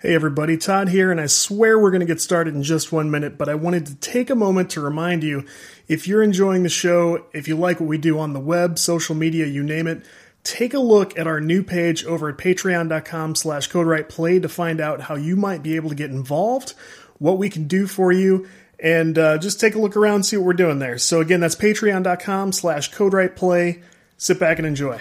Hey 0.00 0.14
everybody, 0.14 0.58
Todd 0.58 0.90
here, 0.90 1.10
and 1.10 1.18
I 1.18 1.26
swear 1.26 1.78
we're 1.78 1.90
going 1.90 2.00
to 2.00 2.06
get 2.06 2.20
started 2.20 2.54
in 2.54 2.62
just 2.62 2.92
one 2.92 3.10
minute, 3.10 3.38
but 3.38 3.48
I 3.48 3.54
wanted 3.54 3.86
to 3.86 3.94
take 3.94 4.28
a 4.28 4.34
moment 4.34 4.68
to 4.70 4.82
remind 4.82 5.22
you 5.22 5.46
if 5.88 6.06
you're 6.06 6.22
enjoying 6.22 6.62
the 6.62 6.68
show, 6.68 7.24
if 7.32 7.48
you 7.48 7.56
like 7.56 7.80
what 7.80 7.88
we 7.88 7.96
do 7.96 8.18
on 8.18 8.34
the 8.34 8.40
web, 8.40 8.78
social 8.78 9.14
media, 9.14 9.46
you 9.46 9.62
name 9.62 9.86
it, 9.86 10.04
take 10.42 10.74
a 10.74 10.78
look 10.78 11.18
at 11.18 11.26
our 11.26 11.40
new 11.40 11.62
page 11.62 12.04
over 12.04 12.28
at 12.28 12.36
patreon.com 12.36 13.34
slash 13.34 13.70
codewriteplay 13.70 14.42
to 14.42 14.48
find 14.48 14.78
out 14.78 15.02
how 15.02 15.14
you 15.14 15.36
might 15.36 15.62
be 15.62 15.74
able 15.74 15.88
to 15.88 15.94
get 15.94 16.10
involved, 16.10 16.74
what 17.18 17.38
we 17.38 17.48
can 17.48 17.66
do 17.66 17.86
for 17.86 18.12
you, 18.12 18.46
and 18.78 19.16
uh, 19.16 19.38
just 19.38 19.58
take 19.58 19.74
a 19.74 19.78
look 19.78 19.96
around, 19.96 20.24
see 20.24 20.36
what 20.36 20.44
we're 20.44 20.52
doing 20.52 20.80
there. 20.80 20.98
So 20.98 21.22
again, 21.22 21.40
that's 21.40 21.56
patreon.com 21.56 22.52
slash 22.52 22.90
codewriteplay. 22.90 23.82
Sit 24.18 24.38
back 24.38 24.58
and 24.58 24.66
enjoy. 24.66 25.00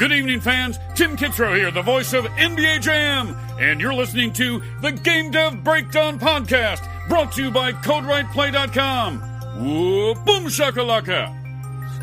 Good 0.00 0.12
evening, 0.12 0.40
fans. 0.40 0.78
Tim 0.94 1.14
Kitzrow 1.14 1.54
here, 1.54 1.70
the 1.70 1.82
voice 1.82 2.14
of 2.14 2.24
NBA 2.24 2.80
Jam, 2.80 3.36
and 3.58 3.78
you're 3.78 3.92
listening 3.92 4.32
to 4.32 4.62
the 4.80 4.92
Game 4.92 5.30
Dev 5.30 5.62
Breakdown 5.62 6.18
Podcast, 6.18 6.88
brought 7.10 7.32
to 7.32 7.42
you 7.44 7.50
by 7.50 7.72
CodeWritePlay.com. 7.72 9.18
Whoa, 9.20 10.14
boom 10.14 10.46
shakalaka! 10.46 11.39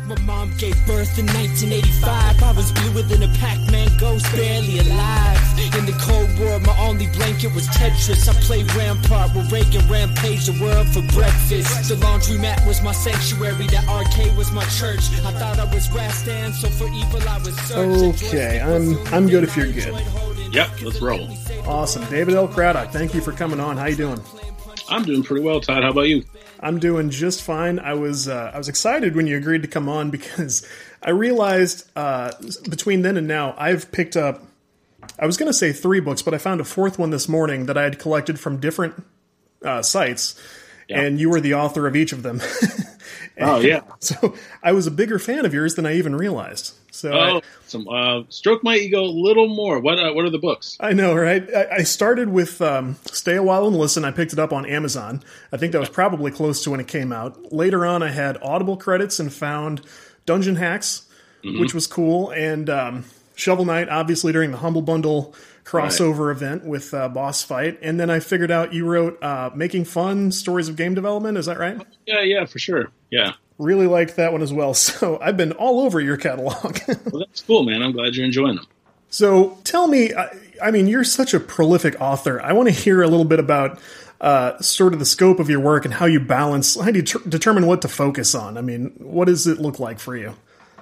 My 0.08 0.18
mom 0.22 0.50
gave 0.56 0.74
birth 0.86 1.18
in 1.18 1.26
1985. 1.36 2.42
I 2.42 2.52
was 2.52 2.72
bluer 2.72 3.02
than 3.02 3.22
a 3.22 3.28
Pac-Man 3.36 3.90
ghost, 4.00 4.24
barely 4.32 4.78
alive. 4.78 5.36
In 5.76 5.84
the 5.84 5.92
Cold 6.00 6.30
War, 6.40 6.58
my 6.60 6.74
only 6.80 7.08
blanket 7.08 7.54
was 7.54 7.68
Tetris. 7.68 8.26
I 8.26 8.32
played 8.40 8.72
Rampart 8.74 9.34
with 9.36 9.52
Reagan, 9.52 9.86
rampage 9.86 10.46
the 10.46 10.56
world 10.62 10.88
for 10.88 11.02
breakfast. 11.12 11.90
The 11.90 11.96
laundromat 11.96 12.66
was 12.66 12.80
my 12.82 12.92
sanctuary, 12.92 13.66
the 13.66 13.84
arcade 13.86 14.34
was 14.34 14.50
my 14.50 14.64
church. 14.80 15.12
I 15.26 15.32
thought 15.32 15.58
I 15.58 15.66
was 15.74 15.88
Rastan, 15.88 16.52
so 16.52 16.68
for 16.70 16.88
evil 16.88 17.28
I 17.28 17.36
was 17.44 17.54
searched. 17.68 18.24
Okay, 18.32 18.60
I'm 18.60 18.96
I'm 19.12 19.28
good 19.28 19.44
if 19.44 19.58
you're 19.58 19.70
good. 19.70 19.92
Yep, 20.54 20.82
let's 20.84 21.02
roll. 21.02 21.28
Awesome, 21.66 22.04
David 22.06 22.32
L. 22.32 22.48
Craddock. 22.48 22.92
Thank 22.92 23.12
you 23.12 23.20
for 23.20 23.32
coming 23.32 23.60
on. 23.60 23.76
How 23.76 23.86
you 23.86 23.96
doing? 23.96 24.20
I'm 24.88 25.04
doing 25.04 25.22
pretty 25.22 25.42
well, 25.44 25.60
Todd. 25.60 25.82
How 25.82 25.90
about 25.90 26.02
you? 26.08 26.24
I'm 26.60 26.78
doing 26.78 27.10
just 27.10 27.42
fine. 27.42 27.78
I 27.78 27.94
was 27.94 28.28
uh, 28.28 28.50
I 28.54 28.58
was 28.58 28.68
excited 28.68 29.14
when 29.14 29.26
you 29.26 29.36
agreed 29.36 29.62
to 29.62 29.68
come 29.68 29.88
on 29.88 30.10
because 30.18 30.66
I 31.02 31.10
realized 31.10 31.88
uh, 31.96 32.32
between 32.68 33.02
then 33.02 33.16
and 33.16 33.28
now 33.28 33.54
I've 33.58 33.90
picked 33.92 34.16
up. 34.16 34.44
I 35.18 35.26
was 35.26 35.36
going 35.36 35.48
to 35.48 35.54
say 35.56 35.72
three 35.72 36.00
books, 36.00 36.22
but 36.22 36.34
I 36.34 36.38
found 36.38 36.60
a 36.60 36.64
fourth 36.64 36.98
one 36.98 37.10
this 37.10 37.28
morning 37.28 37.66
that 37.66 37.78
I 37.78 37.84
had 37.84 37.98
collected 37.98 38.38
from 38.38 38.58
different 38.60 39.02
uh, 39.64 39.80
sites, 39.82 40.40
Yeah. 40.88 41.00
and 41.00 41.18
you 41.20 41.30
were 41.30 41.40
the 41.40 41.54
author 41.54 41.86
of 41.86 41.94
each 41.96 42.12
of 42.12 42.22
them. 42.22 42.40
Oh 43.40 43.60
yeah. 43.60 43.82
so 44.00 44.34
I 44.64 44.72
was 44.72 44.88
a 44.88 44.90
bigger 44.90 45.20
fan 45.20 45.46
of 45.46 45.54
yours 45.54 45.76
than 45.76 45.86
I 45.86 45.94
even 45.94 46.16
realized. 46.16 46.74
So 46.98 47.12
I- 47.12 47.30
Oh, 47.30 47.40
some 47.66 47.86
uh, 47.88 48.22
stroke 48.30 48.64
my 48.64 48.76
ego 48.76 49.02
a 49.02 49.04
little 49.04 49.48
more. 49.48 49.78
What 49.80 49.98
uh, 49.98 50.12
what 50.12 50.24
are 50.24 50.30
the 50.30 50.38
books? 50.38 50.76
I 50.80 50.92
know, 50.92 51.14
right? 51.14 51.46
I, 51.54 51.66
I 51.76 51.82
started 51.82 52.28
with 52.30 52.60
um, 52.62 52.96
Stay 53.06 53.36
a 53.36 53.42
While 53.42 53.66
and 53.66 53.76
Listen. 53.76 54.04
I 54.04 54.10
picked 54.10 54.32
it 54.32 54.38
up 54.38 54.52
on 54.52 54.64
Amazon. 54.66 55.22
I 55.52 55.56
think 55.58 55.72
that 55.72 55.80
was 55.80 55.88
probably 55.90 56.30
close 56.30 56.62
to 56.64 56.70
when 56.70 56.80
it 56.80 56.88
came 56.88 57.12
out. 57.12 57.52
Later 57.52 57.84
on, 57.86 58.02
I 58.02 58.08
had 58.10 58.38
Audible 58.42 58.76
credits 58.76 59.20
and 59.20 59.32
found 59.32 59.82
Dungeon 60.26 60.56
Hacks, 60.56 61.06
which 61.42 61.72
was 61.74 61.86
cool, 61.86 62.30
and 62.30 62.68
um, 62.70 63.04
Shovel 63.36 63.64
Knight, 63.64 63.88
obviously 63.88 64.32
during 64.32 64.50
the 64.50 64.58
Humble 64.58 64.82
Bundle 64.82 65.34
crossover 65.64 66.32
event 66.32 66.64
with 66.64 66.94
uh, 66.94 67.08
Boss 67.10 67.42
Fight. 67.42 67.78
And 67.82 68.00
then 68.00 68.08
I 68.08 68.20
figured 68.20 68.50
out 68.50 68.72
you 68.72 68.86
wrote 68.86 69.22
uh, 69.22 69.50
Making 69.54 69.84
Fun 69.84 70.32
Stories 70.32 70.68
of 70.70 70.76
Game 70.76 70.94
Development. 70.94 71.36
Is 71.36 71.44
that 71.46 71.58
right? 71.58 71.78
Yeah, 72.06 72.22
yeah, 72.22 72.46
for 72.46 72.58
sure. 72.58 72.88
Yeah. 73.10 73.32
Really 73.58 73.86
liked 73.86 74.16
that 74.16 74.32
one 74.32 74.42
as 74.42 74.52
well. 74.52 74.74
So 74.74 75.18
I've 75.20 75.36
been 75.36 75.52
all 75.52 75.80
over 75.80 76.00
your 76.00 76.16
catalog. 76.16 76.78
Well, 77.10 77.24
that's 77.26 77.42
cool, 77.42 77.64
man. 77.64 77.82
I'm 77.82 77.92
glad 77.92 78.14
you're 78.14 78.24
enjoying 78.24 78.56
them. 78.56 78.66
So 79.10 79.58
tell 79.64 79.86
me, 79.88 80.14
I, 80.14 80.28
I 80.62 80.70
mean, 80.70 80.86
you're 80.86 81.04
such 81.04 81.34
a 81.34 81.40
prolific 81.40 82.00
author. 82.00 82.40
I 82.42 82.52
want 82.52 82.68
to 82.68 82.74
hear 82.74 83.02
a 83.02 83.08
little 83.08 83.24
bit 83.24 83.38
about 83.38 83.78
uh, 84.20 84.60
sort 84.60 84.92
of 84.92 84.98
the 84.98 85.06
scope 85.06 85.38
of 85.38 85.48
your 85.48 85.60
work 85.60 85.84
and 85.84 85.94
how 85.94 86.06
you 86.06 86.20
balance, 86.20 86.78
how 86.78 86.90
do 86.90 86.98
you 86.98 87.04
tr- 87.04 87.28
determine 87.28 87.66
what 87.66 87.82
to 87.82 87.88
focus 87.88 88.34
on? 88.34 88.58
I 88.58 88.60
mean, 88.60 88.92
what 88.98 89.26
does 89.26 89.46
it 89.46 89.58
look 89.58 89.78
like 89.78 89.98
for 89.98 90.16
you? 90.16 90.34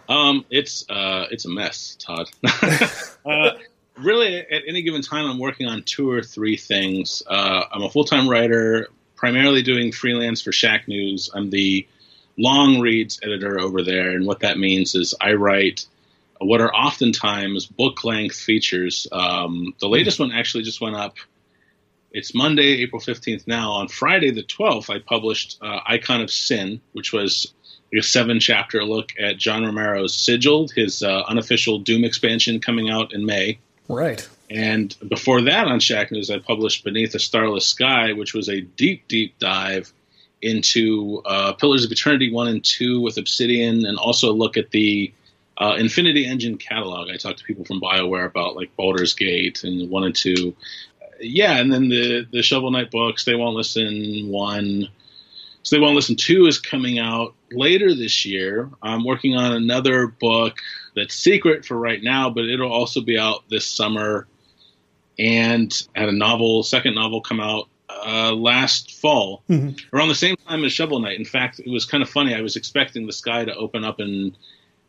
Um, 0.09 0.45
it's 0.51 0.89
uh, 0.89 1.27
it's 1.31 1.45
a 1.45 1.49
mess, 1.49 1.97
Todd. 1.99 2.28
uh, 3.27 3.51
really, 3.99 4.39
at 4.39 4.62
any 4.67 4.83
given 4.83 5.03
time, 5.03 5.28
I'm 5.28 5.39
working 5.39 5.67
on 5.67 5.83
two 5.83 6.11
or 6.11 6.22
three 6.22 6.56
things. 6.56 7.22
Uh, 7.27 7.65
I'm 7.72 7.83
a 7.83 7.91
full 7.91 8.05
time 8.05 8.28
writer, 8.28 8.89
primarily 9.17 9.62
doing 9.62 9.93
freelance 9.93 10.41
for 10.41 10.53
Shacknews. 10.53 11.28
I'm 11.34 11.51
the 11.51 11.87
long 12.39 12.81
reads 12.81 13.21
editor 13.23 13.61
over 13.61 13.83
there, 13.83 14.11
and 14.11 14.27
what 14.27 14.41
that 14.41 14.59
means 14.59 14.95
is 14.95 15.15
I 15.21 15.33
write 15.35 15.87
what 16.39 16.61
are 16.61 16.75
oftentimes 16.75 17.67
book 17.67 18.05
length 18.05 18.37
features. 18.37 19.07
Um, 19.11 19.75
the 19.81 19.89
latest 19.89 20.21
one 20.21 20.33
actually 20.33 20.65
just 20.65 20.81
went 20.81 20.97
up. 20.97 21.17
It's 22.13 22.35
Monday, 22.35 22.83
April 22.83 23.01
15th 23.01 23.47
now. 23.47 23.73
On 23.73 23.89
Friday, 23.89 24.31
the 24.31 24.43
12th, 24.43 24.95
I 24.95 24.99
published 24.99 25.59
uh, 25.61 25.81
Icon 25.87 26.21
of 26.21 26.31
Sin, 26.31 26.81
which 26.93 27.13
was 27.13 27.53
a 27.95 28.03
seven 28.03 28.41
chapter 28.41 28.85
look 28.85 29.13
at 29.19 29.39
John 29.39 29.65
Romero's 29.65 30.15
Sigiled, 30.15 30.73
his 30.73 31.03
uh, 31.03 31.23
unofficial 31.29 31.79
Doom 31.79 32.05
expansion 32.05 32.61
coming 32.61 32.91
out 32.91 33.13
in 33.13 33.25
May. 33.25 33.59
Right. 33.89 34.27
And 34.51 34.95
before 35.09 35.43
that 35.43 35.67
on 35.67 35.81
Shacknews, 35.81 36.31
I 36.31 36.39
published 36.39 36.85
Beneath 36.85 37.15
a 37.15 37.19
Starless 37.19 37.67
Sky, 37.67 38.13
which 38.13 38.35
was 38.35 38.49
a 38.49 38.61
deep, 38.61 39.09
deep 39.09 39.39
dive 39.39 39.93
into 40.43 41.23
uh, 41.25 41.53
Pillars 41.55 41.85
of 41.85 41.91
Eternity 41.91 42.33
1 42.33 42.49
and 42.49 42.65
2 42.65 43.01
with 43.01 43.17
Obsidian, 43.19 43.87
and 43.87 43.99
also 43.99 44.33
look 44.33 44.57
at 44.57 44.71
the 44.71 45.13
uh, 45.59 45.77
Infinity 45.79 46.27
Engine 46.27 46.59
catalog. 46.59 47.09
I 47.11 47.17
talked 47.17 47.39
to 47.39 47.45
people 47.45 47.65
from 47.65 47.81
BioWare 47.81 48.27
about 48.27 48.57
like 48.57 48.75
Baldur's 48.77 49.15
Gate 49.15 49.65
and 49.65 49.91
1 49.91 50.05
and 50.05 50.15
2. 50.15 50.55
Yeah, 51.21 51.59
and 51.59 51.73
then 51.73 51.89
the, 51.89 52.27
the 52.31 52.43
Shovel 52.43 52.71
Knight 52.71 52.91
books, 52.91 53.25
They 53.25 53.35
Won't 53.35 53.57
Listen 53.57 54.29
1. 54.29 54.89
So 55.63 55.77
They 55.77 55.81
Won't 55.81 55.97
Listen 55.97 56.17
2 56.17 56.47
is 56.47 56.59
coming 56.59 56.99
out 56.99 57.35
later 57.51 57.95
this 57.95 58.27
year. 58.27 58.71
I'm 58.83 59.05
working 59.05 59.35
on 59.35 59.53
another 59.53 60.09
book 60.09 60.59
that's 60.95 61.15
secret 61.15 61.65
for 61.65 61.77
right 61.77 62.03
now, 62.03 62.29
but 62.31 62.45
it'll 62.45 62.73
also 62.73 63.01
be 63.01 63.19
out 63.19 63.49
this 63.49 63.67
summer. 63.67 64.27
And 65.19 65.73
had 65.95 66.11
a 66.11 66.13
novel, 66.13 66.63
second 66.63 66.95
novel, 66.95 67.23
come 67.23 67.41
out 67.41 67.69
uh, 68.06 68.33
last 68.33 68.93
fall, 68.93 69.43
around 69.93 70.09
the 70.09 70.15
same 70.15 70.37
time 70.49 70.65
as 70.65 70.72
Shovel 70.72 71.00
Knight. 71.00 71.19
In 71.19 71.25
fact, 71.25 71.59
it 71.59 71.69
was 71.69 71.84
kind 71.84 72.03
of 72.03 72.09
funny. 72.09 72.34
I 72.34 72.41
was 72.41 72.55
expecting 72.56 73.06
the 73.06 73.12
sky 73.12 73.44
to 73.44 73.55
open 73.55 73.84
up 73.84 73.99
and 73.99 74.37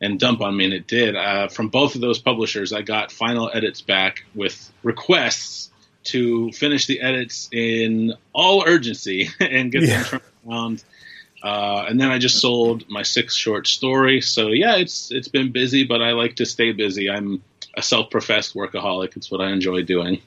and 0.00 0.20
dump 0.20 0.40
on 0.40 0.56
me, 0.56 0.64
and 0.66 0.72
it 0.72 0.86
did. 0.86 1.16
Uh, 1.16 1.48
from 1.48 1.68
both 1.70 1.96
of 1.96 2.00
those 2.00 2.20
publishers, 2.20 2.72
I 2.72 2.82
got 2.82 3.10
final 3.10 3.50
edits 3.52 3.80
back 3.80 4.24
with 4.34 4.70
requests 4.84 5.70
to 6.04 6.52
finish 6.52 6.86
the 6.86 7.00
edits 7.00 7.48
in 7.52 8.14
all 8.32 8.62
urgency 8.64 9.28
and 9.40 9.72
get 9.72 9.82
Yeah. 9.82 9.96
them 10.02 10.04
turned 10.04 10.22
around. 10.48 10.84
Uh, 11.42 11.84
and 11.88 12.00
then 12.00 12.10
I 12.10 12.18
just 12.18 12.40
sold 12.40 12.88
my 12.88 13.02
sixth 13.02 13.36
short 13.36 13.66
story. 13.66 14.20
So 14.20 14.48
yeah, 14.48 14.76
it's 14.76 15.10
it's 15.10 15.28
been 15.28 15.50
busy, 15.52 15.84
but 15.84 16.00
I 16.02 16.12
like 16.12 16.36
to 16.36 16.46
stay 16.46 16.70
busy. 16.72 17.10
I'm 17.10 17.42
a 17.76 17.82
self-professed 17.82 18.54
workaholic. 18.54 19.16
It's 19.16 19.30
what 19.30 19.40
I 19.40 19.50
enjoy 19.52 19.82
doing. 19.82 20.20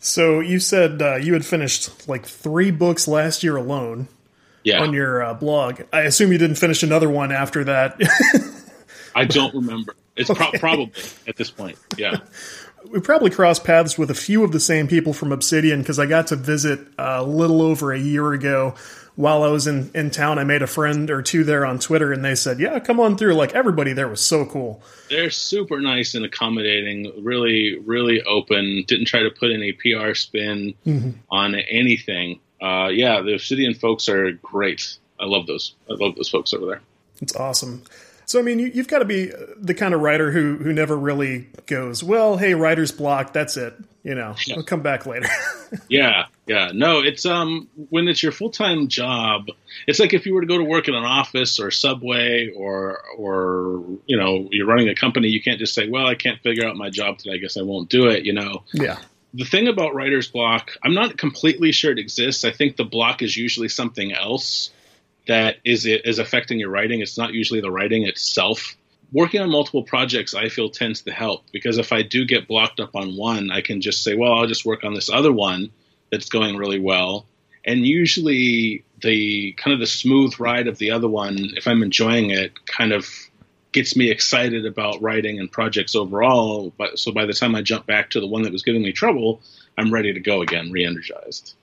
So 0.00 0.40
you 0.40 0.60
said 0.60 1.02
uh, 1.02 1.16
you 1.16 1.32
had 1.32 1.44
finished 1.44 2.08
like 2.08 2.24
three 2.26 2.70
books 2.70 3.08
last 3.08 3.42
year 3.42 3.56
alone 3.56 4.08
Yeah, 4.62 4.80
on 4.82 4.92
your 4.92 5.22
uh, 5.22 5.34
blog. 5.34 5.82
I 5.92 6.02
assume 6.02 6.32
you 6.32 6.38
didn't 6.38 6.56
finish 6.56 6.82
another 6.82 7.10
one 7.10 7.32
after 7.32 7.64
that. 7.64 8.00
I 9.14 9.24
don't 9.24 9.54
remember. 9.54 9.96
It's 10.16 10.30
pro- 10.30 10.52
probably 10.52 10.92
at 11.26 11.36
this 11.36 11.50
point. 11.50 11.78
Yeah. 11.96 12.18
we 12.90 13.00
probably 13.00 13.30
crossed 13.30 13.64
paths 13.64 13.98
with 13.98 14.10
a 14.10 14.14
few 14.14 14.44
of 14.44 14.52
the 14.52 14.60
same 14.60 14.88
people 14.88 15.12
from 15.12 15.32
Obsidian 15.32 15.80
because 15.80 15.98
I 15.98 16.06
got 16.06 16.28
to 16.28 16.36
visit 16.36 16.80
a 16.98 17.22
little 17.24 17.62
over 17.62 17.92
a 17.92 17.98
year 17.98 18.32
ago 18.32 18.74
while 19.18 19.42
I 19.42 19.48
was 19.48 19.66
in, 19.66 19.90
in 19.96 20.12
town. 20.12 20.38
I 20.38 20.44
made 20.44 20.62
a 20.62 20.68
friend 20.68 21.10
or 21.10 21.22
two 21.22 21.42
there 21.42 21.66
on 21.66 21.80
Twitter 21.80 22.12
and 22.12 22.24
they 22.24 22.36
said, 22.36 22.60
Yeah, 22.60 22.78
come 22.78 23.00
on 23.00 23.18
through. 23.18 23.34
Like 23.34 23.52
everybody 23.52 23.92
there 23.92 24.06
was 24.06 24.20
so 24.20 24.46
cool. 24.46 24.80
They're 25.10 25.30
super 25.30 25.80
nice 25.80 26.14
and 26.14 26.24
accommodating, 26.24 27.12
really, 27.24 27.78
really 27.80 28.22
open. 28.22 28.84
Didn't 28.86 29.06
try 29.06 29.24
to 29.24 29.30
put 29.30 29.50
any 29.50 29.72
PR 29.72 30.14
spin 30.14 30.74
on 31.32 31.56
anything. 31.56 32.38
Uh, 32.62 32.90
yeah, 32.92 33.20
the 33.20 33.34
Obsidian 33.34 33.74
folks 33.74 34.08
are 34.08 34.30
great. 34.30 34.98
I 35.18 35.24
love 35.24 35.48
those. 35.48 35.74
I 35.90 35.94
love 35.94 36.14
those 36.14 36.28
folks 36.28 36.54
over 36.54 36.66
there. 36.66 36.80
It's 37.20 37.34
awesome. 37.34 37.82
So 38.24 38.38
I 38.38 38.42
mean, 38.42 38.60
you, 38.60 38.68
you've 38.68 38.88
got 38.88 39.00
to 39.00 39.04
be 39.04 39.32
the 39.56 39.74
kind 39.74 39.94
of 39.94 40.00
writer 40.00 40.30
who 40.30 40.58
who 40.58 40.72
never 40.72 40.96
really 40.96 41.48
goes, 41.66 42.04
well, 42.04 42.36
hey, 42.36 42.54
writer's 42.54 42.92
block, 42.92 43.32
that's 43.32 43.56
it. 43.56 43.74
You 44.04 44.14
know, 44.14 44.34
I'll 44.56 44.62
come 44.62 44.80
back 44.82 45.06
later. 45.06 45.28
Yeah, 45.90 46.24
yeah. 46.46 46.70
No, 46.72 47.00
it's 47.00 47.26
um 47.26 47.68
when 47.90 48.08
it's 48.08 48.22
your 48.22 48.32
full 48.32 48.48
time 48.48 48.88
job, 48.88 49.48
it's 49.86 49.98
like 50.00 50.14
if 50.14 50.24
you 50.24 50.32
were 50.32 50.40
to 50.40 50.46
go 50.46 50.56
to 50.56 50.64
work 50.64 50.88
in 50.88 50.94
an 50.94 51.04
office 51.04 51.60
or 51.60 51.70
subway 51.70 52.48
or 52.56 53.02
or 53.18 53.84
you 54.06 54.16
know, 54.16 54.48
you're 54.50 54.66
running 54.66 54.88
a 54.88 54.94
company, 54.94 55.28
you 55.28 55.42
can't 55.42 55.58
just 55.58 55.74
say, 55.74 55.88
Well, 55.90 56.06
I 56.06 56.14
can't 56.14 56.40
figure 56.40 56.66
out 56.66 56.74
my 56.76 56.88
job 56.88 57.18
today, 57.18 57.34
I 57.34 57.36
guess 57.36 57.58
I 57.58 57.62
won't 57.62 57.90
do 57.90 58.06
it, 58.06 58.24
you 58.24 58.32
know. 58.32 58.62
yeah, 58.72 58.98
The 59.34 59.44
thing 59.44 59.68
about 59.68 59.94
writer's 59.94 60.28
block, 60.28 60.70
I'm 60.82 60.94
not 60.94 61.18
completely 61.18 61.70
sure 61.70 61.92
it 61.92 61.98
exists. 61.98 62.44
I 62.44 62.50
think 62.50 62.76
the 62.76 62.84
block 62.84 63.20
is 63.20 63.36
usually 63.36 63.68
something 63.68 64.12
else 64.14 64.70
that 65.26 65.56
is 65.66 65.84
is 65.84 66.18
affecting 66.18 66.58
your 66.58 66.70
writing. 66.70 67.02
It's 67.02 67.18
not 67.18 67.34
usually 67.34 67.60
the 67.60 67.70
writing 67.70 68.06
itself. 68.06 68.74
Working 69.12 69.40
on 69.40 69.50
multiple 69.50 69.82
projects 69.82 70.34
I 70.34 70.48
feel 70.48 70.70
tends 70.70 71.02
to 71.02 71.12
help 71.12 71.44
because 71.52 71.78
if 71.78 71.92
I 71.92 72.02
do 72.02 72.24
get 72.24 72.48
blocked 72.48 72.80
up 72.80 72.94
on 72.94 73.16
one, 73.16 73.50
I 73.50 73.60
can 73.60 73.80
just 73.80 74.02
say, 74.02 74.14
well, 74.14 74.34
I'll 74.34 74.46
just 74.46 74.64
work 74.64 74.84
on 74.84 74.94
this 74.94 75.08
other 75.08 75.32
one 75.32 75.70
that's 76.10 76.28
going 76.28 76.56
really 76.56 76.78
well. 76.78 77.26
And 77.64 77.86
usually 77.86 78.84
the 79.02 79.52
kind 79.52 79.74
of 79.74 79.80
the 79.80 79.86
smooth 79.86 80.38
ride 80.38 80.68
of 80.68 80.78
the 80.78 80.90
other 80.90 81.08
one, 81.08 81.36
if 81.56 81.66
I'm 81.66 81.82
enjoying 81.82 82.30
it, 82.30 82.52
kind 82.66 82.92
of 82.92 83.06
gets 83.72 83.96
me 83.96 84.10
excited 84.10 84.64
about 84.64 85.02
writing 85.02 85.38
and 85.38 85.50
projects 85.50 85.94
overall. 85.94 86.72
But 86.76 86.98
so 86.98 87.12
by 87.12 87.26
the 87.26 87.34
time 87.34 87.54
I 87.54 87.62
jump 87.62 87.86
back 87.86 88.10
to 88.10 88.20
the 88.20 88.26
one 88.26 88.42
that 88.42 88.52
was 88.52 88.62
giving 88.62 88.82
me 88.82 88.92
trouble, 88.92 89.40
I'm 89.76 89.92
ready 89.92 90.12
to 90.14 90.20
go 90.20 90.40
again, 90.42 90.72
re-energized. 90.72 91.54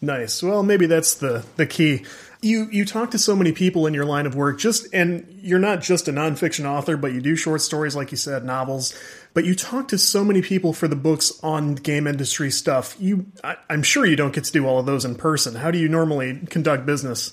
Nice. 0.00 0.42
Well, 0.42 0.62
maybe 0.62 0.86
that's 0.86 1.14
the 1.14 1.44
the 1.56 1.66
key. 1.66 2.04
You 2.44 2.68
you 2.70 2.84
talk 2.84 3.10
to 3.12 3.18
so 3.18 3.34
many 3.34 3.52
people 3.52 3.86
in 3.86 3.94
your 3.94 4.04
line 4.04 4.26
of 4.26 4.34
work, 4.34 4.58
just 4.58 4.92
and 4.92 5.26
you're 5.40 5.58
not 5.58 5.80
just 5.80 6.08
a 6.08 6.12
nonfiction 6.12 6.66
author, 6.66 6.96
but 6.96 7.12
you 7.12 7.20
do 7.20 7.36
short 7.36 7.62
stories, 7.62 7.96
like 7.96 8.10
you 8.10 8.16
said, 8.16 8.44
novels. 8.44 8.94
But 9.32 9.44
you 9.44 9.54
talk 9.54 9.88
to 9.88 9.98
so 9.98 10.24
many 10.24 10.42
people 10.42 10.72
for 10.72 10.86
the 10.86 10.96
books 10.96 11.32
on 11.42 11.74
game 11.74 12.06
industry 12.06 12.50
stuff. 12.50 12.96
You, 13.00 13.26
I, 13.42 13.56
I'm 13.68 13.82
sure 13.82 14.06
you 14.06 14.14
don't 14.14 14.32
get 14.32 14.44
to 14.44 14.52
do 14.52 14.66
all 14.66 14.78
of 14.78 14.86
those 14.86 15.04
in 15.04 15.16
person. 15.16 15.56
How 15.56 15.72
do 15.72 15.78
you 15.78 15.88
normally 15.88 16.38
conduct 16.50 16.86
business? 16.86 17.32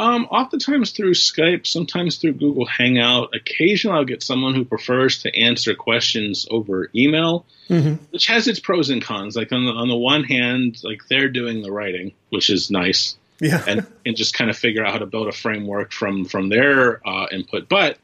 Um, 0.00 0.26
oftentimes 0.30 0.92
through 0.92 1.12
Skype, 1.12 1.66
sometimes 1.66 2.16
through 2.16 2.34
Google 2.34 2.64
Hangout. 2.64 3.34
Occasionally, 3.34 3.98
I'll 3.98 4.04
get 4.06 4.22
someone 4.22 4.54
who 4.54 4.64
prefers 4.64 5.22
to 5.22 5.38
answer 5.38 5.74
questions 5.74 6.46
over 6.50 6.90
email, 6.94 7.44
mm-hmm. 7.68 8.02
which 8.10 8.26
has 8.28 8.48
its 8.48 8.60
pros 8.60 8.88
and 8.88 9.02
cons. 9.02 9.36
Like 9.36 9.52
on 9.52 9.66
the, 9.66 9.72
on 9.72 9.88
the 9.88 9.96
one 9.96 10.24
hand, 10.24 10.78
like 10.84 11.00
they're 11.10 11.28
doing 11.28 11.60
the 11.60 11.70
writing, 11.70 12.12
which 12.30 12.48
is 12.48 12.70
nice, 12.70 13.18
yeah, 13.40 13.64
and 13.66 13.86
and 14.06 14.16
just 14.16 14.34
kind 14.34 14.50
of 14.50 14.56
figure 14.56 14.84
out 14.84 14.92
how 14.92 14.98
to 14.98 15.06
build 15.06 15.28
a 15.28 15.32
framework 15.32 15.92
from 15.92 16.24
from 16.24 16.48
their 16.48 17.06
uh, 17.08 17.26
input. 17.32 17.68
But 17.68 17.98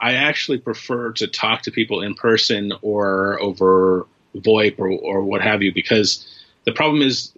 I 0.00 0.14
actually 0.14 0.58
prefer 0.58 1.12
to 1.12 1.26
talk 1.26 1.62
to 1.62 1.70
people 1.70 2.02
in 2.02 2.14
person 2.14 2.72
or 2.82 3.40
over 3.40 4.06
VoIP 4.36 4.78
or, 4.78 4.90
or 4.90 5.22
what 5.22 5.40
have 5.40 5.62
you 5.62 5.72
because 5.72 6.26
the 6.64 6.72
problem 6.72 7.02
is 7.02 7.32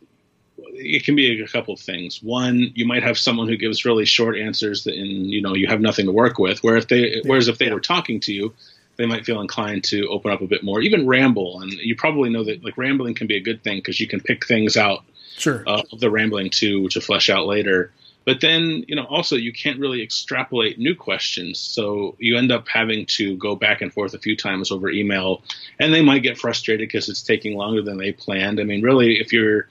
it 0.74 1.04
can 1.04 1.14
be 1.14 1.42
a 1.42 1.46
couple 1.46 1.74
of 1.74 1.80
things. 1.80 2.22
One, 2.22 2.72
you 2.74 2.86
might 2.86 3.02
have 3.02 3.18
someone 3.18 3.48
who 3.48 3.56
gives 3.56 3.84
really 3.84 4.04
short 4.04 4.36
answers, 4.36 4.86
and 4.86 4.96
you 5.30 5.42
know 5.42 5.54
you 5.54 5.66
have 5.66 5.80
nothing 5.80 6.06
to 6.06 6.12
work 6.12 6.38
with. 6.38 6.62
Where 6.62 6.76
if 6.76 6.88
they, 6.88 7.22
whereas 7.24 7.48
if 7.48 7.58
they 7.58 7.70
were 7.72 7.80
talking 7.80 8.20
to 8.20 8.32
you, 8.32 8.54
they 8.96 9.06
might 9.06 9.24
feel 9.24 9.40
inclined 9.40 9.84
to 9.84 10.06
open 10.08 10.30
up 10.30 10.40
a 10.40 10.46
bit 10.46 10.62
more, 10.62 10.80
even 10.80 11.06
ramble. 11.06 11.60
And 11.60 11.72
you 11.72 11.96
probably 11.96 12.30
know 12.30 12.44
that 12.44 12.64
like 12.64 12.76
rambling 12.76 13.14
can 13.14 13.26
be 13.26 13.36
a 13.36 13.40
good 13.40 13.62
thing 13.62 13.78
because 13.78 14.00
you 14.00 14.06
can 14.06 14.20
pick 14.20 14.46
things 14.46 14.76
out 14.76 15.04
sure. 15.36 15.64
uh, 15.66 15.82
of 15.92 16.00
the 16.00 16.10
rambling 16.10 16.50
to 16.50 16.88
to 16.88 17.00
flesh 17.00 17.30
out 17.30 17.46
later. 17.46 17.92
But 18.26 18.40
then, 18.40 18.84
you 18.86 18.94
know, 18.94 19.04
also 19.04 19.36
you 19.36 19.52
can't 19.52 19.80
really 19.80 20.02
extrapolate 20.02 20.78
new 20.78 20.94
questions. 20.94 21.58
So 21.58 22.16
you 22.18 22.36
end 22.36 22.52
up 22.52 22.68
having 22.68 23.06
to 23.06 23.36
go 23.36 23.56
back 23.56 23.80
and 23.80 23.92
forth 23.92 24.12
a 24.14 24.18
few 24.18 24.36
times 24.36 24.70
over 24.70 24.90
email, 24.90 25.42
and 25.78 25.92
they 25.92 26.02
might 26.02 26.22
get 26.22 26.38
frustrated 26.38 26.88
because 26.88 27.08
it's 27.08 27.22
taking 27.22 27.56
longer 27.56 27.82
than 27.82 27.96
they 27.96 28.12
planned. 28.12 28.60
I 28.60 28.64
mean, 28.64 28.82
really, 28.82 29.18
if 29.18 29.32
you're 29.32 29.68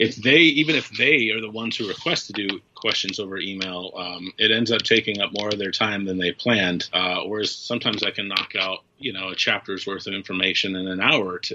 if 0.00 0.16
they 0.16 0.38
even 0.38 0.76
if 0.76 0.88
they 0.96 1.30
are 1.30 1.40
the 1.40 1.50
ones 1.50 1.76
who 1.76 1.86
request 1.86 2.28
to 2.28 2.32
do 2.32 2.60
questions 2.74 3.20
over 3.20 3.38
email, 3.38 3.92
um, 3.96 4.32
it 4.38 4.50
ends 4.50 4.72
up 4.72 4.80
taking 4.82 5.20
up 5.20 5.30
more 5.38 5.48
of 5.48 5.58
their 5.58 5.70
time 5.70 6.06
than 6.06 6.16
they 6.16 6.32
planned. 6.32 6.88
Uh, 6.92 7.20
whereas 7.24 7.54
sometimes 7.54 8.02
I 8.02 8.10
can 8.10 8.26
knock 8.26 8.54
out 8.58 8.78
you 8.98 9.12
know 9.12 9.28
a 9.28 9.34
chapter's 9.34 9.86
worth 9.86 10.06
of 10.06 10.14
information 10.14 10.74
in 10.74 10.88
an 10.88 11.00
hour 11.00 11.26
or 11.26 11.38
2 11.38 11.54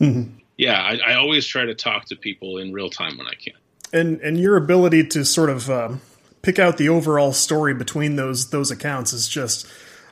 mm-hmm. 0.00 0.38
Yeah, 0.60 0.78
I, 0.78 1.12
I, 1.12 1.14
always 1.14 1.46
try 1.46 1.64
to 1.64 1.74
talk 1.74 2.04
to 2.06 2.16
people 2.16 2.58
in 2.58 2.70
real 2.70 2.90
time 2.90 3.16
when 3.16 3.26
I 3.26 3.32
can. 3.32 3.54
And 3.94 4.20
and 4.20 4.38
your 4.38 4.58
ability 4.58 5.06
to 5.06 5.24
sort 5.24 5.48
of 5.48 5.70
um, 5.70 6.02
pick 6.42 6.58
out 6.58 6.76
the 6.76 6.90
overall 6.90 7.32
story 7.32 7.72
between 7.72 8.16
those 8.16 8.50
those 8.50 8.70
accounts 8.70 9.14
is 9.14 9.26
just 9.26 9.66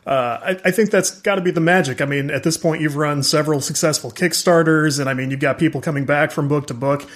uh, 0.07 0.41
I, 0.43 0.51
I, 0.65 0.71
think 0.71 0.91
that's 0.91 1.21
got 1.21 1.35
to 1.35 1.43
be 1.43 1.51
the 1.51 1.61
magic. 1.61 2.01
I 2.01 2.07
mean, 2.07 2.31
at 2.31 2.45
this 2.45 2.57
point, 2.57 2.81
you've 2.81 2.97
run 2.97 3.23
several 3.23 3.61
successful 3.61 4.11
Kickstarters, 4.11 4.99
and 4.99 5.07
I 5.07 5.13
mean, 5.13 5.31
you've 5.31 5.39
got 5.39 5.59
people 5.59 5.83
coming 5.83 6.07
back 6.07 6.31
from 6.31 6.49
book 6.49 6.67
to 6.69 6.75
book. 6.75 7.07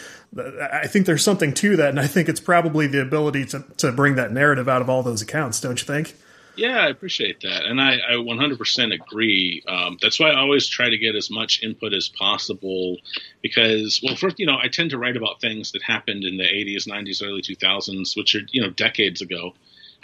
I 0.71 0.87
think 0.87 1.07
there's 1.07 1.25
something 1.25 1.55
to 1.55 1.75
that, 1.77 1.89
and 1.89 1.99
I 1.99 2.07
think 2.07 2.29
it's 2.29 2.41
probably 2.41 2.87
the 2.87 3.01
ability 3.01 3.47
to, 3.47 3.65
to 3.79 3.93
bring 3.93 4.17
that 4.17 4.31
narrative 4.31 4.69
out 4.69 4.83
of 4.83 4.91
all 4.91 5.03
those 5.03 5.23
accounts, 5.23 5.59
don't 5.59 5.81
you 5.81 5.87
think? 5.87 6.15
Yeah, 6.55 6.79
I 6.79 6.89
appreciate 6.89 7.41
that, 7.43 7.65
and 7.65 7.81
I, 7.81 7.95
I 7.97 8.13
100% 8.13 8.95
agree. 8.95 9.63
Um, 9.67 9.97
that's 10.03 10.21
why 10.21 10.31
I 10.31 10.41
always 10.41 10.69
try 10.69 10.91
to 10.91 10.99
get 10.99 11.15
as 11.15 11.31
much 11.31 11.63
input 11.63 11.95
as 11.95 12.09
possible, 12.09 12.99
because, 13.41 14.01
well, 14.03 14.17
first, 14.17 14.39
you 14.39 14.47
know, 14.47 14.59
I 14.63 14.69
tend 14.69 14.91
to 14.91 14.99
write 14.99 15.17
about 15.17 15.41
things 15.41 15.73
that 15.73 15.83
happened 15.83 16.25
in 16.25 16.37
the 16.37 16.45
80s, 16.45 16.87
90s, 16.87 17.27
early 17.27 17.41
2000s, 17.41 18.17
which 18.17 18.35
are 18.35 18.43
you 18.51 18.61
know 18.61 18.71
decades 18.71 19.23
ago 19.23 19.55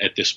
at 0.01 0.17
this. 0.17 0.35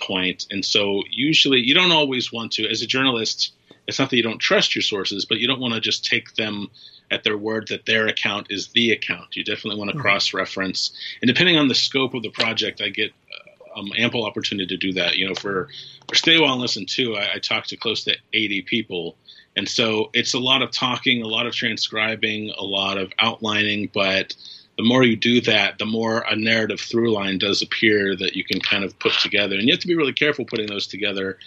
And 0.49 0.65
so 0.65 1.03
usually 1.09 1.59
you 1.59 1.73
don't 1.73 1.91
always 1.91 2.31
want 2.31 2.53
to, 2.53 2.67
as 2.67 2.81
a 2.81 2.87
journalist, 2.87 3.53
it's 3.87 3.99
not 3.99 4.09
that 4.09 4.17
you 4.17 4.23
don't 4.23 4.39
trust 4.39 4.75
your 4.75 4.81
sources, 4.81 5.25
but 5.25 5.39
you 5.39 5.47
don't 5.47 5.59
want 5.59 5.73
to 5.73 5.79
just 5.79 6.05
take 6.05 6.35
them 6.35 6.69
at 7.09 7.23
their 7.23 7.37
word 7.37 7.67
that 7.69 7.85
their 7.85 8.07
account 8.07 8.47
is 8.49 8.69
the 8.69 8.91
account. 8.91 9.35
You 9.35 9.43
definitely 9.43 9.77
want 9.77 9.89
to 9.89 9.95
mm-hmm. 9.95 10.01
cross 10.01 10.33
reference. 10.33 10.91
And 11.21 11.27
depending 11.27 11.57
on 11.57 11.67
the 11.67 11.75
scope 11.75 12.13
of 12.13 12.23
the 12.23 12.29
project, 12.29 12.81
I 12.81 12.89
get 12.89 13.11
uh, 13.11 13.50
um, 13.75 13.91
ample 13.97 14.25
opportunity 14.25 14.67
to 14.67 14.77
do 14.77 14.93
that. 14.93 15.17
You 15.17 15.29
know, 15.29 15.35
for, 15.35 15.69
for 16.07 16.15
Stay 16.15 16.35
Awhile 16.35 16.53
and 16.53 16.61
Listen 16.61 16.85
To, 16.85 17.15
I, 17.15 17.35
I 17.35 17.39
talked 17.39 17.69
to 17.69 17.77
close 17.77 18.03
to 18.05 18.15
80 18.33 18.63
people. 18.63 19.15
And 19.55 19.67
so 19.67 20.09
it's 20.13 20.33
a 20.33 20.39
lot 20.39 20.61
of 20.61 20.71
talking, 20.71 21.21
a 21.21 21.27
lot 21.27 21.45
of 21.45 21.53
transcribing, 21.53 22.53
a 22.57 22.63
lot 22.63 22.97
of 22.97 23.11
outlining, 23.19 23.89
but 23.93 24.35
the 24.77 24.83
more 24.83 25.03
you 25.03 25.15
do 25.15 25.41
that, 25.41 25.77
the 25.77 25.85
more 25.85 26.19
a 26.29 26.35
narrative 26.35 26.79
through 26.79 27.11
line 27.11 27.37
does 27.37 27.61
appear 27.61 28.15
that 28.15 28.35
you 28.35 28.43
can 28.43 28.59
kind 28.59 28.83
of 28.83 28.97
put 28.99 29.11
together. 29.13 29.55
And 29.55 29.67
you 29.67 29.73
have 29.73 29.81
to 29.81 29.87
be 29.87 29.95
really 29.95 30.13
careful 30.13 30.45
putting 30.45 30.67
those 30.67 30.87
together 30.87 31.37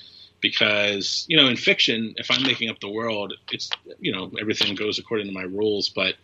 because, 0.41 1.25
you 1.29 1.37
know, 1.37 1.47
in 1.47 1.57
fiction, 1.57 2.15
if 2.19 2.31
I'm 2.31 2.43
making 2.43 2.69
up 2.69 2.79
the 2.81 2.91
world, 2.91 3.33
it's, 3.51 3.71
you 3.99 4.13
know, 4.13 4.31
everything 4.39 4.75
goes 4.75 4.99
according 4.99 5.27
to 5.27 5.33
my 5.33 5.43
rules. 5.43 5.89
But 5.89 6.17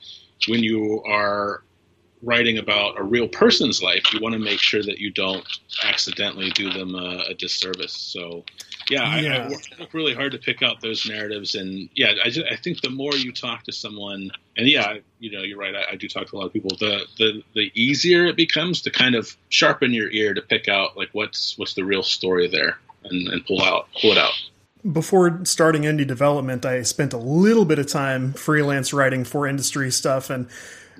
when 0.46 0.62
you 0.62 1.02
are 1.04 1.62
writing 2.22 2.58
about 2.58 2.98
a 2.98 3.02
real 3.02 3.28
person's 3.28 3.82
life, 3.82 4.02
you 4.12 4.20
want 4.20 4.34
to 4.34 4.38
make 4.38 4.58
sure 4.58 4.82
that 4.82 4.98
you 4.98 5.10
don't 5.10 5.46
accidentally 5.84 6.50
do 6.50 6.70
them 6.70 6.94
a, 6.94 7.24
a 7.30 7.34
disservice. 7.34 7.92
So, 7.92 8.44
yeah, 8.90 9.20
yeah. 9.20 9.36
I, 9.36 9.46
I, 9.46 9.80
work 9.80 9.94
really 9.94 10.14
hard 10.14 10.32
to 10.32 10.38
pick 10.38 10.62
out 10.62 10.80
those 10.80 11.08
narratives, 11.08 11.54
and 11.54 11.88
yeah, 11.94 12.14
I, 12.24 12.30
just, 12.30 12.46
I 12.50 12.56
think 12.56 12.80
the 12.80 12.90
more 12.90 13.14
you 13.14 13.32
talk 13.32 13.62
to 13.64 13.72
someone, 13.72 14.30
and 14.56 14.68
yeah, 14.68 14.98
you 15.18 15.30
know, 15.30 15.42
you're 15.42 15.58
right. 15.58 15.74
I, 15.74 15.92
I, 15.92 15.96
do 15.96 16.08
talk 16.08 16.28
to 16.28 16.36
a 16.36 16.38
lot 16.38 16.46
of 16.46 16.52
people. 16.52 16.76
The, 16.78 17.06
the 17.16 17.42
the 17.54 17.72
easier 17.74 18.26
it 18.26 18.36
becomes 18.36 18.82
to 18.82 18.90
kind 18.90 19.14
of 19.14 19.36
sharpen 19.48 19.92
your 19.92 20.10
ear 20.10 20.34
to 20.34 20.42
pick 20.42 20.68
out 20.68 20.96
like 20.96 21.10
what's 21.12 21.56
what's 21.56 21.74
the 21.74 21.84
real 21.84 22.02
story 22.02 22.48
there, 22.48 22.78
and, 23.04 23.28
and 23.28 23.46
pull 23.46 23.62
out 23.62 23.88
pull 24.00 24.12
it 24.12 24.18
out. 24.18 24.32
Before 24.90 25.44
starting 25.44 25.82
indie 25.82 26.06
development, 26.06 26.64
I 26.64 26.82
spent 26.82 27.12
a 27.12 27.18
little 27.18 27.66
bit 27.66 27.78
of 27.78 27.86
time 27.86 28.32
freelance 28.32 28.92
writing 28.92 29.24
for 29.24 29.46
industry 29.46 29.90
stuff, 29.90 30.30
and 30.30 30.48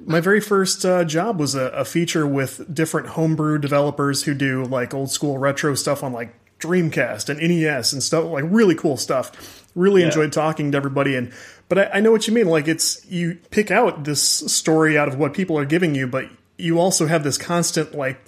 my 0.06 0.20
very 0.20 0.41
first 0.41 0.85
uh, 0.85 1.05
job 1.05 1.39
was 1.39 1.55
a, 1.55 1.67
a, 1.70 1.84
feature 1.84 2.27
with 2.27 2.72
different 2.72 3.08
homebrew 3.08 3.58
developers 3.58 4.24
who 4.24 4.34
do 4.34 4.65
like 4.65 4.94
old 4.94 5.10
school 5.10 5.39
retro 5.39 5.74
stuff 5.74 6.03
on 6.03 6.13
like 6.13 6.34
Dreamcast 6.58 7.29
and 7.29 7.41
NES 7.41 7.93
and 7.93 8.03
stuff 8.03 8.24
like 8.27 8.44
really 8.46 8.74
cool 8.74 8.96
stuff. 8.96 9.67
Really 9.74 10.01
yeah. 10.01 10.08
enjoyed 10.08 10.32
talking 10.32 10.72
to 10.72 10.77
everybody 10.77 11.17
and 11.17 11.32
but 11.69 11.79
I, 11.79 11.84
I 11.94 12.01
know 12.01 12.10
what 12.10 12.27
you 12.27 12.34
mean. 12.34 12.46
Like 12.46 12.69
it's 12.69 13.05
you 13.10 13.39
pick 13.51 13.70
out 13.70 14.05
this 14.05 14.22
story 14.22 14.98
out 14.98 15.08
of 15.08 15.17
what 15.17 15.32
people 15.34 15.58
are 15.58 15.65
giving 15.65 15.94
you, 15.94 16.06
but 16.06 16.27
you 16.56 16.79
also 16.79 17.06
have 17.06 17.24
this 17.24 17.39
constant 17.39 17.94
like 17.94 18.20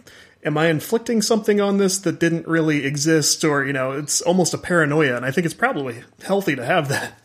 am 0.44 0.56
I 0.56 0.66
inflicting 0.66 1.23
something 1.23 1.61
on 1.61 1.78
this 1.78 1.99
that 2.00 2.18
didn't 2.18 2.49
really 2.49 2.87
exist 2.87 3.44
or 3.44 3.64
you 3.64 3.73
know 3.73 3.92
it's 3.92 4.23
almost 4.23 4.54
a 4.54 4.58
paranoia 4.58 5.16
and 5.16 5.26
I 5.26 5.30
think 5.30 5.44
it's 5.44 5.54
probably 5.54 6.02
healthy 6.23 6.56
to 6.56 6.64
have 6.64 6.88
that. 6.88 7.18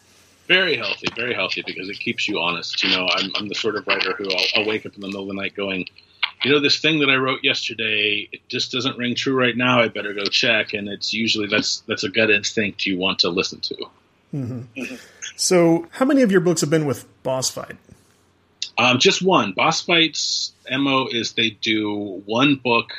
Very 0.47 0.77
healthy, 0.77 1.07
very 1.15 1.33
healthy 1.33 1.61
because 1.65 1.89
it 1.89 1.99
keeps 1.99 2.27
you 2.27 2.39
honest. 2.39 2.83
You 2.83 2.91
know, 2.91 3.07
I'm, 3.11 3.31
I'm 3.35 3.47
the 3.49 3.55
sort 3.55 3.75
of 3.75 3.85
writer 3.85 4.13
who 4.13 4.29
I'll, 4.29 4.45
I'll 4.55 4.65
wake 4.65 4.85
up 4.85 4.95
in 4.95 5.01
the 5.01 5.07
middle 5.07 5.23
of 5.23 5.27
the 5.27 5.33
night 5.33 5.55
going, 5.55 5.85
you 6.43 6.51
know, 6.51 6.59
this 6.59 6.79
thing 6.79 6.99
that 6.99 7.09
I 7.09 7.15
wrote 7.15 7.43
yesterday, 7.43 8.29
it 8.31 8.41
just 8.47 8.71
doesn't 8.71 8.97
ring 8.97 9.15
true 9.15 9.37
right 9.37 9.55
now. 9.55 9.81
I 9.81 9.89
better 9.89 10.13
go 10.13 10.23
check. 10.25 10.73
And 10.73 10.87
it's 10.87 11.13
usually 11.13 11.47
that's 11.47 11.81
that's 11.81 12.03
a 12.03 12.09
gut 12.09 12.29
instinct 12.31 12.85
you 12.85 12.97
want 12.97 13.19
to 13.19 13.29
listen 13.29 13.59
to. 13.61 13.75
Mm-hmm. 14.33 14.81
Mm-hmm. 14.81 14.95
So, 15.35 15.87
how 15.91 16.05
many 16.05 16.21
of 16.21 16.31
your 16.31 16.41
books 16.41 16.61
have 16.61 16.69
been 16.69 16.85
with 16.85 17.05
Boss 17.23 17.49
Fight? 17.49 17.77
Um, 18.77 18.99
just 18.99 19.21
one. 19.21 19.53
Boss 19.53 19.81
Fight's 19.81 20.53
mo 20.69 21.07
is 21.11 21.33
they 21.33 21.49
do 21.49 22.21
one 22.25 22.55
book 22.55 22.91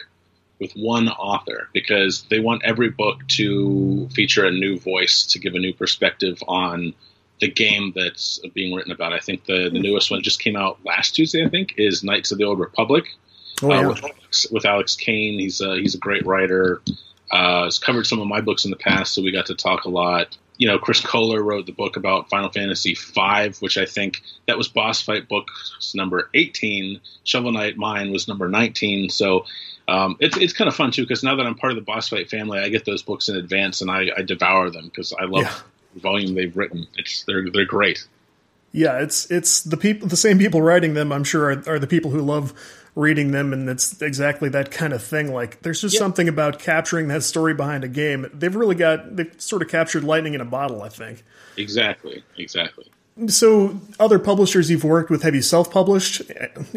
with 0.59 0.73
one 0.73 1.09
author 1.09 1.69
because 1.73 2.23
they 2.31 2.41
want 2.41 2.63
every 2.65 2.91
book 2.91 3.27
to 3.29 4.09
feature 4.09 4.45
a 4.45 4.51
new 4.51 4.79
voice 4.79 5.27
to 5.27 5.39
give 5.39 5.55
a 5.55 5.59
new 5.59 5.73
perspective 5.73 6.43
on 6.49 6.95
the 7.41 7.51
game 7.51 7.93
that's 7.95 8.41
being 8.55 8.75
written 8.75 8.93
about. 8.93 9.13
I 9.13 9.21
think 9.21 9.45
the, 9.45 9.69
the 9.71 9.79
newest 9.79 10.11
one 10.11 10.23
just 10.23 10.41
came 10.41 10.57
out 10.57 10.79
last 10.85 11.13
Tuesday. 11.13 11.45
I 11.45 11.49
think 11.49 11.75
is 11.77 12.03
Knights 12.03 12.31
of 12.33 12.39
the 12.39 12.45
Old 12.45 12.59
Republic 12.59 13.15
oh, 13.63 13.71
yeah. 13.71 13.81
uh, 13.81 13.89
with, 13.89 14.05
Alex, 14.05 14.47
with 14.51 14.65
Alex 14.65 14.97
Kane. 14.97 15.39
He's 15.39 15.61
a, 15.61 15.77
he's 15.77 15.95
a 15.95 15.99
great 15.99 16.27
writer. 16.27 16.83
Uh, 17.31 17.65
has 17.65 17.79
covered 17.79 18.07
some 18.07 18.21
of 18.21 18.27
my 18.27 18.41
books 18.41 18.65
in 18.65 18.71
the 18.71 18.77
past, 18.77 19.15
so 19.15 19.23
we 19.23 19.31
got 19.31 19.47
to 19.47 19.55
talk 19.55 19.85
a 19.85 19.91
lot. 19.91 20.37
You 20.57 20.67
know, 20.67 20.79
Chris 20.79 21.01
Kohler 21.01 21.43
wrote 21.43 21.67
the 21.67 21.73
book 21.73 21.97
about 21.97 22.31
Final 22.31 22.51
Fantasy 22.51 22.95
V, 22.95 23.51
which 23.61 23.79
I 23.79 23.85
think 23.85 24.23
that 24.47 24.59
was 24.59 24.67
Boss 24.67 25.03
Fight 25.03 25.29
book 25.29 25.49
number 25.95 26.31
18. 26.35 27.01
Shovel 27.23 27.53
Knight 27.53 27.77
mine 27.77 28.11
was 28.11 28.27
number 28.27 28.49
19. 28.49 29.11
So 29.11 29.45
um, 29.87 30.17
it's 30.19 30.37
it's 30.37 30.53
kind 30.53 30.67
of 30.67 30.75
fun 30.75 30.91
too 30.91 31.03
because 31.03 31.23
now 31.23 31.37
that 31.37 31.47
I'm 31.47 31.55
part 31.55 31.71
of 31.71 31.77
the 31.77 31.83
Boss 31.83 32.09
Fight 32.09 32.29
family, 32.29 32.59
I 32.59 32.71
get 32.71 32.85
those 32.85 33.03
books 33.03 33.29
in 33.29 33.37
advance 33.37 33.83
and 33.83 33.91
I, 33.91 34.09
I 34.17 34.23
devour 34.23 34.71
them 34.71 34.87
because 34.87 35.13
I 35.13 35.25
love 35.25 35.45
yeah 35.45 35.55
volume 36.01 36.35
they've 36.35 36.57
written. 36.57 36.87
It's 36.97 37.25
they're 37.25 37.51
they're 37.53 37.65
great. 37.65 38.07
Yeah, 38.73 39.01
it's 39.03 39.31
it's 39.31 39.63
the 39.63 39.77
people, 39.77 40.09
the 40.09 40.17
same 40.17 40.39
people 40.39 40.61
writing 40.63 40.95
them. 40.95 41.13
I'm 41.13 41.25
sure 41.25 41.53
are, 41.53 41.63
are 41.75 41.79
the 41.79 41.87
people 41.87 42.11
who 42.11 42.21
love 42.21 42.53
reading 42.95 43.31
them, 43.31 43.53
and 43.53 43.69
it's 43.69 44.01
exactly 44.03 44.49
that 44.51 44.71
kind 44.71 44.93
of 44.93 45.03
thing. 45.03 45.33
Like, 45.33 45.63
there's 45.63 45.81
just 45.81 45.95
Yep. 45.95 46.01
something 46.01 46.29
about 46.29 46.59
capturing 46.59 47.09
that 47.09 47.23
story 47.23 47.55
behind 47.55 47.85
a 47.85 47.89
game. 47.89 48.27
They've 48.35 48.55
really 48.55 48.75
got 48.75 49.17
they've 49.17 49.33
sort 49.39 49.63
of 49.63 49.69
captured 49.69 50.05
lightning 50.05 50.35
in 50.35 50.41
a 50.41 50.45
bottle. 50.45 50.83
I 50.83 50.89
think. 50.89 51.23
Exactly, 51.57 52.23
exactly. 52.37 52.87
So, 53.27 53.81
other 53.99 54.19
publishers 54.21 54.71
you've 54.71 54.85
worked 54.85 55.11
with, 55.11 55.23
have 55.23 55.35
you 55.35 55.43
self-published, 55.43 56.23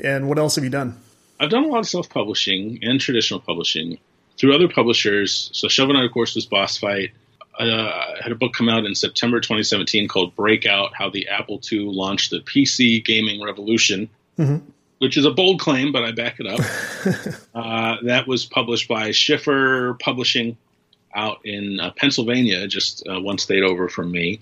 and 0.04 0.28
what 0.28 0.40
else 0.40 0.56
have 0.56 0.64
you 0.64 0.72
done? 0.72 0.98
I've 1.40 1.50
done 1.50 1.64
a 1.64 1.68
lot 1.68 1.80
of 1.80 1.88
self 1.88 2.10
publishing 2.10 2.80
and 2.82 3.00
traditional 3.00 3.40
publishing 3.40 3.98
through 4.38 4.56
other 4.56 4.68
publishers. 4.68 5.50
So 5.54 5.68
Shovel 5.68 5.94
Knight, 5.94 6.06
of 6.06 6.12
course, 6.12 6.34
was 6.36 6.46
Boss 6.46 6.78
Fight. 6.78 7.12
Uh, 7.60 7.64
I 7.64 8.18
had 8.22 8.32
a 8.32 8.36
book 8.36 8.54
come 8.54 8.70
out 8.70 8.86
in 8.86 8.96
September 8.96 9.40
2017 9.40 10.08
called 10.08 10.36
Breakout 10.36 10.94
How 10.96 11.10
the 11.10 11.28
Apple 11.28 11.62
II 11.72 11.86
Launched 11.86 12.32
the 12.32 12.40
PC 12.40 13.04
Gaming 13.04 13.44
Revolution, 13.44 14.10
which 15.00 15.18
is 15.18 15.26
a 15.26 15.32
bold 15.32 15.60
claim, 15.60 15.92
but 15.92 16.04
I 16.04 16.12
back 16.12 16.40
it 16.40 16.48
up. 16.48 16.60
uh, 17.56 17.98
that 18.04 18.28
was 18.28 18.46
published 18.46 18.88
by 18.88 19.12
Schiffer 19.12 19.96
Publishing 19.96 20.58
out 21.14 21.40
in 21.44 21.80
uh, 21.80 21.92
Pennsylvania, 21.92 22.68
just 22.68 23.06
uh, 23.08 23.20
one 23.20 23.38
state 23.38 23.64
over 23.64 23.90
from 23.90 24.12
me. 24.12 24.42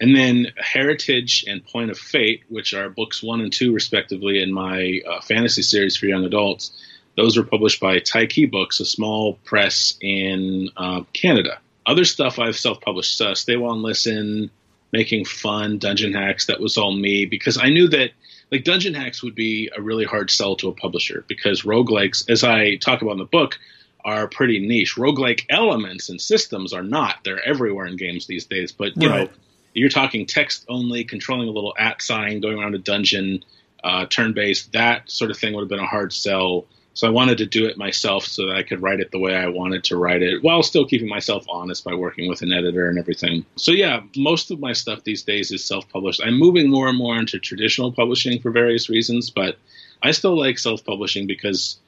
And 0.00 0.16
then 0.16 0.48
Heritage 0.56 1.44
and 1.46 1.64
Point 1.64 1.90
of 1.90 1.98
Fate, 1.98 2.42
which 2.48 2.74
are 2.74 2.90
books 2.90 3.22
one 3.22 3.40
and 3.40 3.52
two, 3.52 3.72
respectively, 3.72 4.42
in 4.42 4.52
my 4.52 5.00
uh, 5.08 5.20
fantasy 5.20 5.62
series 5.62 5.96
for 5.96 6.06
young 6.06 6.24
adults, 6.24 6.72
those 7.16 7.36
were 7.36 7.44
published 7.44 7.80
by 7.80 8.00
Tyche 8.00 8.50
Books, 8.50 8.80
a 8.80 8.84
small 8.84 9.34
press 9.44 9.96
in 10.00 10.70
uh, 10.76 11.02
Canada. 11.12 11.60
Other 11.86 12.04
stuff 12.04 12.38
I've 12.38 12.56
self 12.56 12.80
published 12.80 13.20
uh, 13.20 13.34
Stay 13.34 13.54
Awhile 13.54 13.72
and 13.74 13.82
Listen, 13.82 14.50
Making 14.92 15.24
Fun, 15.24 15.78
Dungeon 15.78 16.12
Hacks, 16.12 16.46
that 16.46 16.60
was 16.60 16.76
all 16.76 16.92
me 16.92 17.24
because 17.26 17.58
I 17.58 17.68
knew 17.70 17.88
that 17.88 18.10
like 18.50 18.64
Dungeon 18.64 18.94
Hacks 18.94 19.22
would 19.22 19.34
be 19.34 19.70
a 19.76 19.80
really 19.80 20.04
hard 20.04 20.30
sell 20.30 20.54
to 20.56 20.68
a 20.68 20.72
publisher 20.74 21.24
because 21.26 21.62
roguelikes, 21.62 22.28
as 22.30 22.44
I 22.44 22.76
talk 22.76 23.00
about 23.02 23.12
in 23.12 23.18
the 23.18 23.24
book, 23.24 23.58
are 24.04 24.28
pretty 24.28 24.58
niche. 24.58 24.96
Roguelike 24.96 25.46
elements 25.48 26.08
and 26.10 26.20
systems 26.20 26.72
are 26.72 26.82
not. 26.82 27.16
They're 27.24 27.42
everywhere 27.46 27.86
in 27.86 27.96
games 27.96 28.26
these 28.26 28.44
days. 28.44 28.70
But 28.72 29.00
you 29.00 29.08
Right. 29.08 29.28
know, 29.28 29.32
you're 29.74 29.88
talking 29.88 30.26
text 30.26 30.66
only, 30.68 31.04
controlling 31.04 31.48
a 31.48 31.52
little 31.52 31.74
at 31.78 32.02
sign, 32.02 32.40
going 32.40 32.58
around 32.58 32.74
a 32.74 32.78
dungeon, 32.78 33.42
uh, 33.82 34.06
turn 34.06 34.32
based, 34.34 34.72
that 34.72 35.10
sort 35.10 35.30
of 35.30 35.38
thing 35.38 35.54
would 35.54 35.62
have 35.62 35.68
been 35.70 35.78
a 35.78 35.86
hard 35.86 36.12
sell. 36.12 36.66
So 36.94 37.06
I 37.06 37.10
wanted 37.10 37.38
to 37.38 37.46
do 37.46 37.66
it 37.66 37.78
myself 37.78 38.26
so 38.26 38.46
that 38.46 38.56
I 38.56 38.62
could 38.62 38.82
write 38.82 39.00
it 39.00 39.10
the 39.10 39.18
way 39.18 39.34
I 39.34 39.48
wanted 39.48 39.82
to 39.84 39.96
write 39.96 40.22
it 40.22 40.42
while 40.42 40.62
still 40.62 40.84
keeping 40.84 41.08
myself 41.08 41.44
honest 41.48 41.84
by 41.84 41.94
working 41.94 42.28
with 42.28 42.42
an 42.42 42.52
editor 42.52 42.88
and 42.88 42.98
everything. 42.98 43.46
So 43.56 43.72
yeah, 43.72 44.02
most 44.16 44.50
of 44.50 44.60
my 44.60 44.72
stuff 44.74 45.02
these 45.04 45.22
days 45.22 45.50
is 45.52 45.64
self 45.64 45.88
published. 45.88 46.20
I'm 46.22 46.38
moving 46.38 46.68
more 46.68 46.88
and 46.88 46.98
more 46.98 47.16
into 47.16 47.38
traditional 47.38 47.92
publishing 47.92 48.40
for 48.40 48.50
various 48.50 48.90
reasons, 48.90 49.30
but 49.30 49.56
I 50.02 50.10
still 50.10 50.38
like 50.38 50.58
self 50.58 50.84
publishing 50.84 51.26
because 51.26 51.78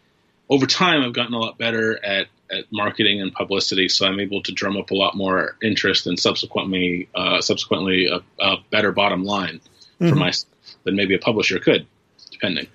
over 0.48 0.66
time 0.66 1.02
I've 1.02 1.12
gotten 1.12 1.34
a 1.34 1.38
lot 1.38 1.58
better 1.58 2.02
at, 2.04 2.28
at 2.50 2.64
marketing 2.70 3.20
and 3.20 3.32
publicity, 3.32 3.88
so 3.88 4.06
I'm 4.06 4.20
able 4.20 4.42
to 4.42 4.52
drum 4.52 4.76
up 4.76 4.90
a 4.90 4.94
lot 4.94 5.16
more 5.16 5.56
interest 5.62 6.06
and 6.06 6.18
subsequently 6.18 7.08
uh, 7.14 7.40
subsequently 7.40 8.06
a, 8.06 8.20
a 8.40 8.56
better 8.70 8.92
bottom 8.92 9.24
line 9.24 9.60
for 9.98 10.14
myself 10.14 10.52
than 10.84 10.96
maybe 10.96 11.14
a 11.14 11.18
publisher 11.18 11.58
could, 11.58 11.86
depending. 12.30 12.66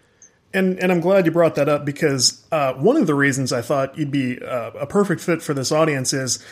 And 0.53 0.79
and 0.79 0.91
I'm 0.91 0.99
glad 0.99 1.25
you 1.25 1.31
brought 1.31 1.55
that 1.55 1.69
up 1.69 1.85
because 1.85 2.43
uh, 2.51 2.73
one 2.73 2.97
of 2.97 3.05
the 3.05 3.13
reasons 3.13 3.53
I 3.53 3.61
thought 3.61 3.97
you'd 3.97 4.11
be 4.11 4.41
uh, 4.41 4.71
a 4.71 4.87
perfect 4.87 5.21
fit 5.21 5.41
for 5.41 5.53
this 5.53 5.71
audience 5.71 6.11
is 6.11 6.43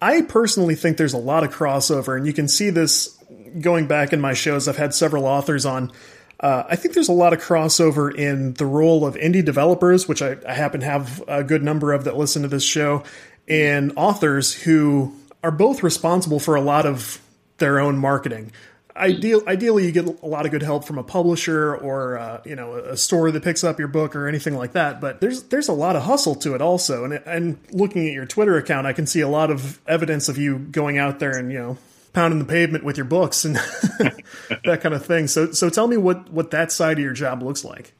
I 0.00 0.22
personally 0.22 0.74
think 0.76 0.96
there's 0.96 1.12
a 1.12 1.18
lot 1.18 1.44
of 1.44 1.52
crossover, 1.52 2.16
and 2.16 2.26
you 2.26 2.32
can 2.32 2.48
see 2.48 2.70
this 2.70 3.18
going 3.60 3.86
back 3.86 4.12
in 4.12 4.20
my 4.20 4.34
shows. 4.34 4.68
I've 4.68 4.76
had 4.76 4.94
several 4.94 5.26
authors 5.26 5.66
on. 5.66 5.92
Uh, 6.38 6.64
I 6.70 6.76
think 6.76 6.94
there's 6.94 7.08
a 7.08 7.12
lot 7.12 7.34
of 7.34 7.40
crossover 7.40 8.14
in 8.14 8.54
the 8.54 8.64
role 8.64 9.04
of 9.04 9.14
indie 9.16 9.44
developers, 9.44 10.08
which 10.08 10.22
I, 10.22 10.36
I 10.48 10.54
happen 10.54 10.80
to 10.80 10.86
have 10.86 11.22
a 11.28 11.44
good 11.44 11.62
number 11.62 11.92
of 11.92 12.04
that 12.04 12.16
listen 12.16 12.42
to 12.42 12.48
this 12.48 12.64
show, 12.64 13.02
and 13.46 13.92
authors 13.96 14.54
who 14.54 15.14
are 15.42 15.50
both 15.50 15.82
responsible 15.82 16.38
for 16.38 16.54
a 16.54 16.60
lot 16.60 16.86
of 16.86 17.20
their 17.58 17.78
own 17.78 17.98
marketing. 17.98 18.52
Ideal, 19.00 19.42
ideally, 19.46 19.86
you 19.86 19.92
get 19.92 20.04
a 20.22 20.26
lot 20.26 20.44
of 20.44 20.52
good 20.52 20.62
help 20.62 20.84
from 20.84 20.98
a 20.98 21.02
publisher 21.02 21.74
or 21.74 22.18
uh, 22.18 22.42
you 22.44 22.54
know 22.54 22.74
a 22.74 22.96
store 22.96 23.30
that 23.30 23.42
picks 23.42 23.64
up 23.64 23.78
your 23.78 23.88
book 23.88 24.14
or 24.14 24.28
anything 24.28 24.54
like 24.54 24.72
that. 24.72 25.00
But 25.00 25.20
there's 25.20 25.44
there's 25.44 25.68
a 25.68 25.72
lot 25.72 25.96
of 25.96 26.02
hustle 26.02 26.34
to 26.36 26.54
it 26.54 26.60
also. 26.60 27.04
And 27.04 27.14
and 27.14 27.58
looking 27.72 28.06
at 28.06 28.12
your 28.12 28.26
Twitter 28.26 28.56
account, 28.56 28.86
I 28.86 28.92
can 28.92 29.06
see 29.06 29.20
a 29.20 29.28
lot 29.28 29.50
of 29.50 29.80
evidence 29.86 30.28
of 30.28 30.36
you 30.36 30.58
going 30.58 30.98
out 30.98 31.18
there 31.18 31.36
and 31.36 31.50
you 31.50 31.58
know 31.58 31.78
pounding 32.12 32.38
the 32.38 32.44
pavement 32.44 32.84
with 32.84 32.96
your 32.96 33.06
books 33.06 33.44
and 33.44 33.56
that 34.64 34.80
kind 34.82 34.94
of 34.94 35.04
thing. 35.04 35.26
So 35.28 35.52
so 35.52 35.70
tell 35.70 35.88
me 35.88 35.96
what 35.96 36.30
what 36.30 36.50
that 36.50 36.70
side 36.70 36.98
of 36.98 37.04
your 37.04 37.14
job 37.14 37.42
looks 37.42 37.64
like. 37.64 37.94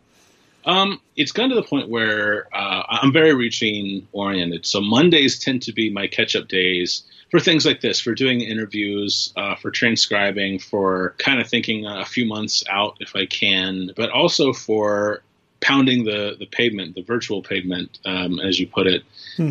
Um, 0.64 1.00
it's 1.16 1.32
gotten 1.32 1.50
to 1.50 1.56
the 1.56 1.62
point 1.62 1.88
where 1.88 2.46
uh, 2.54 2.82
I'm 2.88 3.12
very 3.12 3.34
routine 3.34 4.06
oriented. 4.12 4.66
So 4.66 4.80
Mondays 4.80 5.38
tend 5.38 5.62
to 5.62 5.72
be 5.72 5.90
my 5.90 6.06
catch 6.06 6.36
up 6.36 6.48
days 6.48 7.02
for 7.30 7.40
things 7.40 7.64
like 7.64 7.80
this, 7.80 8.00
for 8.00 8.14
doing 8.14 8.40
interviews, 8.40 9.32
uh, 9.36 9.54
for 9.54 9.70
transcribing, 9.70 10.58
for 10.58 11.14
kind 11.18 11.40
of 11.40 11.48
thinking 11.48 11.86
a 11.86 12.04
few 12.04 12.26
months 12.26 12.64
out 12.68 12.96
if 13.00 13.14
I 13.14 13.26
can, 13.26 13.90
but 13.96 14.10
also 14.10 14.52
for 14.52 15.22
pounding 15.60 16.04
the, 16.04 16.36
the 16.38 16.46
pavement, 16.46 16.94
the 16.94 17.02
virtual 17.02 17.42
pavement, 17.42 17.98
um, 18.04 18.40
as 18.40 18.58
you 18.58 18.66
put 18.66 18.86
it. 18.86 19.02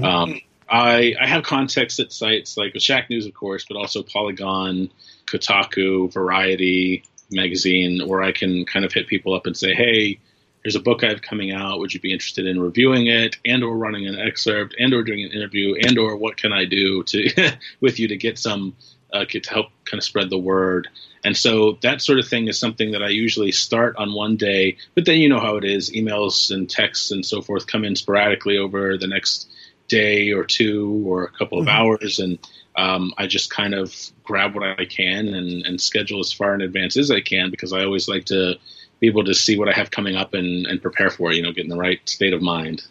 Um, 0.04 0.42
I, 0.70 1.16
I 1.20 1.28
have 1.28 1.44
context 1.44 2.00
at 2.00 2.12
sites 2.12 2.58
like 2.58 2.74
Shacknews, 2.74 3.26
of 3.28 3.34
course, 3.34 3.66
but 3.68 3.78
also 3.78 4.04
Polygon, 4.04 4.92
Kotaku, 5.26 6.12
Variety 6.12 7.04
magazine, 7.32 8.02
where 8.08 8.22
I 8.22 8.32
can 8.32 8.66
kind 8.66 8.86
of 8.86 8.92
hit 8.92 9.08
people 9.08 9.34
up 9.34 9.46
and 9.46 9.56
say, 9.56 9.74
hey, 9.74 10.20
here's 10.64 10.76
a 10.76 10.80
book 10.80 11.04
I 11.04 11.10
have 11.10 11.22
coming 11.22 11.52
out. 11.52 11.80
Would 11.80 11.94
you 11.94 12.00
be 12.00 12.14
interested 12.14 12.46
in 12.46 12.60
reviewing 12.60 13.08
it, 13.08 13.38
and 13.46 13.64
or 13.64 13.78
running 13.78 14.08
an 14.08 14.20
excerpt, 14.20 14.76
and 14.80 14.94
or 14.94 15.04
doing 15.04 15.24
an 15.24 15.32
interview, 15.32 15.76
and 15.76 15.98
or 15.98 16.16
what 16.16 16.38
can 16.38 16.54
I 16.54 16.66
do 16.66 17.04
to 17.04 17.52
with 17.82 18.00
you 18.00 18.08
to 18.10 18.18
get 18.18 18.38
some 18.38 18.76
uh, 19.12 19.26
get 19.26 19.44
to 19.44 19.50
help 19.50 19.68
kind 19.86 20.00
of 20.00 20.04
spread 20.04 20.30
the 20.30 20.38
word? 20.38 20.88
And 21.24 21.36
so 21.36 21.78
that 21.82 22.02
sort 22.02 22.20
of 22.20 22.28
thing 22.28 22.48
is 22.48 22.58
something 22.58 22.92
that 22.92 23.04
I 23.04 23.10
usually 23.10 23.52
start 23.52 23.96
on 23.98 24.14
one 24.14 24.38
day, 24.38 24.78
but 24.96 25.06
then 25.06 25.18
you 25.18 25.30
know 25.30 25.40
how 25.40 25.58
it 25.58 25.66
is: 25.66 25.92
emails 25.92 26.52
and 26.52 26.70
texts 26.70 27.12
and 27.12 27.26
so 27.26 27.42
forth 27.42 27.68
come 27.68 27.86
in 27.86 27.96
sporadically 27.96 28.58
over 28.58 28.98
the 28.98 29.08
next 29.08 29.50
day 29.88 30.32
or 30.32 30.44
two 30.44 31.04
or 31.06 31.24
a 31.24 31.32
couple 31.32 31.60
of 31.60 31.68
hours, 31.68 32.20
and 32.20 32.40
um, 32.76 33.14
I 33.18 33.28
just 33.28 33.50
kind 33.50 33.74
of 33.74 33.94
grab 34.24 34.56
what 34.56 34.64
I 34.64 34.86
can 34.86 35.28
and, 35.34 35.66
and 35.66 35.82
schedule 35.82 36.20
as 36.20 36.32
far 36.32 36.54
in 36.54 36.62
advance 36.62 36.96
as 36.96 37.12
I 37.12 37.20
can 37.20 37.50
because 37.50 37.74
I 37.74 37.84
always 37.84 38.08
like 38.08 38.26
to 38.26 38.58
be 39.00 39.08
able 39.08 39.24
to 39.26 39.34
see 39.34 39.58
what 39.58 39.70
I 39.70 39.74
have 39.74 39.92
coming 39.92 40.16
up 40.16 40.34
and, 40.34 40.66
and 40.66 40.82
prepare 40.82 41.10
for 41.10 41.32
it, 41.32 41.36
you 41.36 41.42
know, 41.42 41.52
get 41.52 41.64
in 41.64 41.70
the 41.70 41.78
right 41.78 42.00
state 42.08 42.34
of 42.34 42.42
mind. 42.42 42.84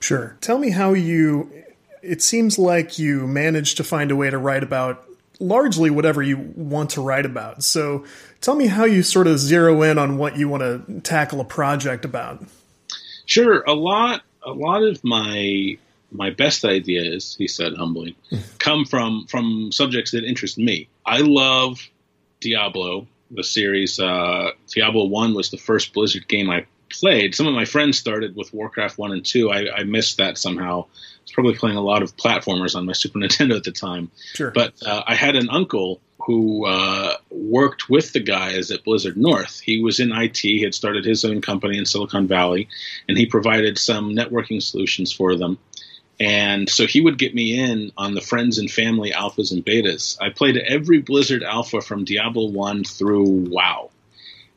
Sure. 0.00 0.36
Tell 0.40 0.58
me 0.58 0.70
how 0.70 0.92
you. 0.92 1.50
It 2.02 2.22
seems 2.22 2.58
like 2.58 2.98
you 2.98 3.26
managed 3.26 3.76
to 3.78 3.84
find 3.84 4.10
a 4.10 4.16
way 4.16 4.30
to 4.30 4.38
write 4.38 4.62
about 4.62 5.04
largely 5.40 5.90
whatever 5.90 6.22
you 6.22 6.36
want 6.56 6.90
to 6.90 7.00
write 7.00 7.26
about. 7.26 7.62
So 7.62 8.04
tell 8.40 8.54
me 8.54 8.66
how 8.66 8.84
you 8.84 9.02
sort 9.02 9.26
of 9.26 9.38
zero 9.38 9.82
in 9.82 9.98
on 9.98 10.18
what 10.18 10.36
you 10.36 10.48
want 10.48 10.62
to 10.62 11.00
tackle 11.00 11.40
a 11.40 11.44
project 11.44 12.04
about. 12.04 12.44
Sure, 13.26 13.62
a 13.62 13.74
lot 13.74 14.22
a 14.44 14.52
lot 14.52 14.82
of 14.82 15.02
my 15.04 15.76
my 16.10 16.30
best 16.30 16.64
ideas, 16.64 17.36
he 17.36 17.46
said 17.48 17.74
humbly, 17.76 18.16
come 18.58 18.84
from 18.84 19.26
from 19.26 19.70
subjects 19.72 20.12
that 20.12 20.24
interest 20.24 20.58
me. 20.58 20.88
I 21.04 21.20
love 21.20 21.80
Diablo, 22.40 23.06
the 23.30 23.44
series. 23.44 23.98
Uh, 23.98 24.50
Diablo 24.68 25.06
One 25.06 25.34
was 25.34 25.50
the 25.50 25.58
first 25.58 25.92
Blizzard 25.92 26.28
game 26.28 26.50
I 26.50 26.66
played. 26.90 27.34
Some 27.34 27.46
of 27.46 27.54
my 27.54 27.64
friends 27.64 27.98
started 27.98 28.36
with 28.36 28.52
Warcraft 28.52 28.98
One 28.98 29.12
and 29.12 29.24
Two. 29.24 29.50
I, 29.50 29.80
I 29.80 29.84
missed 29.84 30.16
that 30.18 30.38
somehow. 30.38 30.84
I 30.84 31.22
was 31.22 31.32
probably 31.32 31.54
playing 31.54 31.76
a 31.76 31.82
lot 31.82 32.02
of 32.02 32.16
platformers 32.16 32.74
on 32.74 32.86
my 32.86 32.92
Super 32.94 33.18
Nintendo 33.18 33.56
at 33.56 33.64
the 33.64 33.72
time. 33.72 34.10
Sure. 34.34 34.50
But 34.50 34.74
uh, 34.84 35.02
I 35.06 35.14
had 35.14 35.36
an 35.36 35.50
uncle 35.50 36.00
who 36.20 36.66
uh, 36.66 37.16
worked 37.30 37.88
with 37.88 38.12
the 38.12 38.20
guys 38.20 38.70
at 38.70 38.84
Blizzard 38.84 39.16
North. 39.16 39.60
He 39.60 39.82
was 39.82 40.00
in 40.00 40.12
IT. 40.12 40.36
He 40.38 40.60
had 40.60 40.74
started 40.74 41.04
his 41.04 41.24
own 41.24 41.40
company 41.40 41.78
in 41.78 41.86
Silicon 41.86 42.26
Valley, 42.26 42.68
and 43.08 43.16
he 43.16 43.24
provided 43.24 43.78
some 43.78 44.14
networking 44.14 44.62
solutions 44.62 45.12
for 45.12 45.36
them. 45.36 45.58
And 46.20 46.68
so 46.68 46.86
he 46.86 47.00
would 47.00 47.18
get 47.18 47.34
me 47.34 47.58
in 47.58 47.92
on 47.96 48.14
the 48.14 48.20
friends 48.20 48.58
and 48.58 48.70
family 48.70 49.12
alphas 49.12 49.52
and 49.52 49.64
betas. 49.64 50.20
I 50.20 50.30
played 50.30 50.56
every 50.56 51.00
Blizzard 51.00 51.44
alpha 51.44 51.80
from 51.80 52.04
Diablo 52.04 52.48
1 52.48 52.84
through 52.84 53.46
WoW. 53.48 53.90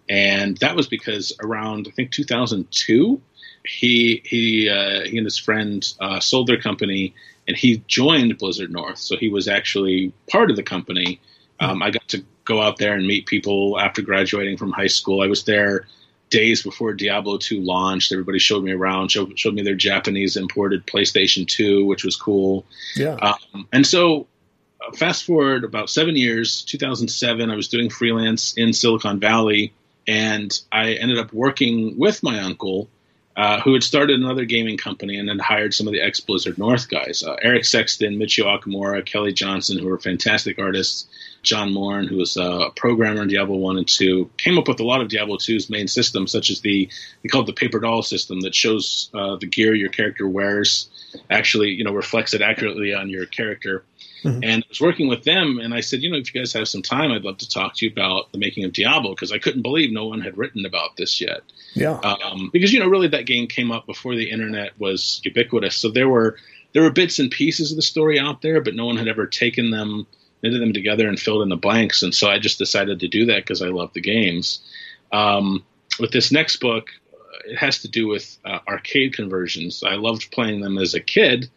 And 0.10 0.58
that 0.58 0.76
was 0.76 0.88
because 0.88 1.34
around, 1.42 1.88
I 1.88 1.92
think, 1.92 2.12
2002, 2.12 3.22
he, 3.64 4.22
he, 4.26 4.70
uh, 4.70 5.02
he 5.06 5.18
and 5.18 5.26
his 5.26 5.38
friend 5.38 5.88
uh, 6.00 6.20
sold 6.20 6.48
their 6.48 6.60
company 6.60 7.14
and 7.48 7.56
he 7.56 7.84
joined 7.88 8.38
Blizzard 8.40 8.72
North. 8.72 8.98
So 8.98 9.16
he 9.16 9.30
was 9.30 9.48
actually 9.48 10.14
part 10.30 10.50
of 10.50 10.56
the 10.56 10.64
company. 10.64 11.22
Um, 11.60 11.84
I 11.84 11.92
got 11.92 12.08
to 12.10 12.24
go 12.44 12.60
out 12.60 12.78
there 12.78 12.94
and 12.94 13.06
meet 13.06 13.28
people 13.28 13.80
after 13.80 14.02
graduating 14.02 14.58
from 14.58 14.72
high 14.72 14.88
school. 14.88 15.22
I 15.22 15.28
was 15.28 15.44
there 15.44 15.86
days 16.32 16.64
before 16.64 16.94
Diablo 16.94 17.38
2 17.38 17.62
launched. 17.62 18.12
Everybody 18.12 18.40
showed 18.40 18.64
me 18.64 18.72
around, 18.72 19.12
showed, 19.12 19.38
showed 19.38 19.54
me 19.54 19.62
their 19.62 19.76
Japanese 19.76 20.36
imported 20.36 20.88
PlayStation 20.88 21.48
2, 21.48 21.86
which 21.86 22.04
was 22.04 22.16
cool. 22.16 22.66
Yeah. 22.96 23.16
Um, 23.16 23.68
and 23.72 23.86
so 23.86 24.26
uh, 24.82 24.92
fast 24.94 25.26
forward 25.26 25.64
about 25.64 25.92
seven 25.92 26.16
years, 26.16 26.64
2007, 26.64 27.52
I 27.52 27.56
was 27.56 27.68
doing 27.68 27.92
freelance 27.92 28.54
in 28.58 28.74
Silicon 28.74 29.20
Valley, 29.20 29.74
and 30.08 30.60
I 30.72 30.94
ended 30.94 31.20
up 31.20 31.32
working 31.32 32.00
with 32.00 32.24
my 32.24 32.40
uncle, 32.40 32.90
uh, 33.42 33.60
who 33.62 33.74
had 33.74 33.82
started 33.82 34.20
another 34.20 34.46
gaming 34.46 34.78
company 34.78 35.18
and 35.18 35.28
then 35.28 35.40
hired 35.40 35.74
some 35.74 35.88
of 35.88 35.94
the 35.94 36.00
ex 36.00 36.20
Blizzard 36.20 36.60
North 36.60 36.88
guys 36.90 37.24
uh, 37.24 37.36
Eric 37.42 37.66
Sexton, 37.66 38.16
Michio 38.16 38.46
Okamura, 38.46 39.04
Kelly 39.04 39.34
Johnson, 39.34 39.80
who 39.80 39.88
were 39.88 39.98
fantastic 39.98 40.60
artists. 40.60 41.08
John 41.42 41.74
Morin, 41.74 42.08
who 42.08 42.18
was 42.18 42.38
a 42.38 42.70
programmer 42.76 43.24
in 43.24 43.28
Diablo 43.28 43.58
1 43.58 43.80
and 43.80 43.88
2, 43.88 44.30
came 44.38 44.60
up 44.60 44.68
with 44.68 44.80
a 44.80 44.84
lot 44.84 45.02
of 45.02 45.08
Diablo 45.08 45.38
2's 45.38 45.72
main 45.72 45.88
systems, 45.88 46.32
such 46.32 46.52
as 46.52 46.62
the, 46.62 46.88
they 47.24 47.30
call 47.30 47.42
it 47.42 47.48
the 47.48 47.54
paper 47.54 47.80
doll 47.80 48.04
system 48.04 48.42
that 48.42 48.54
shows 48.54 49.10
uh, 49.16 49.38
the 49.38 49.48
gear 49.48 49.74
your 49.74 49.90
character 49.90 50.28
wears 50.28 50.88
actually, 51.32 51.70
you 51.70 51.84
know, 51.84 51.94
reflects 51.94 52.36
it 52.36 52.44
accurately 52.44 52.94
on 52.94 53.10
your 53.10 53.26
character. 53.26 53.84
Mm-hmm. 54.24 54.44
And 54.44 54.64
I 54.64 54.66
was 54.70 54.80
working 54.80 55.08
with 55.08 55.24
them, 55.24 55.60
and 55.60 55.74
I 55.74 55.82
said, 55.82 56.02
you 56.02 56.10
know, 56.10 56.18
if 56.18 56.34
you 56.34 56.40
guys 56.40 56.54
have 56.54 56.68
some 56.68 56.84
time, 56.84 57.12
I'd 57.12 57.24
love 57.24 57.38
to 57.40 57.50
talk 57.50 57.76
to 57.76 57.86
you 57.86 57.92
about 57.92 58.32
the 58.32 58.38
making 58.38 58.66
of 58.66 58.74
Diablo 58.74 59.12
because 59.12 59.32
I 59.32 59.40
couldn't 59.40 59.64
believe 59.64 59.92
no 59.92 60.06
one 60.06 60.22
had 60.22 60.38
written 60.38 60.66
about 60.66 60.96
this 60.96 61.20
yet. 61.20 61.42
Yeah. 61.74 62.00
Um, 62.04 62.50
because 62.54 62.72
you 62.72 62.80
know, 62.80 62.88
really, 62.88 63.08
that 63.08 63.26
game 63.26 63.48
came 63.48 63.72
up 63.72 63.88
before 63.88 64.16
the 64.16 64.30
internet 64.30 64.80
was 64.80 65.22
ubiquitous, 65.24 65.76
so 65.76 65.90
there 65.90 66.10
were 66.10 66.38
there 66.74 66.84
were 66.84 66.92
bits 66.92 67.20
and 67.20 67.32
pieces 67.32 67.72
of 67.72 67.76
the 67.76 67.82
story 67.82 68.20
out 68.20 68.42
there, 68.42 68.62
but 68.62 68.76
no 68.76 68.86
one 68.86 68.98
had 68.98 69.08
ever 69.08 69.26
taken 69.26 69.72
them, 69.72 70.06
knitted 70.44 70.62
them 70.62 70.74
together, 70.74 71.08
and 71.08 71.20
filled 71.20 71.42
in 71.42 71.50
the 71.50 71.58
blanks. 71.58 72.04
And 72.04 72.14
so 72.14 72.30
I 72.30 72.40
just 72.40 72.60
decided 72.60 73.00
to 73.00 73.08
do 73.08 73.26
that 73.26 73.44
because 73.44 73.62
I 73.62 73.68
love 73.68 73.92
the 73.94 74.02
games. 74.02 74.62
Um, 75.12 75.64
with 76.00 76.12
this 76.12 76.32
next 76.32 76.58
book, 76.58 76.90
it 77.46 77.58
has 77.58 77.80
to 77.80 77.88
do 77.88 78.08
with 78.08 78.38
uh, 78.46 78.60
arcade 78.68 79.14
conversions. 79.14 79.84
I 79.84 79.96
loved 79.96 80.32
playing 80.32 80.62
them 80.62 80.78
as 80.78 80.94
a 80.94 81.02
kid 81.02 81.50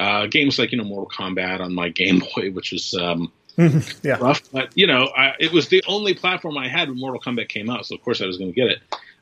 uh, 0.00 0.26
games 0.26 0.58
like 0.58 0.72
you 0.72 0.78
know 0.78 0.84
Mortal 0.84 1.10
Kombat 1.10 1.60
on 1.60 1.74
my 1.74 1.90
Game 1.90 2.20
Boy, 2.34 2.50
which 2.50 2.72
was 2.72 2.94
um, 2.94 3.30
yeah. 3.56 4.16
rough, 4.18 4.40
but 4.50 4.70
you 4.74 4.86
know 4.86 5.04
I, 5.16 5.34
it 5.38 5.52
was 5.52 5.68
the 5.68 5.84
only 5.86 6.14
platform 6.14 6.56
I 6.56 6.68
had 6.68 6.88
when 6.88 6.98
Mortal 6.98 7.20
Kombat 7.20 7.48
came 7.48 7.68
out, 7.68 7.86
so 7.86 7.94
of 7.94 8.02
course 8.02 8.22
I 8.22 8.26
was 8.26 8.38
going 8.38 8.50
to 8.50 8.54
get 8.54 8.68
it. 8.68 8.78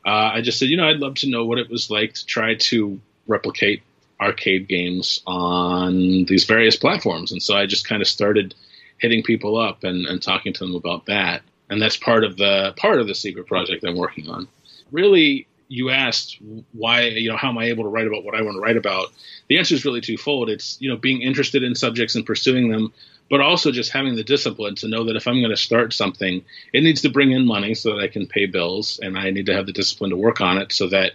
Uh, 0.07 0.31
I 0.35 0.41
just 0.41 0.59
said, 0.59 0.69
you 0.69 0.77
know, 0.77 0.89
I'd 0.89 1.01
love 1.01 1.17
to 1.17 1.29
know 1.29 1.45
what 1.45 1.59
it 1.59 1.69
was 1.69 1.91
like 1.91 2.15
to 2.15 2.25
try 2.25 2.55
to 2.55 2.99
replicate 3.27 3.83
arcade 4.21 4.69
games 4.69 5.21
on 5.27 6.25
these 6.27 6.45
various 6.45 6.77
platforms, 6.77 7.33
and 7.33 7.43
so 7.43 7.57
I 7.57 7.67
just 7.67 7.87
kind 7.87 8.01
of 8.01 8.07
started 8.07 8.55
hitting 8.99 9.23
people 9.23 9.59
up 9.59 9.85
and, 9.85 10.07
and 10.07 10.23
talking 10.23 10.53
to 10.53 10.61
them 10.61 10.77
about 10.77 11.07
that, 11.07 11.43
and 11.69 11.83
that's 11.83 11.97
part 11.97 12.23
of 12.23 12.37
the 12.37 12.73
part 12.77 13.01
of 13.01 13.09
the 13.09 13.17
secret 13.17 13.49
project 13.49 13.85
I'm 13.85 13.97
working 13.97 14.29
on. 14.29 14.47
Really, 14.93 15.49
you 15.69 15.91
asked 15.91 16.39
why, 16.73 17.03
you 17.03 17.31
know, 17.31 17.37
how 17.37 17.51
am 17.51 17.59
I 17.59 17.67
able 17.67 17.85
to 17.85 17.91
write 17.91 18.07
about 18.07 18.25
what 18.25 18.35
I 18.35 18.43
want 18.43 18.57
to 18.57 18.61
write 18.61 18.77
about? 18.77 19.09
The 19.49 19.59
answer 19.59 19.75
is 19.75 19.85
really 19.85 20.01
twofold. 20.01 20.49
It's, 20.49 20.81
you 20.81 20.89
know, 20.89 20.97
being 20.97 21.23
interested 21.23 21.63
in 21.63 21.75
subjects 21.75 22.15
and 22.15 22.25
pursuing 22.25 22.71
them, 22.71 22.93
but 23.29 23.41
also 23.41 23.71
just 23.71 23.93
having 23.93 24.17
the 24.17 24.25
discipline 24.25 24.75
to 24.77 24.89
know 24.89 25.05
that 25.05 25.17
if 25.17 25.27
I'm 25.27 25.41
going 25.41 25.51
to 25.51 25.57
start 25.57 25.93
something, 25.93 26.43
it 26.73 26.83
needs 26.83 27.03
to 27.03 27.11
bring 27.11 27.33
in 27.33 27.47
money 27.47 27.75
so 27.75 27.95
that 27.95 28.03
I 28.03 28.09
can 28.09 28.27
pay 28.27 28.47
bills, 28.47 28.99
and 29.03 29.19
I 29.19 29.31
need 29.31 29.47
to 29.47 29.55
have 29.55 29.67
the 29.67 29.73
discipline 29.73 30.11
to 30.11 30.17
work 30.17 30.41
on 30.41 30.57
it 30.57 30.73
so 30.73 30.89
that, 30.89 31.13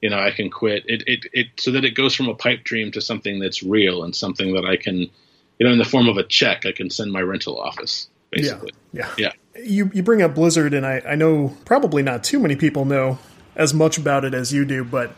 you 0.00 0.10
know, 0.10 0.18
I 0.18 0.32
can 0.32 0.50
quit 0.50 0.84
it, 0.86 1.04
it, 1.06 1.26
it 1.32 1.46
so 1.56 1.70
that 1.70 1.84
it 1.84 1.94
goes 1.94 2.14
from 2.14 2.28
a 2.28 2.34
pipe 2.34 2.64
dream 2.64 2.90
to 2.92 3.00
something 3.00 3.38
that's 3.38 3.62
real 3.62 4.02
and 4.02 4.14
something 4.16 4.54
that 4.54 4.64
I 4.64 4.76
can, 4.76 4.98
you 4.98 5.66
know, 5.66 5.70
in 5.70 5.78
the 5.78 5.84
form 5.84 6.08
of 6.08 6.16
a 6.16 6.24
check, 6.24 6.66
I 6.66 6.72
can 6.72 6.90
send 6.90 7.12
my 7.12 7.20
rental 7.20 7.60
office. 7.60 8.08
Basically. 8.30 8.72
Yeah. 8.92 9.08
Yeah. 9.16 9.32
yeah. 9.54 9.62
You, 9.62 9.90
you 9.94 10.02
bring 10.02 10.22
up 10.22 10.34
Blizzard, 10.34 10.74
and 10.74 10.84
I, 10.84 11.02
I 11.06 11.14
know 11.14 11.54
probably 11.66 12.02
not 12.02 12.24
too 12.24 12.40
many 12.40 12.56
people 12.56 12.84
know 12.84 13.18
as 13.56 13.74
much 13.74 13.98
about 13.98 14.24
it 14.24 14.34
as 14.34 14.52
you 14.52 14.64
do, 14.64 14.84
but 14.84 15.14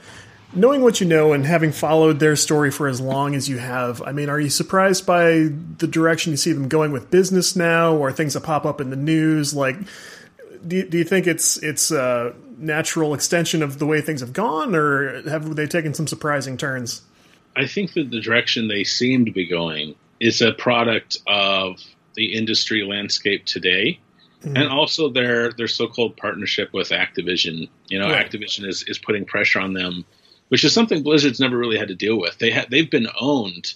knowing 0.55 0.83
what 0.83 1.01
you 1.01 1.07
know 1.07 1.33
and 1.33 1.45
having 1.45 1.73
followed 1.73 2.21
their 2.21 2.37
story 2.37 2.71
for 2.71 2.87
as 2.87 3.01
long 3.01 3.35
as 3.35 3.49
you 3.49 3.59
have, 3.59 4.03
I 4.03 4.13
mean, 4.13 4.29
are 4.29 4.41
you 4.41 4.51
surprised 4.51 5.07
by 5.07 5.49
the 5.79 5.87
direction 5.87 6.33
you 6.33 6.37
see 6.37 6.53
them 6.53 6.69
going 6.69 6.93
with 6.93 7.11
business 7.11 7.57
now, 7.57 7.95
or 7.95 8.13
things 8.13 8.35
that 8.35 8.43
pop 8.43 8.65
up 8.65 8.81
in 8.81 8.91
the 8.91 8.97
news? 8.97 9.55
Like, 9.55 9.77
do 10.67 10.77
you, 10.77 10.89
do 10.89 10.99
you 10.99 11.05
think 11.05 11.27
it's 11.27 11.57
it's 11.59 11.91
a 11.91 12.35
natural 12.59 13.15
extension 13.15 13.63
of 13.63 13.79
the 13.79 13.87
way 13.87 14.01
things 14.01 14.21
have 14.21 14.33
gone, 14.33 14.75
or 14.75 15.29
have 15.29 15.57
they 15.57 15.67
taken 15.67 15.95
some 15.95 16.07
surprising 16.07 16.57
turns? 16.57 17.03
I 17.57 17.67
think 17.67 17.93
that 17.95 18.11
the 18.11 18.21
direction 18.21 18.69
they 18.69 18.85
seem 18.85 19.25
to 19.27 19.31
be 19.31 19.47
going 19.47 19.95
is 20.21 20.41
a 20.41 20.53
product 20.53 21.19
of 21.27 21.81
the 22.15 22.35
industry 22.35 22.85
landscape 22.85 23.45
today 23.45 24.01
Mm-hmm. 24.45 24.57
And 24.57 24.69
also 24.69 25.09
their 25.09 25.53
their 25.53 25.69
so-called 25.69 26.17
partnership 26.17 26.73
with 26.73 26.91
Activision. 26.91 27.69
You 27.89 27.99
know, 27.99 28.11
right. 28.11 28.31
Activision 28.31 28.67
is, 28.67 28.85
is 28.87 28.99
putting 28.99 29.25
pressure 29.25 29.61
on 29.61 29.73
them, 29.73 30.05
which 30.49 30.65
is 30.65 30.73
something 30.73 31.03
Blizzard's 31.03 31.41
never 31.41 31.57
really 31.57 31.79
had 31.79 31.89
to 31.89 31.95
deal 31.95 32.19
with. 32.19 32.37
They 32.39 32.51
ha- 32.51 32.67
they've 32.71 32.91
been 32.91 33.09
owned 33.19 33.75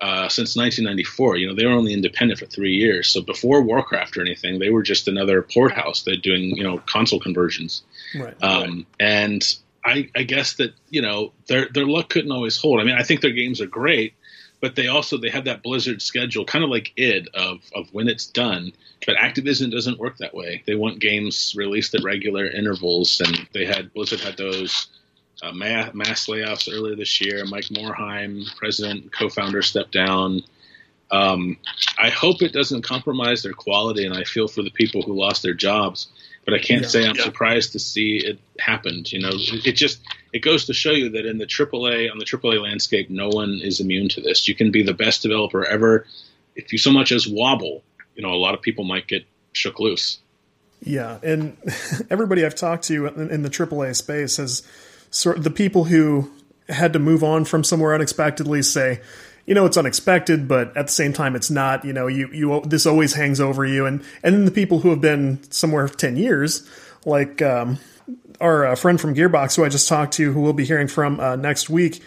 uh, 0.00 0.28
since 0.28 0.56
1994. 0.56 1.36
You 1.36 1.48
know, 1.48 1.54
they 1.54 1.64
were 1.64 1.72
only 1.72 1.94
independent 1.94 2.40
for 2.40 2.46
three 2.46 2.74
years. 2.74 3.08
So 3.08 3.22
before 3.22 3.62
Warcraft 3.62 4.16
or 4.16 4.22
anything, 4.22 4.58
they 4.58 4.70
were 4.70 4.82
just 4.82 5.06
another 5.06 5.42
port 5.42 5.72
house. 5.72 6.02
They're 6.02 6.16
doing 6.16 6.56
you 6.56 6.64
know 6.64 6.78
console 6.78 7.20
conversions. 7.20 7.82
Right. 8.14 8.34
Um, 8.42 8.62
right. 8.62 8.86
And 8.98 9.56
I, 9.84 10.10
I 10.14 10.24
guess 10.24 10.54
that 10.54 10.74
you 10.90 11.02
know 11.02 11.32
their 11.46 11.68
their 11.68 11.86
luck 11.86 12.08
couldn't 12.08 12.32
always 12.32 12.56
hold. 12.56 12.80
I 12.80 12.84
mean, 12.84 12.96
I 12.96 13.04
think 13.04 13.20
their 13.20 13.30
games 13.30 13.60
are 13.60 13.66
great, 13.66 14.14
but 14.62 14.76
they 14.76 14.86
also 14.86 15.18
they 15.18 15.28
have 15.28 15.44
that 15.44 15.62
Blizzard 15.62 16.00
schedule, 16.00 16.46
kind 16.46 16.64
of 16.64 16.70
like 16.70 16.92
id 16.96 17.28
of 17.34 17.60
of 17.74 17.92
when 17.92 18.08
it's 18.08 18.24
done 18.24 18.72
but 19.06 19.16
Activision 19.16 19.70
doesn't 19.70 19.98
work 19.98 20.18
that 20.18 20.34
way. 20.34 20.62
They 20.66 20.74
want 20.74 21.00
games 21.00 21.54
released 21.56 21.94
at 21.94 22.04
regular 22.04 22.46
intervals, 22.46 23.20
and 23.20 23.48
they 23.52 23.64
had 23.64 23.92
Blizzard 23.92 24.20
had 24.20 24.36
those 24.36 24.88
uh, 25.42 25.52
mass, 25.52 25.92
mass 25.94 26.26
layoffs 26.26 26.72
earlier 26.72 26.94
this 26.94 27.20
year. 27.20 27.44
Mike 27.46 27.64
Morhaime, 27.64 28.44
president, 28.56 29.12
co-founder, 29.12 29.62
stepped 29.62 29.92
down. 29.92 30.42
Um, 31.10 31.56
I 31.98 32.10
hope 32.10 32.42
it 32.42 32.52
doesn't 32.52 32.82
compromise 32.82 33.42
their 33.42 33.52
quality, 33.52 34.06
and 34.06 34.14
I 34.14 34.24
feel 34.24 34.48
for 34.48 34.62
the 34.62 34.70
people 34.70 35.02
who 35.02 35.18
lost 35.18 35.42
their 35.42 35.54
jobs. 35.54 36.08
But 36.44 36.54
I 36.54 36.58
can't 36.58 36.82
yeah, 36.82 36.88
say 36.88 37.06
I'm 37.06 37.14
yeah. 37.14 37.22
surprised 37.22 37.72
to 37.72 37.78
see 37.78 38.16
it 38.16 38.38
happened. 38.58 39.12
You 39.12 39.20
know, 39.20 39.30
it, 39.32 39.72
just 39.72 40.00
it 40.32 40.40
goes 40.40 40.66
to 40.66 40.74
show 40.74 40.90
you 40.90 41.10
that 41.10 41.24
in 41.24 41.38
the 41.38 41.46
AAA 41.46 42.10
on 42.10 42.18
the 42.18 42.24
AAA 42.24 42.60
landscape, 42.60 43.10
no 43.10 43.28
one 43.28 43.60
is 43.62 43.80
immune 43.80 44.08
to 44.10 44.20
this. 44.20 44.48
You 44.48 44.54
can 44.54 44.72
be 44.72 44.82
the 44.82 44.94
best 44.94 45.22
developer 45.22 45.64
ever. 45.64 46.06
If 46.56 46.72
you 46.72 46.78
so 46.78 46.90
much 46.90 47.12
as 47.12 47.28
wobble, 47.28 47.84
you 48.16 48.22
know 48.22 48.32
a 48.32 48.36
lot 48.36 48.54
of 48.54 48.62
people 48.62 48.84
might 48.84 49.06
get 49.06 49.24
shook 49.52 49.78
loose. 49.78 50.18
Yeah, 50.84 51.18
and 51.22 51.56
everybody 52.10 52.44
I've 52.44 52.56
talked 52.56 52.84
to 52.84 53.06
in 53.06 53.42
the 53.42 53.50
AAA 53.50 53.94
space 53.94 54.38
has 54.38 54.66
sort 55.10 55.36
of 55.36 55.44
the 55.44 55.50
people 55.50 55.84
who 55.84 56.30
had 56.68 56.92
to 56.92 56.98
move 56.98 57.22
on 57.22 57.44
from 57.44 57.62
somewhere 57.62 57.94
unexpectedly 57.94 58.62
say, 58.62 59.00
you 59.46 59.54
know, 59.54 59.66
it's 59.66 59.76
unexpected, 59.76 60.46
but 60.46 60.76
at 60.76 60.86
the 60.86 60.92
same 60.92 61.12
time, 61.12 61.34
it's 61.34 61.50
not. 61.50 61.84
You 61.84 61.92
know, 61.92 62.06
you 62.06 62.28
you 62.32 62.62
this 62.64 62.86
always 62.86 63.14
hangs 63.14 63.40
over 63.40 63.64
you, 63.64 63.86
and 63.86 64.02
and 64.22 64.34
then 64.34 64.44
the 64.44 64.50
people 64.50 64.80
who 64.80 64.90
have 64.90 65.00
been 65.00 65.42
somewhere 65.50 65.88
ten 65.88 66.16
years, 66.16 66.68
like 67.04 67.42
um, 67.42 67.78
our 68.40 68.66
uh, 68.66 68.74
friend 68.74 69.00
from 69.00 69.14
Gearbox, 69.14 69.56
who 69.56 69.64
I 69.64 69.68
just 69.68 69.88
talked 69.88 70.14
to, 70.14 70.32
who 70.32 70.40
we'll 70.40 70.52
be 70.52 70.64
hearing 70.64 70.88
from 70.88 71.20
uh, 71.20 71.36
next 71.36 71.68
week 71.68 72.02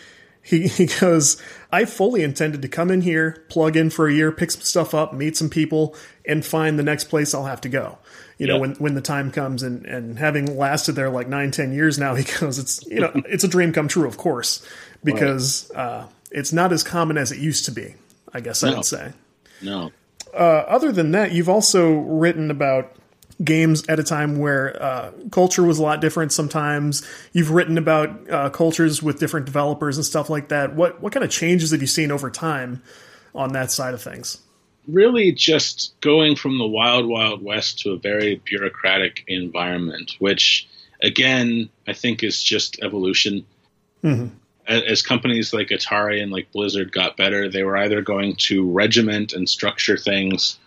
he, 0.45 0.67
he 0.67 0.85
goes, 0.85 1.41
I 1.71 1.85
fully 1.85 2.23
intended 2.23 2.61
to 2.61 2.67
come 2.67 2.91
in 2.91 3.01
here, 3.01 3.43
plug 3.49 3.75
in 3.75 3.89
for 3.89 4.07
a 4.07 4.13
year, 4.13 4.31
pick 4.31 4.51
some 4.51 4.61
stuff 4.61 4.93
up, 4.93 5.13
meet 5.13 5.35
some 5.35 5.49
people, 5.49 5.95
and 6.25 6.45
find 6.45 6.79
the 6.79 6.83
next 6.83 7.05
place 7.05 7.33
I'll 7.33 7.45
have 7.45 7.61
to 7.61 7.69
go. 7.69 7.97
You 8.37 8.47
know, 8.47 8.59
when, 8.59 8.75
when 8.75 8.95
the 8.95 9.01
time 9.01 9.31
comes 9.31 9.63
and, 9.63 9.85
and 9.85 10.19
having 10.19 10.57
lasted 10.57 10.91
there 10.91 11.09
like 11.09 11.29
nine, 11.29 11.51
ten 11.51 11.73
years 11.73 11.97
now, 11.97 12.15
he 12.15 12.25
goes, 12.39 12.59
it's, 12.59 12.85
you 12.85 12.99
know, 12.99 13.11
it's 13.25 13.43
a 13.43 13.47
dream 13.47 13.73
come 13.73 13.87
true, 13.87 14.07
of 14.07 14.17
course, 14.17 14.65
because, 15.03 15.71
right. 15.73 15.81
uh, 15.81 16.07
it's 16.35 16.51
not 16.51 16.73
as 16.73 16.83
common 16.83 17.17
as 17.17 17.31
it 17.31 17.39
used 17.39 17.65
to 17.65 17.71
be, 17.71 17.95
I 18.33 18.41
guess 18.41 18.61
no. 18.61 18.71
I 18.71 18.75
would 18.75 18.85
say. 18.85 19.13
No. 19.61 19.91
Uh, 20.33 20.65
other 20.67 20.91
than 20.91 21.11
that, 21.11 21.31
you've 21.31 21.47
also 21.47 21.93
written 21.93 22.51
about 22.51 22.93
games 23.41 23.87
at 23.87 23.99
a 23.99 24.03
time 24.03 24.37
where 24.37 24.81
uh, 24.81 25.11
culture 25.31 25.63
was 25.63 25.79
a 25.79 25.81
lot 25.81 26.01
different. 26.01 26.33
Sometimes 26.33 27.07
you've 27.31 27.51
written 27.51 27.77
about 27.77 28.29
uh, 28.29 28.49
cultures 28.49 29.01
with 29.01 29.17
different 29.17 29.45
developers 29.45 29.95
and 29.97 30.05
stuff 30.05 30.29
like 30.29 30.49
that. 30.49 30.75
What 30.75 31.01
what 31.01 31.13
kind 31.13 31.23
of 31.23 31.31
changes 31.31 31.71
have 31.71 31.81
you 31.81 31.87
seen 31.87 32.11
over 32.11 32.29
time 32.29 32.83
on 33.33 33.53
that 33.53 33.71
side 33.71 33.93
of 33.93 34.01
things? 34.01 34.39
Really, 34.89 35.31
just 35.31 35.95
going 36.01 36.35
from 36.35 36.57
the 36.57 36.67
wild 36.67 37.07
wild 37.07 37.41
west 37.41 37.79
to 37.79 37.91
a 37.91 37.97
very 37.97 38.41
bureaucratic 38.43 39.23
environment, 39.27 40.15
which 40.19 40.67
again 41.01 41.69
I 41.87 41.93
think 41.93 42.23
is 42.23 42.43
just 42.43 42.83
evolution. 42.83 43.45
Mm-hmm. 44.03 44.35
As 44.67 45.01
companies 45.01 45.53
like 45.53 45.67
Atari 45.67 46.21
and 46.21 46.31
like 46.31 46.51
Blizzard 46.51 46.91
got 46.91 47.17
better, 47.17 47.49
they 47.49 47.63
were 47.63 47.77
either 47.77 48.01
going 48.01 48.35
to 48.47 48.71
regiment 48.71 49.33
and 49.33 49.47
structure 49.47 49.97
things 49.97 50.57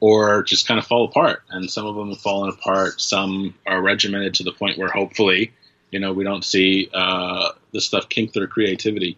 or 0.00 0.42
just 0.42 0.66
kind 0.68 0.78
of 0.78 0.86
fall 0.86 1.06
apart. 1.06 1.42
And 1.50 1.70
some 1.70 1.86
of 1.86 1.96
them 1.96 2.10
have 2.10 2.20
fallen 2.20 2.50
apart. 2.50 3.00
Some 3.00 3.54
are 3.66 3.82
regimented 3.82 4.34
to 4.34 4.44
the 4.44 4.52
point 4.52 4.78
where 4.78 4.88
hopefully, 4.88 5.52
you 5.90 5.98
know, 5.98 6.12
we 6.12 6.24
don't 6.24 6.44
see 6.44 6.90
uh, 6.92 7.50
this 7.72 7.86
stuff 7.86 8.08
kink 8.08 8.32
their 8.32 8.46
creativity. 8.46 9.16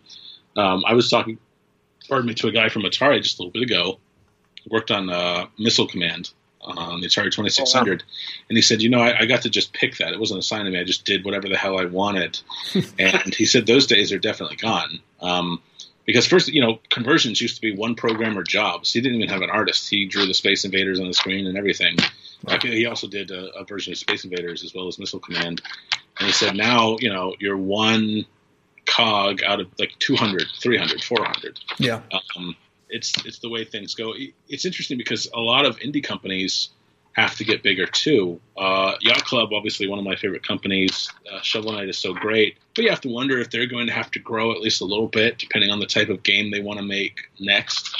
Um, 0.56 0.84
I 0.86 0.94
was 0.94 1.10
talking, 1.10 1.38
pardon 2.08 2.28
me, 2.28 2.34
to 2.34 2.48
a 2.48 2.52
guy 2.52 2.68
from 2.68 2.82
Atari 2.82 3.22
just 3.22 3.38
a 3.38 3.42
little 3.42 3.52
bit 3.52 3.62
ago. 3.62 3.98
Worked 4.68 4.90
on 4.90 5.10
uh, 5.10 5.46
Missile 5.58 5.86
Command 5.86 6.30
on 6.62 7.00
the 7.00 7.06
Atari 7.06 7.32
2600, 7.32 8.02
oh, 8.02 8.04
wow. 8.04 8.10
and 8.48 8.58
he 8.58 8.62
said, 8.62 8.82
"You 8.82 8.90
know, 8.90 9.00
I, 9.00 9.20
I, 9.20 9.26
got 9.26 9.42
to 9.42 9.50
just 9.50 9.72
pick 9.72 9.96
that. 9.96 10.12
It 10.12 10.20
wasn't 10.20 10.40
assigned 10.40 10.66
to 10.66 10.70
me. 10.70 10.78
I 10.78 10.84
just 10.84 11.04
did 11.04 11.24
whatever 11.24 11.48
the 11.48 11.56
hell 11.56 11.78
I 11.78 11.86
wanted." 11.86 12.40
and 12.98 13.34
he 13.34 13.46
said 13.46 13.66
those 13.66 13.86
days 13.86 14.12
are 14.12 14.18
definitely 14.18 14.56
gone. 14.56 15.00
Um, 15.20 15.62
because 16.06 16.26
first, 16.26 16.48
you 16.48 16.60
know, 16.60 16.80
conversions 16.90 17.40
used 17.40 17.56
to 17.56 17.60
be 17.60 17.74
one 17.74 17.94
programmer 17.94 18.42
jobs. 18.42 18.92
He 18.92 19.00
didn't 19.00 19.18
even 19.18 19.28
have 19.28 19.42
an 19.42 19.50
artist. 19.50 19.88
He 19.88 20.06
drew 20.06 20.26
the 20.26 20.34
Space 20.34 20.64
Invaders 20.64 20.98
on 20.98 21.06
the 21.06 21.14
screen 21.14 21.46
and 21.46 21.56
everything. 21.56 21.96
Like, 22.42 22.62
he 22.62 22.86
also 22.86 23.06
did 23.06 23.30
a, 23.30 23.50
a, 23.56 23.64
version 23.64 23.92
of 23.92 23.98
Space 23.98 24.24
Invaders 24.24 24.64
as 24.64 24.74
well 24.74 24.88
as 24.88 24.98
Missile 24.98 25.20
Command. 25.20 25.62
And 26.18 26.26
he 26.26 26.32
said, 26.32 26.56
now, 26.56 26.96
you 26.98 27.10
know, 27.10 27.34
you're 27.38 27.56
one 27.56 28.24
cog 28.86 29.42
out 29.44 29.60
of 29.60 29.68
like 29.78 29.92
200, 29.98 30.48
300, 30.60 31.02
400. 31.02 31.60
Yeah. 31.78 32.00
Um, 32.36 32.56
it's 32.90 33.24
it's 33.24 33.38
the 33.38 33.48
way 33.48 33.64
things 33.64 33.94
go. 33.94 34.14
It's 34.48 34.64
interesting 34.64 34.98
because 34.98 35.28
a 35.32 35.40
lot 35.40 35.66
of 35.66 35.78
indie 35.78 36.04
companies 36.04 36.70
have 37.12 37.36
to 37.36 37.44
get 37.44 37.62
bigger 37.62 37.86
too. 37.86 38.40
Uh, 38.56 38.94
Yacht 39.00 39.24
Club, 39.24 39.52
obviously 39.52 39.88
one 39.88 39.98
of 39.98 40.04
my 40.04 40.16
favorite 40.16 40.46
companies. 40.46 41.10
Uh, 41.30 41.40
Shovel 41.42 41.72
Knight 41.72 41.88
is 41.88 41.98
so 41.98 42.14
great, 42.14 42.56
but 42.74 42.84
you 42.84 42.90
have 42.90 43.00
to 43.00 43.08
wonder 43.08 43.38
if 43.38 43.50
they're 43.50 43.66
going 43.66 43.86
to 43.88 43.92
have 43.92 44.10
to 44.12 44.18
grow 44.18 44.52
at 44.52 44.60
least 44.60 44.80
a 44.80 44.84
little 44.84 45.08
bit, 45.08 45.38
depending 45.38 45.70
on 45.70 45.80
the 45.80 45.86
type 45.86 46.08
of 46.08 46.22
game 46.22 46.50
they 46.50 46.60
want 46.60 46.78
to 46.78 46.84
make 46.84 47.28
next. 47.38 47.94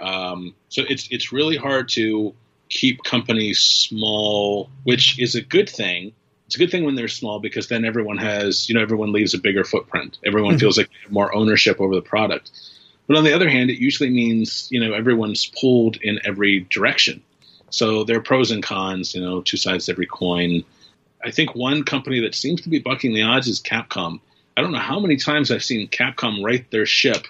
Um, 0.00 0.54
so 0.68 0.82
it's 0.88 1.08
it's 1.10 1.32
really 1.32 1.56
hard 1.56 1.88
to 1.90 2.34
keep 2.68 3.02
companies 3.04 3.60
small, 3.60 4.68
which 4.84 5.18
is 5.18 5.34
a 5.34 5.42
good 5.42 5.68
thing. 5.68 6.12
It's 6.46 6.56
a 6.56 6.58
good 6.58 6.70
thing 6.70 6.84
when 6.84 6.96
they're 6.96 7.08
small 7.08 7.40
because 7.40 7.68
then 7.68 7.84
everyone 7.84 8.18
has, 8.18 8.68
you 8.68 8.74
know, 8.74 8.82
everyone 8.82 9.12
leaves 9.12 9.32
a 9.32 9.38
bigger 9.38 9.64
footprint. 9.64 10.18
Everyone 10.24 10.52
mm-hmm. 10.52 10.60
feels 10.60 10.76
like 10.76 10.88
they 10.88 10.98
have 11.04 11.12
more 11.12 11.34
ownership 11.34 11.80
over 11.80 11.94
the 11.94 12.02
product. 12.02 12.50
But 13.06 13.16
on 13.16 13.24
the 13.24 13.32
other 13.32 13.48
hand, 13.48 13.70
it 13.70 13.78
usually 13.78 14.10
means, 14.10 14.68
you 14.70 14.80
know, 14.80 14.92
everyone's 14.92 15.46
pulled 15.46 15.96
in 15.96 16.20
every 16.24 16.60
direction. 16.70 17.22
So 17.70 18.04
there 18.04 18.18
are 18.18 18.22
pros 18.22 18.50
and 18.50 18.62
cons, 18.62 19.14
you 19.14 19.20
know, 19.20 19.40
two 19.42 19.56
sides 19.56 19.86
to 19.86 19.92
every 19.92 20.06
coin. 20.06 20.64
I 21.24 21.30
think 21.30 21.54
one 21.54 21.84
company 21.84 22.20
that 22.20 22.34
seems 22.34 22.60
to 22.62 22.68
be 22.68 22.78
bucking 22.78 23.14
the 23.14 23.22
odds 23.22 23.48
is 23.48 23.60
Capcom. 23.60 24.20
I 24.56 24.60
don't 24.60 24.72
know 24.72 24.78
how 24.78 25.00
many 25.00 25.16
times 25.16 25.50
I've 25.50 25.64
seen 25.64 25.88
Capcom 25.88 26.44
right 26.44 26.70
their 26.70 26.86
ship, 26.86 27.26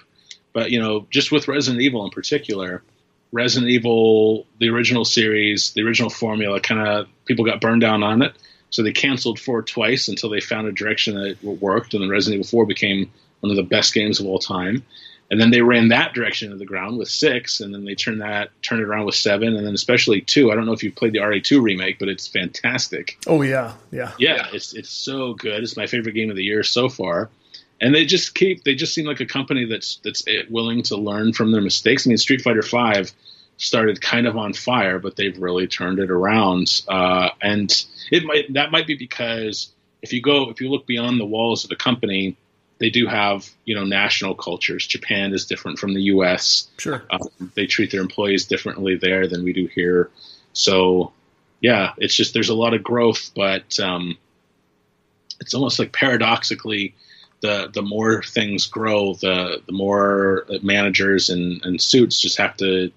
but 0.51 0.71
you 0.71 0.79
know, 0.79 1.07
just 1.09 1.31
with 1.31 1.47
Resident 1.47 1.81
Evil 1.81 2.03
in 2.03 2.11
particular, 2.11 2.83
Resident 3.31 3.71
Evil, 3.71 4.45
the 4.59 4.69
original 4.69 5.05
series, 5.05 5.71
the 5.73 5.81
original 5.83 6.09
formula, 6.09 6.59
kind 6.59 6.85
of 6.85 7.07
people 7.25 7.45
got 7.45 7.61
burned 7.61 7.81
down 7.81 8.03
on 8.03 8.21
it, 8.21 8.33
so 8.69 8.83
they 8.83 8.91
canceled 8.91 9.39
four 9.39 9.61
twice 9.61 10.07
until 10.07 10.29
they 10.29 10.41
found 10.41 10.67
a 10.67 10.71
direction 10.71 11.15
that 11.15 11.43
worked, 11.43 11.93
and 11.93 12.03
then 12.03 12.09
Resident 12.09 12.39
Evil 12.39 12.49
Four 12.49 12.65
became 12.65 13.09
one 13.39 13.49
of 13.49 13.55
the 13.55 13.63
best 13.63 13.93
games 13.93 14.19
of 14.19 14.25
all 14.25 14.39
time 14.39 14.83
and 15.33 15.41
then 15.41 15.49
they 15.49 15.61
ran 15.61 15.87
that 15.87 16.13
direction 16.13 16.51
of 16.51 16.59
the 16.59 16.65
ground 16.65 16.99
with 16.99 17.09
six, 17.09 17.59
and 17.59 17.73
then 17.73 17.85
they 17.85 17.95
turned 17.95 18.21
that 18.21 18.51
turned 18.61 18.81
it 18.81 18.87
around 18.87 19.07
with 19.07 19.15
seven, 19.15 19.55
and 19.55 19.65
then 19.65 19.73
especially 19.73 20.21
two. 20.21 20.51
I 20.51 20.55
don't 20.55 20.67
know 20.67 20.73
if 20.73 20.83
you've 20.83 20.93
played 20.93 21.13
the 21.13 21.21
RE 21.21 21.41
two 21.41 21.59
remake, 21.59 21.97
but 21.97 22.07
it's 22.07 22.27
fantastic. 22.27 23.17
Oh 23.25 23.41
yeah, 23.41 23.73
yeah, 23.89 24.11
yeah. 24.19 24.45
It's 24.53 24.73
it's 24.73 24.91
so 24.91 25.33
good. 25.33 25.63
It's 25.63 25.75
my 25.75 25.87
favorite 25.87 26.13
game 26.13 26.29
of 26.29 26.35
the 26.35 26.43
year 26.43 26.61
so 26.61 26.87
far. 26.87 27.31
And 27.81 27.95
they 27.95 28.05
just 28.05 28.35
keep 28.35 28.63
they 28.63 28.75
just 28.75 28.93
seem 28.93 29.07
like 29.07 29.21
a 29.21 29.25
company 29.25 29.65
that's 29.65 29.99
that's 30.03 30.23
willing 30.51 30.83
to 30.83 30.97
learn 30.97 31.33
from 31.33 31.51
their 31.51 31.61
mistakes. 31.61 32.05
I 32.05 32.09
mean, 32.09 32.19
Street 32.19 32.43
Fighter 32.43 32.61
Five 32.61 33.11
started 33.57 34.01
kind 34.01 34.27
of 34.27 34.37
on 34.37 34.53
fire, 34.53 34.99
but 34.99 35.15
they've 35.15 35.37
really 35.39 35.65
turned 35.65 35.97
it 35.97 36.11
around. 36.11 36.83
Uh, 36.87 37.29
and 37.41 37.85
it 38.11 38.23
might 38.23 38.53
that 38.53 38.69
might 38.69 38.85
be 38.85 38.95
because 38.95 39.71
if 40.03 40.13
you 40.13 40.21
go 40.21 40.51
if 40.51 40.61
you 40.61 40.69
look 40.69 40.85
beyond 40.85 41.19
the 41.19 41.25
walls 41.25 41.63
of 41.63 41.71
the 41.71 41.75
company 41.75 42.37
they 42.83 42.89
do 42.89 43.07
have 43.07 43.49
you 43.63 43.75
know 43.75 43.85
national 43.85 44.35
cultures. 44.35 44.85
Japan 44.85 45.33
is 45.33 45.45
different 45.45 45.79
from 45.79 45.93
the 45.93 46.01
U.S. 46.01 46.67
Sure, 46.77 47.01
um, 47.11 47.29
they 47.55 47.65
treat 47.65 47.91
their 47.91 48.01
employees 48.01 48.45
differently 48.45 48.97
there 48.97 49.25
than 49.25 49.45
we 49.45 49.53
do 49.53 49.67
here. 49.67 50.11
So 50.51 51.13
yeah, 51.61 51.93
it's 51.97 52.13
just 52.13 52.33
there's 52.33 52.49
a 52.49 52.53
lot 52.53 52.73
of 52.73 52.83
growth, 52.83 53.31
but 53.37 53.79
um, 53.79 54.17
it's 55.39 55.53
almost 55.53 55.79
like 55.79 55.93
paradoxically, 55.93 56.93
the 57.39 57.71
the 57.73 57.81
more 57.81 58.21
things 58.21 58.65
grow, 58.65 59.13
the 59.13 59.61
the 59.65 59.71
more 59.71 60.45
managers 60.61 61.29
and, 61.29 61.63
and 61.63 61.81
suits 61.81 62.19
just 62.19 62.37
have 62.37 62.57
to 62.57 62.91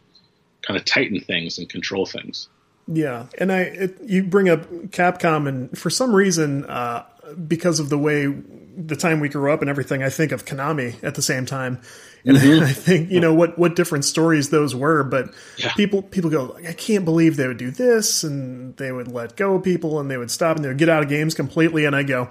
kind 0.62 0.77
of 0.77 0.85
tighten 0.85 1.20
things 1.20 1.59
and 1.59 1.68
control 1.68 2.07
things. 2.07 2.49
Yeah, 2.88 3.27
and 3.38 3.53
I 3.53 3.61
it, 3.61 3.99
you 4.05 4.25
bring 4.25 4.49
up 4.49 4.68
Capcom, 4.90 5.46
and 5.46 5.79
for 5.79 5.90
some 5.90 6.12
reason, 6.12 6.64
uh, 6.64 7.05
because 7.46 7.79
of 7.79 7.88
the 7.88 7.99
way 7.99 8.35
the 8.77 8.97
time 8.97 9.21
we 9.21 9.29
grew 9.29 9.51
up 9.51 9.62
and 9.62 9.71
everything, 9.71 10.03
I 10.03 10.11
think 10.11 10.33
of 10.33 10.45
Konami 10.45 11.03
at 11.03 11.15
the 11.15 11.23
same 11.23 11.47
time, 11.47 11.81
and 12.25 12.37
mm-hmm. 12.37 12.65
I 12.65 12.73
think 12.73 13.11
you 13.11 13.21
know 13.21 13.33
what 13.33 13.59
what 13.59 13.75
different 13.75 14.05
stories 14.05 14.51
those 14.51 14.75
were. 14.75 15.03
But 15.03 15.33
yeah. 15.57 15.73
people 15.75 16.03
people 16.03 16.31
go, 16.31 16.57
I 16.67 16.73
can't 16.73 17.05
believe 17.05 17.37
they 17.37 17.47
would 17.47 17.57
do 17.57 17.71
this, 17.71 18.23
and 18.23 18.77
they 18.77 18.93
would 18.93 19.09
let 19.09 19.37
go 19.37 19.55
of 19.55 19.65
people, 19.65 19.99
and 19.99 20.11
they 20.11 20.19
would 20.19 20.31
stop, 20.31 20.57
and 20.57 20.65
they 20.65 20.69
would 20.69 20.79
get 20.79 20.89
out 20.89 21.03
of 21.03 21.09
games 21.09 21.35
completely. 21.35 21.85
And 21.85 21.97
I 21.97 22.03
go, 22.03 22.29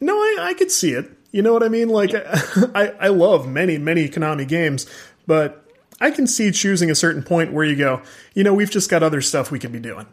no, 0.00 0.14
I, 0.14 0.36
I 0.40 0.54
could 0.54 0.70
see 0.70 0.92
it. 0.92 1.10
You 1.32 1.42
know 1.42 1.52
what 1.52 1.62
I 1.62 1.68
mean? 1.68 1.88
Like 1.88 2.12
I 2.74 2.94
I 3.00 3.08
love 3.08 3.48
many 3.48 3.78
many 3.78 4.08
Konami 4.08 4.46
games, 4.46 4.86
but 5.26 5.64
I 6.00 6.10
can 6.10 6.26
see 6.26 6.50
choosing 6.50 6.90
a 6.90 6.94
certain 6.94 7.22
point 7.22 7.52
where 7.52 7.64
you 7.64 7.76
go, 7.76 8.02
you 8.34 8.42
know, 8.42 8.54
we've 8.54 8.70
just 8.70 8.88
got 8.88 9.02
other 9.02 9.20
stuff 9.20 9.50
we 9.50 9.58
could 9.58 9.72
be 9.72 9.80
doing. 9.80 10.06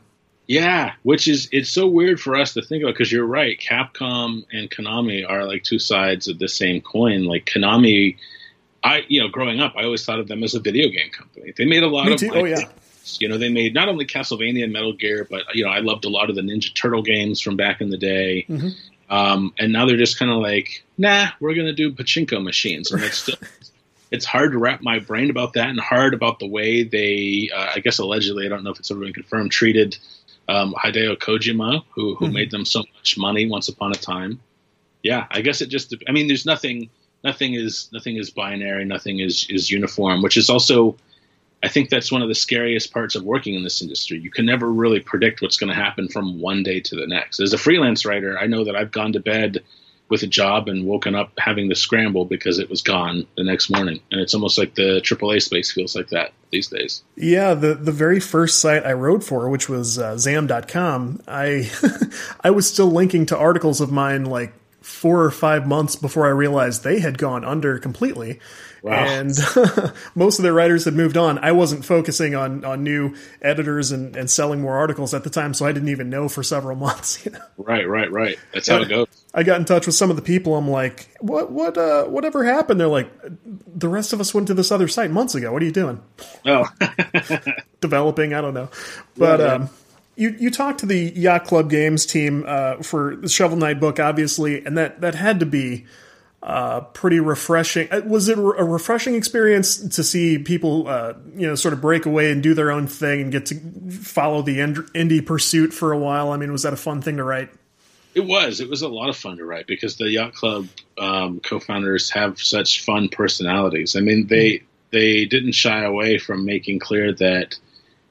Yeah, 0.48 0.94
which 1.04 1.28
is 1.28 1.50
it's 1.52 1.70
so 1.70 1.88
weird 1.88 2.22
for 2.22 2.36
us 2.36 2.54
to 2.54 2.62
think 2.62 2.84
about 2.84 2.94
because 2.94 3.12
you're 3.12 3.26
right. 3.26 3.60
Capcom 3.60 4.46
and 4.52 4.72
Konami 4.72 5.30
are 5.30 5.46
like 5.46 5.64
two 5.64 5.80
sides 5.80 6.30
of 6.30 6.40
the 6.40 6.48
same 6.48 6.80
coin. 6.80 7.26
Like 7.26 7.46
Konami, 7.46 8.16
I 8.82 9.04
you 9.10 9.20
know, 9.20 9.28
growing 9.28 9.60
up, 9.60 9.74
I 9.76 9.84
always 9.84 10.06
thought 10.06 10.20
of 10.20 10.30
them 10.30 10.44
as 10.44 10.56
a 10.56 10.62
video 10.62 10.88
game 10.88 11.10
company. 11.12 11.54
They 11.56 11.66
made 11.66 11.84
a 11.84 11.88
lot 11.90 12.06
Me 12.06 12.14
of 12.14 12.20
too. 12.20 12.32
Oh 12.34 12.46
yeah. 12.46 12.70
You 13.20 13.28
know, 13.28 13.38
they 13.38 13.50
made 13.50 13.74
not 13.74 13.90
only 13.90 14.06
Castlevania 14.06 14.64
and 14.64 14.74
Metal 14.74 14.94
Gear, 14.94 15.28
but 15.30 15.44
you 15.54 15.66
know, 15.66 15.70
I 15.70 15.80
loved 15.80 16.06
a 16.06 16.10
lot 16.10 16.30
of 16.30 16.36
the 16.36 16.42
Ninja 16.42 16.74
Turtle 16.74 17.02
games 17.02 17.42
from 17.42 17.58
back 17.58 17.82
in 17.82 17.90
the 17.90 17.98
day. 17.98 18.46
Mm-hmm. 18.50 18.70
Um, 19.10 19.54
and 19.60 19.72
now 19.72 19.86
they're 19.86 19.98
just 19.98 20.20
kind 20.20 20.32
of 20.32 20.38
like, 20.38 20.84
nah, 20.98 21.28
we're 21.42 21.56
gonna 21.56 21.74
do 21.74 21.92
pachinko 21.92 22.42
machines, 22.42 22.92
and 22.92 23.04
it's 23.04 23.18
still. 23.18 23.36
it's 24.12 24.26
hard 24.26 24.54
to 24.54 24.58
wrap 24.58 24.82
my 24.82 25.00
brain 25.00 25.30
about 25.30 25.54
that, 25.54 25.68
and 25.70 25.80
hard 25.80 26.14
about 26.14 26.40
the 26.40 26.48
way 26.48 26.84
they, 26.84 27.50
uh, 27.54 27.72
I 27.76 27.80
guess 27.80 28.00
allegedly, 28.00 28.46
I 28.46 28.50
don't 28.50 28.64
know 28.64 28.72
if 28.72 28.80
it's 28.80 28.90
ever 28.90 29.02
been 29.02 29.14
confirmed, 29.14 29.52
treated 29.52 29.98
um, 30.48 30.74
Hideo 30.74 31.18
Kojima, 31.18 31.84
who 31.92 32.16
who 32.16 32.26
mm-hmm. 32.26 32.34
made 32.34 32.52
them 32.52 32.66
so 32.66 32.84
much 32.96 33.18
money 33.18 33.50
once 33.50 33.68
upon 33.68 33.92
a 33.92 33.96
time. 33.96 34.40
Yeah, 35.04 35.28
I 35.32 35.42
guess 35.42 35.62
it 35.62 35.70
just. 35.70 35.94
I 36.08 36.12
mean, 36.12 36.28
there's 36.28 36.46
nothing. 36.46 36.90
Nothing 37.24 37.56
is 37.56 37.90
nothing 37.92 38.18
is 38.18 38.30
binary. 38.30 38.86
Nothing 38.86 39.20
is 39.20 39.48
is 39.50 39.70
uniform. 39.72 40.22
Which 40.22 40.38
is 40.38 40.50
also, 40.50 40.96
I 41.64 41.68
think 41.68 41.90
that's 41.90 42.12
one 42.12 42.22
of 42.22 42.30
the 42.30 42.36
scariest 42.36 42.94
parts 42.94 43.16
of 43.16 43.24
working 43.24 43.56
in 43.56 43.64
this 43.64 43.82
industry. 43.82 44.20
You 44.20 44.32
can 44.32 44.46
never 44.46 44.72
really 44.72 45.00
predict 45.00 45.42
what's 45.42 45.58
going 45.58 45.70
to 45.70 45.76
happen 45.76 46.08
from 46.08 46.40
one 46.40 46.64
day 46.64 46.80
to 46.82 46.96
the 46.96 47.08
next. 47.08 47.40
As 47.40 47.54
a 47.54 47.58
freelance 47.58 48.06
writer, 48.06 48.38
I 48.38 48.48
know 48.48 48.64
that 48.64 48.76
I've 48.76 48.92
gone 48.92 49.14
to 49.14 49.20
bed 49.20 49.64
with 50.10 50.24
a 50.24 50.28
job 50.28 50.67
and 50.67 50.86
woken 50.86 51.15
up 51.15 51.32
having 51.38 51.70
to 51.70 51.76
scramble 51.76 52.26
because 52.26 52.60
it 52.60 52.70
was 52.70 52.82
gone 52.82 53.28
the 53.36 53.43
next 53.43 53.70
morning. 53.70 54.00
And 54.12 54.22
it's 54.22 54.34
almost 54.34 54.58
like 54.58 54.76
the 54.76 55.02
AAA 55.02 55.41
space 55.41 55.72
feels 55.72 55.96
like 55.96 56.10
that 56.10 56.32
these 56.52 56.67
days. 56.67 57.04
Yeah, 57.15 57.54
the 57.54 57.76
the 57.76 57.91
very 57.91 58.20
first 58.20 58.62
site 58.62 58.86
I 58.86 58.93
wrote 58.93 59.24
for, 59.24 59.50
which 59.50 59.67
was 59.67 60.00
uh, 60.00 60.17
Zam.com, 60.17 61.22
I 61.28 61.70
I 62.43 62.52
was 62.52 62.67
still 62.67 62.89
linking 62.89 63.26
to 63.28 63.38
articles 63.38 63.82
of 63.82 63.91
mine 63.91 64.26
like 64.26 64.54
four 64.82 65.24
or 65.24 65.32
five 65.32 65.67
months 65.67 65.96
before 65.98 66.26
I 66.26 66.30
realized 66.30 66.84
they 66.84 67.00
had 67.00 67.17
gone 67.17 67.43
under 67.43 67.78
completely. 67.78 68.39
Wow. 68.82 69.06
And 69.06 69.32
most 70.16 70.40
of 70.40 70.44
their 70.44 70.54
writers 70.54 70.86
had 70.86 70.94
moved 70.94 71.18
on. 71.18 71.38
I 71.40 71.52
wasn't 71.52 71.86
focusing 71.86 72.36
on, 72.36 72.63
on 72.63 72.84
new 72.84 73.16
editors 73.42 73.92
and, 73.92 74.16
and 74.16 74.30
selling 74.30 74.62
more 74.62 74.78
articles 74.78 75.13
at 75.13 75.24
the 75.24 75.30
time, 75.30 75.54
so 75.54 75.66
I 75.66 75.72
didn't 75.72 75.90
even 75.90 76.10
know 76.10 76.30
for 76.30 76.44
several 76.44 76.76
months. 76.88 77.26
You 77.26 77.32
know? 77.32 77.42
Right, 77.58 77.88
right, 77.88 78.12
right. 78.12 78.38
That's 78.54 78.68
how 78.68 78.82
it 78.82 78.90
goes. 78.90 79.08
I 79.34 79.44
got 79.44 79.60
in 79.60 79.66
touch 79.66 79.86
with 79.86 79.96
some 79.96 80.10
of 80.10 80.16
the 80.16 80.22
people. 80.22 80.56
I'm 80.56 80.70
like, 80.70 81.10
what, 81.20 81.52
what, 81.52 81.78
uh, 81.78 82.06
whatever 82.06 82.44
happened? 82.44 82.80
They're 82.80 82.88
like, 82.88 83.12
the 83.44 83.90
rest 83.90 84.13
of 84.13 84.20
us 84.20 84.34
went 84.34 84.48
to 84.48 84.54
this 84.54 84.72
other 84.72 84.88
site 84.88 85.12
months 85.12 85.36
ago. 85.36 85.52
What 85.52 85.62
are 85.62 85.66
you 85.66 85.72
doing? 85.72 86.02
Oh, 86.46 86.68
developing. 87.82 88.34
I 88.34 88.42
don't 88.42 88.54
know, 88.54 88.70
but 89.16 89.40
yeah, 89.40 89.46
um, 89.46 89.70
you 90.16 90.36
you 90.40 90.50
talked 90.50 90.80
to 90.80 90.86
the 90.86 91.13
Yacht 91.16 91.46
Club 91.46 91.70
Games 91.70 92.06
team 92.06 92.44
uh, 92.48 92.78
for 92.78 93.16
the 93.16 93.30
Shovel 93.30 93.58
Knight 93.58 93.80
book, 93.80 94.00
obviously, 94.00 94.66
and 94.66 94.78
that 94.78 95.02
that 95.02 95.13
had 95.16 95.40
to 95.40 95.46
be 95.46 95.86
uh, 96.48 96.80
pretty 96.80 97.20
refreshing. 97.20 97.90
Uh, 97.92 98.00
was 98.06 98.30
it 98.30 98.38
a 98.38 98.42
refreshing 98.42 99.16
experience 99.16 99.76
to 99.96 100.02
see 100.02 100.38
people, 100.38 100.88
uh, 100.88 101.14
you 101.36 101.46
know, 101.46 101.56
sort 101.56 101.74
of 101.74 101.82
break 101.82 102.06
away 102.06 102.32
and 102.32 102.42
do 102.42 102.54
their 102.54 102.72
own 102.72 102.88
thing 102.88 103.20
and 103.20 103.32
get 103.34 103.48
to 103.48 103.56
follow 103.92 104.42
the 104.42 104.60
indie 104.60 105.24
pursuit 105.24 105.74
for 105.74 105.92
a 105.92 105.98
while? 105.98 106.32
I 106.32 106.38
mean, 106.38 106.54
was 106.54 106.64
that 106.64 106.72
a 106.72 106.78
fun 106.78 107.02
thing 107.02 107.18
to 107.18 107.24
write? 107.26 107.50
It 108.16 108.24
was. 108.24 108.62
It 108.62 108.70
was 108.70 108.82
a 108.82 108.88
lot 108.88 109.10
of 109.10 109.18
fun 109.18 109.36
to 109.38 109.46
write 109.46 109.68
because 109.68 109.98
the 109.98 110.10
Yacht 110.10 110.36
Club 110.36 110.70
um, 110.98 111.42
co-founders 111.42 112.10
have 112.12 112.40
such 112.40 112.86
fun 112.86 113.10
personalities. 113.10 113.98
I 113.98 114.00
mean, 114.00 114.28
they 114.28 114.64
they 114.92 115.26
didn't 115.26 115.52
shy 115.52 115.84
away 115.84 116.18
from 116.18 116.46
making 116.46 116.80
clear 116.80 117.12
that 117.16 117.58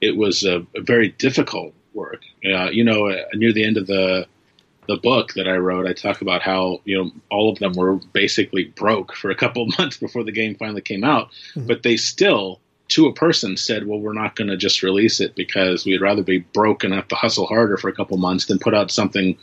it 0.02 0.14
was 0.14 0.44
a, 0.44 0.58
a 0.76 0.82
very 0.82 1.08
difficult 1.08 1.72
work. 1.94 2.20
Uh, 2.44 2.68
you 2.68 2.84
know, 2.84 3.08
uh, 3.08 3.24
near 3.32 3.54
the 3.54 3.64
end 3.64 3.78
of 3.78 3.86
the 3.86 4.26
the 4.86 4.96
book 4.96 5.34
that 5.34 5.48
I 5.48 5.56
wrote, 5.56 5.86
I 5.86 5.92
talk 5.92 6.20
about 6.20 6.42
how 6.42 6.80
you 6.84 6.96
know 6.96 7.10
all 7.30 7.50
of 7.50 7.58
them 7.58 7.72
were 7.72 7.96
basically 8.12 8.64
broke 8.64 9.14
for 9.14 9.30
a 9.30 9.36
couple 9.36 9.62
of 9.62 9.78
months 9.78 9.96
before 9.96 10.24
the 10.24 10.32
game 10.32 10.54
finally 10.56 10.82
came 10.82 11.04
out, 11.04 11.30
mm-hmm. 11.54 11.66
but 11.66 11.82
they 11.82 11.96
still, 11.96 12.60
to 12.88 13.06
a 13.06 13.14
person, 13.14 13.56
said, 13.56 13.86
"Well, 13.86 14.00
we're 14.00 14.12
not 14.12 14.36
going 14.36 14.48
to 14.48 14.56
just 14.56 14.82
release 14.82 15.20
it 15.20 15.34
because 15.34 15.84
we'd 15.84 16.00
rather 16.00 16.22
be 16.22 16.38
broke 16.38 16.84
and 16.84 16.94
have 16.94 17.08
to 17.08 17.16
hustle 17.16 17.46
harder 17.46 17.76
for 17.76 17.88
a 17.88 17.94
couple 17.94 18.16
months 18.16 18.46
than 18.46 18.58
put 18.58 18.74
out 18.74 18.90
something 18.90 19.36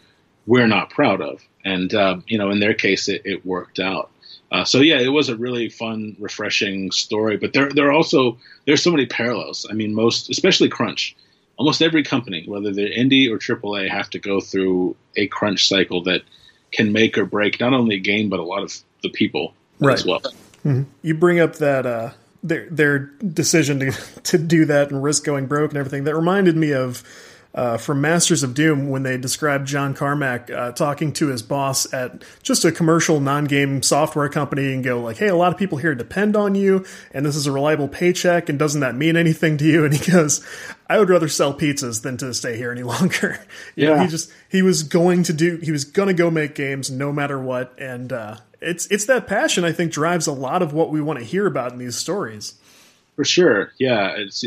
we're 0.46 0.68
not 0.68 0.90
proud 0.90 1.22
of." 1.22 1.42
and 1.64 1.94
uh, 1.94 2.18
you 2.28 2.38
know, 2.38 2.50
in 2.50 2.60
their 2.60 2.74
case, 2.74 3.08
it, 3.08 3.22
it 3.26 3.46
worked 3.46 3.80
out. 3.80 4.10
Uh, 4.52 4.64
so 4.64 4.80
yeah, 4.80 5.00
it 5.00 5.10
was 5.10 5.30
a 5.30 5.36
really 5.36 5.70
fun, 5.70 6.16
refreshing 6.20 6.92
story. 6.92 7.38
But 7.38 7.54
there, 7.54 7.70
there 7.70 7.88
are 7.88 7.92
also 7.92 8.38
there's 8.66 8.84
so 8.84 8.92
many 8.92 9.06
parallels. 9.06 9.66
I 9.70 9.74
mean, 9.74 9.96
most, 9.96 10.30
especially 10.30 10.70
Crunch, 10.70 11.16
almost 11.58 11.82
every 11.82 12.04
company, 12.04 12.46
whether 12.48 12.72
they're 12.72 12.90
indie 12.90 13.30
or 13.30 13.38
AAA, 13.38 13.90
have 13.90 14.10
to 14.12 14.20
go 14.20 14.40
through 14.40 14.96
a 15.16 15.28
crunch 15.28 15.68
cycle 15.68 16.04
that 16.04 16.22
can 16.72 16.92
make 16.92 17.18
or 17.18 17.26
break 17.26 17.60
not 17.60 17.74
only 17.74 17.96
a 17.96 18.00
game 18.00 18.30
but 18.30 18.40
a 18.40 18.44
lot 18.44 18.64
of 18.64 18.74
the 19.04 19.10
people 19.10 19.54
Right. 19.80 19.94
as 19.94 20.06
well. 20.06 20.22
You 21.02 21.14
bring 21.14 21.40
up 21.40 21.56
that 21.56 21.86
uh, 21.86 22.12
their 22.42 22.70
their 22.70 23.00
decision 23.00 23.80
to 23.80 23.92
to 24.24 24.38
do 24.38 24.66
that 24.66 24.92
and 24.92 25.04
risk 25.04 25.26
going 25.26 25.48
broke 25.48 25.72
and 25.72 25.78
everything. 25.78 26.06
That 26.06 26.16
reminded 26.16 26.56
me 26.56 26.74
of 26.74 27.04
uh, 27.56 27.78
from 27.78 28.02
Masters 28.02 28.42
of 28.42 28.54
Doom 28.54 28.90
when 28.90 29.04
they 29.04 29.18
described 29.18 29.68
John 29.68 29.94
Carmack 29.94 30.50
uh, 30.50 30.72
talking 30.72 31.14
to 31.14 31.28
his 31.28 31.44
boss 31.44 31.92
at 31.94 32.24
just 32.42 32.66
a 32.66 32.72
commercial 32.72 33.20
non-game 33.20 33.84
software 33.84 34.28
company 34.30 34.74
and 34.74 34.84
go 34.84 35.00
like, 35.02 35.18
"Hey, 35.18 35.28
a 35.28 35.36
lot 35.36 35.52
of 35.52 35.58
people 35.60 35.78
here 35.78 35.94
depend 35.94 36.36
on 36.36 36.56
you, 36.56 36.84
and 37.14 37.26
this 37.26 37.36
is 37.36 37.46
a 37.46 37.52
reliable 37.52 37.88
paycheck, 37.88 38.50
and 38.50 38.58
doesn't 38.58 38.82
that 38.82 38.96
mean 38.96 39.16
anything 39.16 39.58
to 39.58 39.66
you?" 39.66 39.86
And 39.86 39.94
he 39.94 40.12
goes, 40.12 40.44
"I 40.90 40.98
would 40.98 41.10
rather 41.10 41.28
sell 41.30 41.54
pizzas 41.54 42.02
than 42.02 42.18
to 42.18 42.34
stay 42.34 42.58
here 42.58 42.72
any 42.72 42.84
longer." 42.94 43.40
You 43.76 43.86
know, 43.88 43.96
Yeah. 43.96 44.04
he 44.04 44.10
just 44.10 44.32
he 44.50 44.62
was 44.62 44.82
going 44.84 45.24
to 45.24 45.34
do 45.34 45.58
he 45.58 45.72
was 45.72 45.86
going 45.86 46.08
to 46.08 46.14
go 46.16 46.32
make 46.32 46.56
games 46.56 46.90
no 46.90 47.12
matter 47.14 47.40
what, 47.40 47.74
and 47.78 48.12
uh, 48.12 48.38
it's 48.62 48.88
it's 48.88 49.06
that 49.06 49.28
passion 49.28 49.64
I 49.64 49.72
think 49.74 49.92
drives 49.92 50.26
a 50.26 50.32
lot 50.32 50.62
of 50.64 50.74
what 50.74 50.90
we 50.90 51.02
want 51.02 51.20
to 51.20 51.26
hear 51.26 51.46
about 51.46 51.72
in 51.72 51.78
these 51.78 51.98
stories. 51.98 52.56
For 53.16 53.24
sure, 53.24 53.72
yeah. 53.78 54.16
It's, 54.18 54.44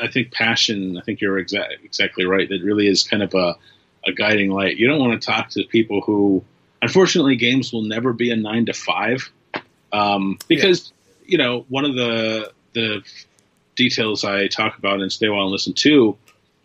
I 0.00 0.08
think 0.08 0.32
passion. 0.32 0.98
I 0.98 1.00
think 1.02 1.20
you're 1.20 1.42
exa- 1.42 1.82
exactly 1.82 2.26
right. 2.26 2.48
That 2.48 2.62
really 2.62 2.86
is 2.86 3.04
kind 3.04 3.22
of 3.22 3.34
a, 3.34 3.56
a 4.06 4.12
guiding 4.12 4.50
light. 4.50 4.76
You 4.76 4.86
don't 4.86 5.00
want 5.00 5.20
to 5.20 5.26
talk 5.26 5.50
to 5.50 5.64
people 5.64 6.02
who, 6.02 6.44
unfortunately, 6.82 7.36
games 7.36 7.72
will 7.72 7.82
never 7.82 8.12
be 8.12 8.30
a 8.30 8.36
nine 8.36 8.66
to 8.66 8.74
five, 8.74 9.30
um, 9.92 10.38
because 10.46 10.92
you 11.24 11.38
know 11.38 11.64
one 11.70 11.86
of 11.86 11.94
the 11.94 12.52
the 12.74 13.02
details 13.76 14.24
I 14.24 14.48
talk 14.48 14.76
about 14.76 15.00
in 15.00 15.08
Stay 15.08 15.28
Awhile 15.28 15.44
and 15.44 15.52
Listen 15.52 15.72
to 15.74 16.16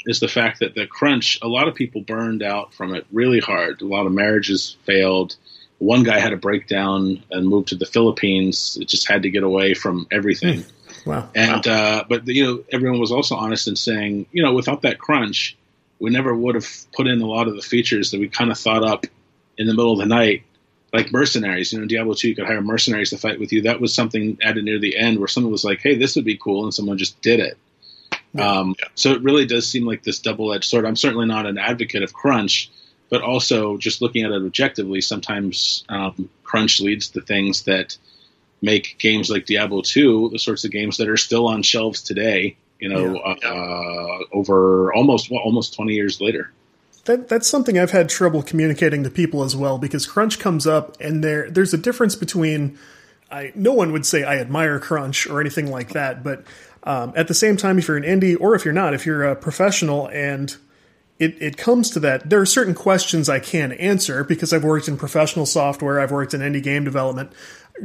is 0.05 0.19
the 0.19 0.27
fact 0.27 0.59
that 0.59 0.75
the 0.75 0.85
crunch. 0.85 1.39
A 1.41 1.47
lot 1.47 1.69
of 1.69 1.75
people 1.75 2.01
burned 2.01 2.43
out 2.43 2.73
from 2.73 2.93
it 2.93 3.05
really 3.11 3.39
hard. 3.39 3.81
A 3.81 3.85
lot 3.85 4.05
of 4.05 4.11
marriages 4.11 4.75
failed. 4.85 5.37
One 5.79 6.03
guy 6.03 6.19
had 6.19 6.33
a 6.33 6.37
breakdown 6.37 7.23
and 7.31 7.47
moved 7.47 7.69
to 7.69 7.75
the 7.75 7.85
Philippines. 7.85 8.77
It 8.81 8.87
just 8.87 9.07
had 9.07 9.23
to 9.23 9.29
get 9.29 9.43
away 9.43 9.75
from 9.75 10.07
everything. 10.11 10.65
Wow. 11.07 11.29
And 11.33 11.65
uh, 11.65 12.03
but 12.09 12.27
you 12.27 12.43
know, 12.43 12.63
everyone 12.69 12.99
was 12.99 13.11
also 13.11 13.35
honest 13.35 13.67
in 13.67 13.77
saying, 13.77 14.25
you 14.33 14.43
know, 14.43 14.53
without 14.53 14.81
that 14.81 14.99
crunch, 14.99 15.55
we 15.99 16.09
never 16.09 16.35
would 16.35 16.55
have 16.55 16.67
put 16.93 17.07
in 17.07 17.21
a 17.21 17.25
lot 17.25 17.47
of 17.47 17.55
the 17.55 17.61
features 17.61 18.11
that 18.11 18.19
we 18.19 18.27
kind 18.27 18.51
of 18.51 18.59
thought 18.59 18.83
up 18.83 19.05
in 19.57 19.67
the 19.67 19.73
middle 19.73 19.93
of 19.93 19.99
the 19.99 20.05
night, 20.05 20.43
like 20.91 21.11
mercenaries. 21.13 21.71
You 21.71 21.79
know, 21.79 21.85
Diablo 21.85 22.13
two, 22.13 22.27
you 22.29 22.35
could 22.35 22.45
hire 22.45 22.61
mercenaries 22.61 23.11
to 23.11 23.17
fight 23.17 23.39
with 23.39 23.53
you. 23.53 23.61
That 23.61 23.79
was 23.79 23.93
something 23.93 24.37
added 24.43 24.65
near 24.65 24.79
the 24.79 24.97
end 24.97 25.19
where 25.19 25.29
someone 25.29 25.51
was 25.51 25.63
like, 25.63 25.79
"Hey, 25.81 25.95
this 25.95 26.15
would 26.17 26.25
be 26.25 26.37
cool," 26.37 26.65
and 26.65 26.73
someone 26.73 26.97
just 26.97 27.21
did 27.21 27.39
it. 27.39 27.57
Um, 28.37 28.75
So 28.95 29.11
it 29.13 29.23
really 29.23 29.45
does 29.45 29.67
seem 29.67 29.85
like 29.85 30.03
this 30.03 30.19
double-edged 30.19 30.65
sword. 30.65 30.85
I'm 30.85 30.97
certainly 30.97 31.25
not 31.25 31.45
an 31.45 31.57
advocate 31.57 32.03
of 32.03 32.13
crunch, 32.13 32.69
but 33.09 33.21
also 33.21 33.77
just 33.77 34.01
looking 34.01 34.25
at 34.25 34.31
it 34.31 34.43
objectively, 34.43 34.99
sometimes 34.99 35.85
um, 35.87 36.29
crunch 36.43 36.81
leads 36.81 37.07
to 37.09 37.21
things 37.21 37.63
that 37.63 37.97
make 38.61 38.97
games 38.99 39.29
like 39.29 39.45
Diablo 39.45 39.81
2 39.81 40.29
the 40.31 40.39
sorts 40.39 40.65
of 40.65 40.71
games 40.71 40.97
that 40.97 41.09
are 41.09 41.17
still 41.17 41.47
on 41.47 41.63
shelves 41.63 42.01
today. 42.01 42.57
You 42.79 42.89
know, 42.89 43.15
Yeah. 43.15 43.49
Uh, 43.49 44.19
over 44.31 44.93
almost 44.93 45.31
well, 45.31 45.41
almost 45.41 45.73
20 45.73 45.93
years 45.93 46.21
later. 46.21 46.51
That 47.05 47.27
that's 47.27 47.47
something 47.47 47.79
I've 47.79 47.91
had 47.91 48.09
trouble 48.09 48.43
communicating 48.43 49.03
to 49.03 49.09
people 49.09 49.43
as 49.43 49.55
well 49.55 49.77
because 49.77 50.05
crunch 50.05 50.39
comes 50.39 50.67
up 50.67 50.97
and 50.99 51.23
there 51.23 51.49
there's 51.49 51.73
a 51.73 51.77
difference 51.77 52.15
between 52.15 52.77
I 53.31 53.51
no 53.55 53.73
one 53.73 53.91
would 53.93 54.05
say 54.05 54.23
I 54.23 54.37
admire 54.37 54.79
crunch 54.79 55.27
or 55.27 55.41
anything 55.41 55.71
like 55.71 55.89
that, 55.89 56.23
but 56.23 56.43
um, 56.83 57.11
at 57.15 57.27
the 57.27 57.33
same 57.33 57.57
time, 57.57 57.77
if 57.77 57.87
you're 57.87 57.97
an 57.97 58.03
indie 58.03 58.37
or 58.39 58.55
if 58.55 58.63
you're 58.63 58.73
not, 58.73 58.93
if 58.93 59.05
you're 59.05 59.23
a 59.23 59.35
professional 59.35 60.07
and 60.07 60.55
it, 61.19 61.41
it 61.41 61.57
comes 61.57 61.89
to 61.91 61.99
that, 61.99 62.29
there 62.29 62.39
are 62.39 62.45
certain 62.45 62.73
questions 62.73 63.27
I 63.27 63.39
can 63.39 63.73
answer 63.73 64.23
because 64.23 64.53
I've 64.53 64.63
worked 64.63 64.87
in 64.87 64.97
professional 64.97 65.45
software, 65.45 65.99
I've 65.99 66.11
worked 66.11 66.33
in 66.33 66.41
indie 66.41 66.63
game 66.63 66.83
development. 66.83 67.33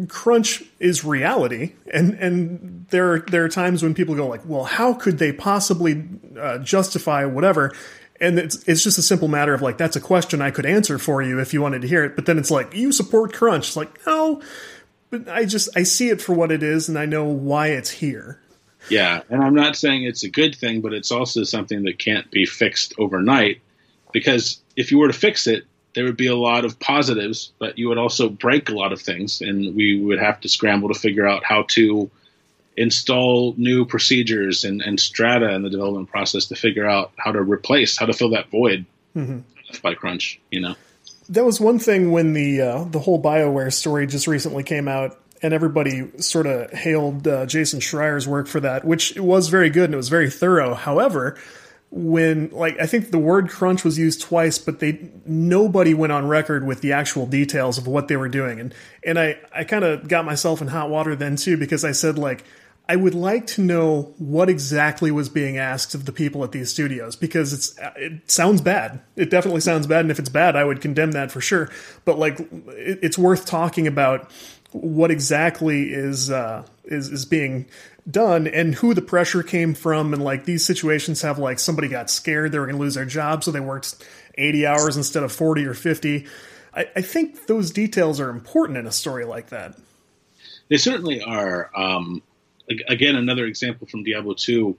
Crunch 0.09 0.63
is 0.79 1.05
reality, 1.05 1.73
and 1.93 2.15
and 2.15 2.87
there 2.91 3.13
are, 3.13 3.21
there 3.21 3.45
are 3.45 3.49
times 3.49 3.83
when 3.83 3.95
people 3.95 4.15
go 4.15 4.27
like, 4.27 4.43
well, 4.45 4.65
how 4.65 4.95
could 4.95 5.19
they 5.19 5.33
possibly 5.33 6.05
uh, 6.39 6.59
justify 6.59 7.25
whatever? 7.25 7.73
And 8.21 8.39
it's 8.39 8.67
it's 8.69 8.83
just 8.83 8.99
a 8.99 9.03
simple 9.03 9.29
matter 9.29 9.53
of 9.55 9.63
like 9.63 9.79
that's 9.79 9.97
a 9.97 10.01
question 10.01 10.41
I 10.41 10.51
could 10.51 10.67
answer 10.67 10.99
for 10.99 11.23
you 11.23 11.41
if 11.41 11.53
you 11.53 11.61
wanted 11.61 11.83
to 11.83 11.89
hear 11.89 12.05
it. 12.05 12.17
But 12.17 12.27
then 12.27 12.39
it's 12.39 12.51
like 12.51 12.75
you 12.75 12.93
support 12.93 13.33
crunch. 13.33 13.69
It's 13.69 13.77
like 13.77 14.07
no, 14.07 14.41
but 15.11 15.29
I 15.29 15.45
just 15.45 15.69
I 15.77 15.83
see 15.83 16.09
it 16.09 16.23
for 16.23 16.33
what 16.33 16.53
it 16.53 16.63
is, 16.63 16.89
and 16.89 16.99
I 16.99 17.07
know 17.07 17.25
why 17.25 17.69
it's 17.69 17.91
here. 17.91 18.41
Yeah, 18.89 19.23
and 19.29 19.43
I'm 19.43 19.55
not 19.55 19.77
saying 19.77 20.05
it's 20.05 20.25
a 20.25 20.31
good 20.31 20.55
thing, 20.55 20.81
but 20.81 20.93
it's 20.93 21.13
also 21.13 21.45
something 21.45 21.85
that 21.85 21.99
can't 21.99 22.31
be 22.31 22.47
fixed 22.47 22.95
overnight 22.99 23.61
because 24.13 24.61
if 24.77 24.91
you 24.91 24.99
were 24.99 25.09
to 25.09 25.13
fix 25.13 25.47
it, 25.47 25.65
there 25.95 26.05
would 26.05 26.17
be 26.17 26.27
a 26.27 26.37
lot 26.37 26.65
of 26.65 26.79
positives, 26.79 27.53
but 27.59 27.79
you 27.79 27.89
would 27.89 27.99
also 27.99 28.29
break 28.29 28.69
a 28.69 28.73
lot 28.73 28.93
of 28.93 29.01
things, 29.01 29.41
and 29.41 29.75
we 29.75 30.01
would 30.01 30.19
have 30.19 30.41
to 30.41 30.49
scramble 30.49 30.89
to 30.89 30.99
figure 30.99 31.27
out 31.27 31.45
how 31.45 31.65
to 31.69 32.11
install 32.77 33.55
new 33.59 33.85
procedures 33.85 34.65
and, 34.65 34.81
and 34.81 34.99
strata 34.99 35.53
in 35.53 35.63
the 35.63 35.69
development 35.69 36.09
process 36.09 36.47
to 36.47 36.55
figure 36.55 36.89
out 36.89 37.13
how 37.17 37.33
to 37.33 37.41
replace, 37.41 37.99
how 37.99 38.07
to 38.07 38.13
fill 38.15 38.31
that 38.31 38.51
void 38.51 38.87
left 39.69 39.83
by 39.83 39.95
crunch. 39.95 40.41
You 40.51 40.61
know, 40.61 40.75
That 41.29 41.45
was 41.45 41.61
one 41.61 41.79
thing 41.79 42.13
when 42.13 42.33
the 42.33 42.61
uh, 42.63 42.85
the 42.85 42.99
whole 42.99 43.23
Bioware 43.23 43.73
story 43.73 44.07
just 44.07 44.27
recently 44.27 44.63
came 44.63 44.89
out, 44.89 45.19
and 45.43 45.53
everybody 45.53 46.11
sort 46.19 46.47
of 46.47 46.71
hailed 46.73 47.29
uh, 47.29 47.45
Jason 47.47 47.81
Schreier's 47.81 48.27
work 48.27 48.47
for 48.47 48.61
that, 48.61 48.85
which 48.85 49.19
was 49.19 49.49
very 49.49 49.69
good 49.69 49.85
and 49.85 49.95
it 49.95 49.99
was 49.99 50.09
very 50.09 50.31
thorough. 50.31 50.75
However, 50.75 51.37
when 51.95 52.49
like 52.49 52.81
I 52.81 52.87
think 52.87 53.11
the 53.11 53.19
word 53.19 53.51
crunch 53.51 53.85
was 53.85 53.99
used 53.99 54.23
twice, 54.23 54.59
but 54.59 54.81
they 54.81 55.11
nobody 55.27 55.93
went 55.93 56.11
on 56.11 56.27
record 56.27 56.67
with 56.67 56.81
the 56.81 56.93
actual 56.93 57.27
details 57.27 57.77
of 57.77 57.87
what 57.87 58.09
they 58.09 58.17
were 58.17 58.31
doing, 58.31 58.59
and 58.59 58.75
and 59.05 59.19
I 59.19 59.39
I 59.55 59.65
kind 59.65 59.85
of 59.85 60.09
got 60.09 60.25
myself 60.25 60.63
in 60.63 60.69
hot 60.69 60.89
water 60.89 61.15
then 61.15 61.37
too 61.37 61.57
because 61.57 61.85
I 61.85 61.93
said 61.93 62.19
like. 62.19 62.45
I 62.89 62.97
would 62.97 63.15
like 63.15 63.47
to 63.47 63.63
know 63.63 64.13
what 64.19 64.51
exactly 64.51 65.13
was 65.13 65.29
being 65.29 65.57
asked 65.57 65.95
of 65.95 66.05
the 66.05 66.11
people 66.11 66.43
at 66.43 66.51
these 66.51 66.69
studios 66.69 67.15
because 67.15 67.53
it's 67.53 67.79
it 67.97 68.29
sounds 68.29 68.61
bad. 68.61 69.01
It 69.15 69.31
definitely 69.31 69.61
sounds 69.61 69.87
bad, 69.87 70.01
and 70.01 70.11
if 70.11 70.19
it's 70.19 70.29
bad, 70.29 70.57
I 70.57 70.65
would 70.65 70.81
condemn 70.81 71.13
that 71.13 71.31
for 71.31 71.41
sure. 71.41 71.71
But 72.05 72.19
like, 72.19 72.41
it, 72.41 72.99
it's 73.01 73.17
worth 73.17 73.47
talking 73.47 73.87
about 73.87 74.33
what 74.73 75.13
exactly 75.13 75.93
is 75.93 76.31
uh, 76.31 76.67
is 76.85 77.09
is 77.09 77.25
being 77.25 77.67
done 78.11 78.47
and 78.47 78.75
who 78.77 78.95
the 78.95 79.03
pressure 79.03 79.43
came 79.43 79.75
from, 79.75 80.12
and 80.12 80.23
like 80.23 80.45
these 80.45 80.65
situations 80.65 81.23
have 81.23 81.38
like 81.38 81.59
somebody 81.59 81.88
got 81.88 82.11
scared 82.11 82.53
they 82.53 82.59
were 82.59 82.67
going 82.67 82.77
to 82.77 82.83
lose 82.83 82.95
their 82.95 83.05
job, 83.05 83.45
so 83.45 83.51
they 83.51 83.61
worked 83.61 83.95
eighty 84.37 84.67
hours 84.67 84.97
instead 84.97 85.23
of 85.23 85.33
forty 85.33 85.65
or 85.65 85.75
fifty. 85.75 86.27
I, 86.75 86.87
I 86.97 87.03
think 87.03 87.47
those 87.47 87.71
details 87.71 88.21
are 88.21 88.31
important 88.31 88.79
in 88.79 88.87
a 88.87 88.93
story 88.93 89.25
like 89.25 89.51
that. 89.51 89.77
They 90.69 90.79
certainly 90.79 91.23
are. 91.23 91.71
Um, 91.77 92.23
again, 92.88 93.17
another 93.17 93.45
example 93.47 93.87
from 93.87 94.05
Diablo 94.05 94.35
2. 94.35 94.77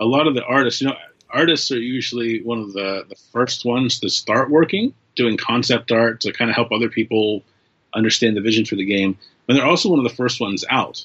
A 0.00 0.04
lot 0.04 0.26
of 0.26 0.34
the 0.34 0.44
artists, 0.44 0.80
you 0.80 0.88
know, 0.88 0.96
artists 1.30 1.70
are 1.70 1.78
usually 1.78 2.42
one 2.42 2.58
of 2.58 2.72
the, 2.72 3.04
the 3.08 3.16
first 3.32 3.64
ones 3.64 4.00
to 4.00 4.10
start 4.10 4.50
working, 4.50 4.94
doing 5.14 5.36
concept 5.36 5.92
art 5.92 6.20
to 6.22 6.32
kind 6.32 6.50
of 6.50 6.56
help 6.56 6.72
other 6.72 6.88
people 6.88 7.42
understand 7.94 8.36
the 8.36 8.40
vision 8.40 8.64
for 8.64 8.76
the 8.76 8.84
game. 8.84 9.16
And 9.48 9.56
they're 9.56 9.66
also 9.66 9.88
one 9.88 9.98
of 9.98 10.04
the 10.04 10.16
first 10.16 10.40
ones 10.40 10.64
out. 10.68 11.04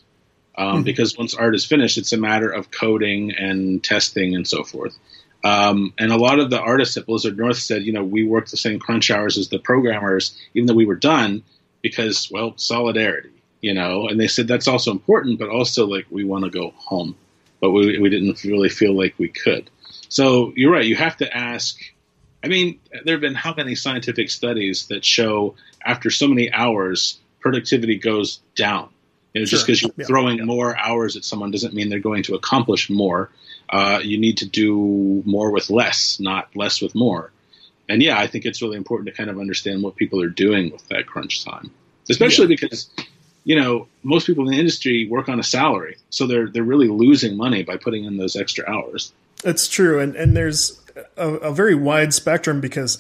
Um, 0.58 0.84
Because 0.84 1.18
once 1.18 1.34
art 1.34 1.56
is 1.56 1.66
finished, 1.66 1.98
it's 1.98 2.14
a 2.14 2.18
matter 2.18 2.50
of 2.50 2.72
coding 2.72 3.32
and 3.32 3.84
testing 3.84 4.36
and 4.36 4.48
so 4.48 4.64
forth. 4.64 4.98
Um, 5.44 5.94
and 5.98 6.12
a 6.12 6.18
lot 6.18 6.40
of 6.40 6.50
the 6.50 6.60
artists 6.60 6.98
at 6.98 7.06
Blizzard 7.06 7.38
North 7.38 7.58
said, 7.58 7.84
you 7.84 7.94
know, 7.94 8.04
we 8.04 8.24
worked 8.24 8.52
the 8.52 8.58
same 8.58 8.78
crunch 8.78 9.10
hours 9.10 9.38
as 9.38 9.50
the 9.50 9.60
programmers, 9.60 10.38
even 10.54 10.68
though 10.68 10.76
we 10.76 10.86
were 10.86 10.96
done, 10.96 11.44
because, 11.82 12.30
well, 12.30 12.54
solidarity, 12.58 13.32
you 13.62 13.74
know. 13.74 14.08
And 14.08 14.20
they 14.20 14.28
said 14.28 14.48
that's 14.48 14.68
also 14.68 14.92
important, 14.92 15.40
but 15.40 15.50
also, 15.50 15.88
like, 15.88 16.06
we 16.12 16.24
want 16.24 16.44
to 16.44 16.52
go 16.52 16.72
home. 16.76 17.16
But 17.60 17.72
we, 17.72 17.98
we 17.98 18.10
didn't 18.10 18.44
really 18.44 18.70
feel 18.70 18.96
like 18.96 19.16
we 19.18 19.30
could. 19.30 19.70
So 20.10 20.54
you're 20.56 20.72
right. 20.72 20.86
You 20.86 20.96
have 20.96 21.18
to 21.18 21.36
ask. 21.36 21.80
I 22.44 22.48
mean, 22.48 22.80
there 23.06 23.16
have 23.16 23.22
been 23.22 23.36
how 23.36 23.54
many 23.56 23.76
scientific 23.76 24.30
studies 24.30 24.88
that 24.88 25.06
show 25.06 25.56
after 25.86 26.10
so 26.10 26.28
many 26.28 26.52
hours, 26.52 27.20
productivity 27.40 27.98
goes 27.98 28.42
down. 28.56 28.90
You 29.34 29.42
know, 29.42 29.46
just 29.46 29.66
because 29.66 29.82
you're 29.82 29.92
Yeah. 29.98 30.06
throwing 30.06 30.46
more 30.46 30.78
hours 30.78 31.16
at 31.16 31.24
someone 31.24 31.52
doesn't 31.52 31.74
mean 31.74 31.90
they're 31.90 32.00
going 32.00 32.24
to 32.24 32.36
accomplish 32.36 32.90
more. 32.90 33.30
Uh, 33.70 34.00
you 34.04 34.18
need 34.18 34.38
to 34.40 34.46
do 34.46 35.24
more 35.26 35.52
with 35.52 35.70
less, 35.70 36.20
not 36.20 36.54
less 36.56 36.82
with 36.82 36.94
more. 36.94 37.32
And 37.88 38.02
yeah, 38.02 38.20
I 38.20 38.28
think 38.28 38.46
it's 38.46 38.62
really 38.62 38.78
important 38.78 39.08
to 39.08 39.14
kind 39.14 39.30
of 39.30 39.40
understand 39.40 39.84
what 39.84 39.96
people 39.96 40.22
are 40.22 40.30
doing 40.30 40.72
with 40.72 40.88
that 40.90 41.08
crunch 41.08 41.44
time, 41.44 41.72
especially 42.10 42.48
because 42.48 42.90
you 43.44 43.56
know 43.60 43.88
most 44.04 44.28
people 44.28 44.46
in 44.46 44.54
the 44.54 44.60
industry 44.60 45.08
work 45.10 45.28
on 45.30 45.40
a 45.40 45.44
salary, 45.44 45.98
so 46.10 46.28
they're 46.28 46.48
they're 46.48 46.64
really 46.64 46.88
losing 46.88 47.36
money 47.36 47.64
by 47.64 47.78
putting 47.78 48.06
in 48.06 48.18
those 48.18 48.36
extra 48.36 48.70
hours. 48.70 49.12
It's 49.44 49.68
true, 49.68 50.00
and 50.00 50.16
and 50.16 50.38
there's 50.38 50.80
a, 51.18 51.28
a 51.28 51.54
very 51.54 51.76
wide 51.76 52.14
spectrum 52.14 52.62
because 52.62 52.98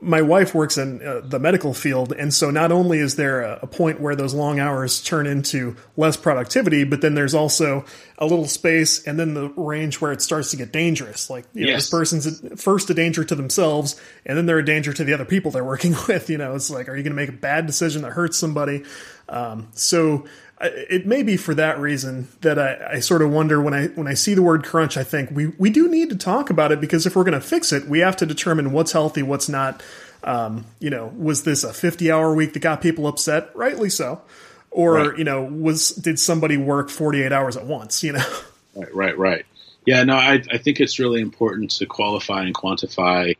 my 0.00 0.20
wife 0.20 0.54
works 0.54 0.76
in 0.76 1.02
uh, 1.02 1.22
the 1.24 1.38
medical 1.38 1.72
field, 1.72 2.12
and 2.12 2.32
so 2.32 2.50
not 2.50 2.70
only 2.70 2.98
is 2.98 3.16
there 3.16 3.40
a, 3.40 3.60
a, 3.62 3.66
point 3.66 3.98
where 3.98 4.14
those 4.14 4.34
long 4.34 4.60
hours 4.60 5.02
turn 5.02 5.26
into 5.26 5.74
less 5.96 6.18
productivity, 6.18 6.84
but 6.84 7.00
then 7.00 7.14
there's 7.14 7.34
also 7.34 7.84
a 8.18 8.26
little 8.26 8.46
space 8.46 9.06
and 9.06 9.18
then 9.18 9.32
the 9.34 9.48
range 9.50 10.00
where 10.00 10.12
it 10.12 10.20
starts 10.20 10.50
to 10.50 10.56
get 10.56 10.70
dangerous. 10.70 11.30
Like 11.30 11.46
you 11.54 11.66
know, 11.66 11.72
this 11.72 11.88
person's 11.88 12.62
first 12.62 12.90
a 12.90 12.94
danger 12.94 13.24
to 13.24 13.34
themselves, 13.34 13.98
and 14.26 14.36
then 14.36 14.44
they're 14.44 14.58
a 14.58 14.64
danger 14.64 14.92
to 14.92 15.02
the 15.02 15.14
other 15.14 15.24
people 15.24 15.50
they're 15.50 15.64
working 15.76 15.94
with. 16.06 16.28
You 16.28 16.36
know, 16.36 16.54
it's 16.54 16.70
like, 16.70 16.88
are 16.88 16.96
you 16.96 17.02
going 17.02 17.12
to 17.12 17.16
make 17.16 17.30
a 17.30 17.32
bad 17.32 17.66
decision 17.66 18.02
that 18.02 18.12
hurts 18.12 18.36
somebody? 18.36 18.84
Um, 19.28 19.68
so 19.72 20.26
it 20.60 21.06
may 21.06 21.22
be 21.22 21.36
for 21.36 21.54
that 21.54 21.78
reason 21.78 22.28
that 22.40 22.58
I, 22.58 22.94
I 22.94 23.00
sort 23.00 23.22
of 23.22 23.30
wonder 23.30 23.60
when 23.60 23.74
I 23.74 23.88
when 23.88 24.06
I 24.06 24.14
see 24.14 24.34
the 24.34 24.42
word 24.42 24.64
crunch, 24.64 24.96
I 24.96 25.04
think 25.04 25.30
we 25.30 25.48
we 25.58 25.70
do 25.70 25.88
need 25.88 26.10
to 26.10 26.16
talk 26.16 26.48
about 26.50 26.72
it 26.72 26.80
because 26.80 27.06
if 27.06 27.14
we're 27.16 27.24
going 27.24 27.38
to 27.40 27.46
fix 27.46 27.72
it, 27.72 27.86
we 27.86 27.98
have 28.00 28.16
to 28.18 28.26
determine 28.26 28.72
what's 28.72 28.92
healthy, 28.92 29.22
what's 29.22 29.48
not. 29.48 29.82
Um, 30.24 30.64
you 30.80 30.90
know, 30.90 31.12
was 31.16 31.44
this 31.44 31.62
a 31.62 31.72
fifty 31.72 32.10
hour 32.10 32.34
week 32.34 32.52
that 32.54 32.60
got 32.60 32.80
people 32.80 33.06
upset? 33.06 33.50
Rightly 33.54 33.90
so. 33.90 34.22
Or 34.70 34.94
Right. 34.94 35.18
you 35.18 35.24
know, 35.24 35.42
was 35.44 35.90
did 35.90 36.18
somebody 36.18 36.56
work 36.56 36.88
forty 36.90 37.22
eight 37.22 37.32
hours 37.32 37.56
at 37.56 37.66
once? 37.66 38.02
You 38.02 38.12
know, 38.12 38.26
Right, 38.74 38.94
right, 38.94 39.18
right. 39.18 39.46
Yeah, 39.86 40.02
no, 40.04 40.16
I, 40.16 40.42
I 40.50 40.58
think 40.58 40.80
it's 40.80 40.98
really 40.98 41.20
important 41.20 41.70
to 41.72 41.86
qualify 41.86 42.42
and 42.42 42.54
quantify. 42.54 43.36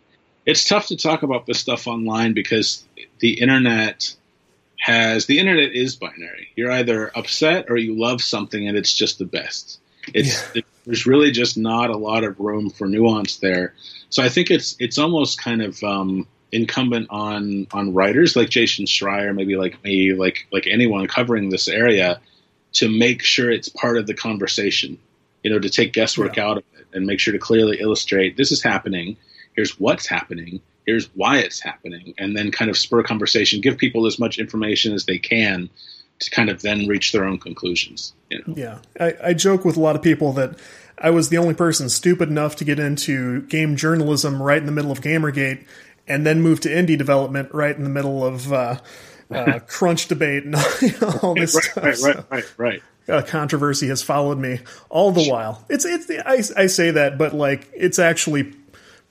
It's 0.47 0.65
tough 0.65 0.87
to 0.89 0.97
talk 0.97 1.25
about 1.25 1.45
this 1.45 1.59
stuff 1.59 1.89
online 1.89 2.35
because 2.35 2.85
the 3.19 3.41
internet 3.41 4.15
has 4.79 5.27
the 5.27 5.39
internet 5.39 5.73
is 5.73 5.97
binary. 5.97 6.49
You're 6.57 6.71
either 6.71 7.11
upset 7.17 7.67
or 7.69 7.77
you 7.77 7.99
love 7.99 8.21
something 8.21 8.69
and 8.69 8.77
it's 8.77 8.93
just 8.93 9.19
the 9.19 9.25
best. 9.25 9.81
It's 10.15 10.55
it, 10.55 10.65
there's 10.85 11.07
really 11.07 11.33
just 11.33 11.59
not 11.59 11.91
a 11.91 11.97
lot 11.97 12.25
of 12.25 12.39
room 12.39 12.71
for 12.71 12.87
nuance 12.87 13.39
there. 13.39 13.75
So 14.11 14.23
I 14.23 14.29
think 14.29 14.51
it's 14.51 14.77
it's 14.79 14.99
almost 14.99 15.43
kind 15.43 15.63
of 15.63 15.83
um, 15.83 16.27
incumbent 16.53 17.09
on 17.11 17.67
on 17.73 17.93
writers 17.93 18.37
like 18.37 18.49
Jason 18.49 18.85
Schreier, 18.87 19.35
maybe 19.35 19.57
like 19.57 19.83
me, 19.83 20.13
like 20.13 20.47
like 20.53 20.67
anyone 20.67 21.07
covering 21.09 21.51
this 21.51 21.69
area, 21.69 22.21
to 22.75 22.89
make 22.89 23.23
sure 23.23 23.51
it's 23.51 23.69
part 23.69 23.99
of 23.99 24.07
the 24.07 24.15
conversation. 24.15 24.99
You 25.43 25.51
know, 25.51 25.59
to 25.59 25.71
take 25.71 25.93
guesswork 25.93 26.39
out 26.39 26.59
of 26.59 26.65
it 26.79 26.87
and 26.93 27.07
make 27.07 27.21
sure 27.21 27.33
to 27.33 27.39
clearly 27.39 27.79
illustrate 27.81 28.37
this 28.37 28.51
is 28.51 28.63
happening. 28.63 29.17
Here's 29.55 29.79
what's 29.79 30.07
happening. 30.07 30.61
Here's 30.87 31.07
why 31.15 31.39
it's 31.39 31.61
happening, 31.61 32.15
and 32.17 32.37
then 32.37 32.51
kind 32.51 32.71
of 32.71 32.79
spur 32.79 33.03
conversation. 33.03 33.61
Give 33.61 33.77
people 33.77 34.07
as 34.07 34.19
much 34.19 34.39
information 34.39 34.93
as 34.95 35.05
they 35.05 35.19
can 35.19 35.69
to 36.21 36.31
kind 36.31 36.49
of 36.49 36.63
then 36.63 36.87
reach 36.87 37.13
their 37.13 37.25
own 37.25 37.39
conclusions. 37.39 38.15
You 38.31 38.43
know, 38.47 38.55
Yeah, 38.57 38.79
I, 38.99 39.15
I 39.23 39.35
joke 39.35 39.65
with 39.65 39.77
a 39.77 39.81
lot 39.81 39.97
of 39.97 40.03
people 40.03 40.33
that 40.35 40.59
I 40.99 41.11
was 41.11 41.29
the 41.29 41.39
only 41.39 41.55
person 41.55 41.89
stupid 41.89 42.29
enough 42.31 42.57
to 42.57 42.65
get 42.65 42.79
into 42.79 43.43
game 43.43 43.77
journalism 43.77 44.43
right 44.43 44.59
in 44.59 44.67
the 44.67 44.73
middle 44.73 44.93
of 44.93 45.01
Gamergate, 45.01 45.65
and 46.09 46.25
then 46.25 46.41
move 46.41 46.61
to 46.61 46.69
indie 46.69 46.97
development 46.97 47.53
right 47.53 47.77
in 47.77 47.83
the 47.85 47.91
middle 47.91 48.25
of 48.25 48.53
uh, 48.53 48.79
uh, 49.31 49.59
crunch 49.67 50.09
debate 50.09 50.45
and 50.45 50.55
you 50.81 50.93
know, 51.01 51.19
all 51.23 51.35
this 51.35 51.55
right, 51.55 51.65
stuff. 51.65 51.85
right, 51.85 51.97
So, 51.97 52.09
right, 52.09 52.25
right, 52.31 52.45
right. 52.57 52.83
uh, 53.09 53.23
controversy 53.23 53.89
has 53.89 54.03
followed 54.03 54.39
me 54.39 54.61
all 54.89 55.11
the 55.13 55.29
while. 55.29 55.65
It's 55.69 55.85
it's 55.85 56.09
I, 56.11 56.63
I 56.63 56.67
say 56.67 56.93
that, 56.93 57.19
but 57.19 57.35
like 57.35 57.69
it's 57.75 57.99
actually 57.99 58.55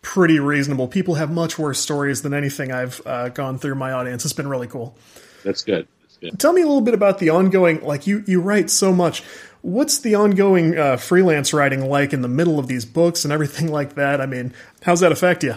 pretty 0.05 0.37
reasonable. 0.39 0.87
People 0.87 1.15
have 1.15 1.31
much 1.31 1.57
worse 1.57 1.79
stories 1.79 2.21
than 2.21 2.31
anything 2.31 2.71
I've 2.71 3.01
uh, 3.07 3.29
gone 3.29 3.57
through. 3.57 3.73
My 3.73 3.91
audience. 3.91 4.23
It's 4.23 4.35
been 4.35 4.47
really 4.47 4.67
cool. 4.67 4.95
That's 5.43 5.63
good. 5.63 5.87
That's 6.03 6.17
good. 6.17 6.39
Tell 6.39 6.53
me 6.53 6.61
a 6.61 6.67
little 6.67 6.81
bit 6.81 6.93
about 6.93 7.17
the 7.17 7.31
ongoing. 7.31 7.81
Like 7.81 8.05
you, 8.05 8.23
you 8.27 8.39
write 8.39 8.69
so 8.69 8.93
much. 8.93 9.23
What's 9.63 9.97
the 9.97 10.13
ongoing 10.13 10.77
uh, 10.77 10.97
freelance 10.97 11.53
writing 11.53 11.89
like 11.89 12.13
in 12.13 12.21
the 12.21 12.27
middle 12.27 12.59
of 12.59 12.67
these 12.67 12.85
books 12.85 13.25
and 13.25 13.33
everything 13.33 13.71
like 13.71 13.95
that? 13.95 14.21
I 14.21 14.27
mean, 14.27 14.53
how's 14.83 14.99
that 14.99 15.11
affect 15.11 15.43
you? 15.43 15.55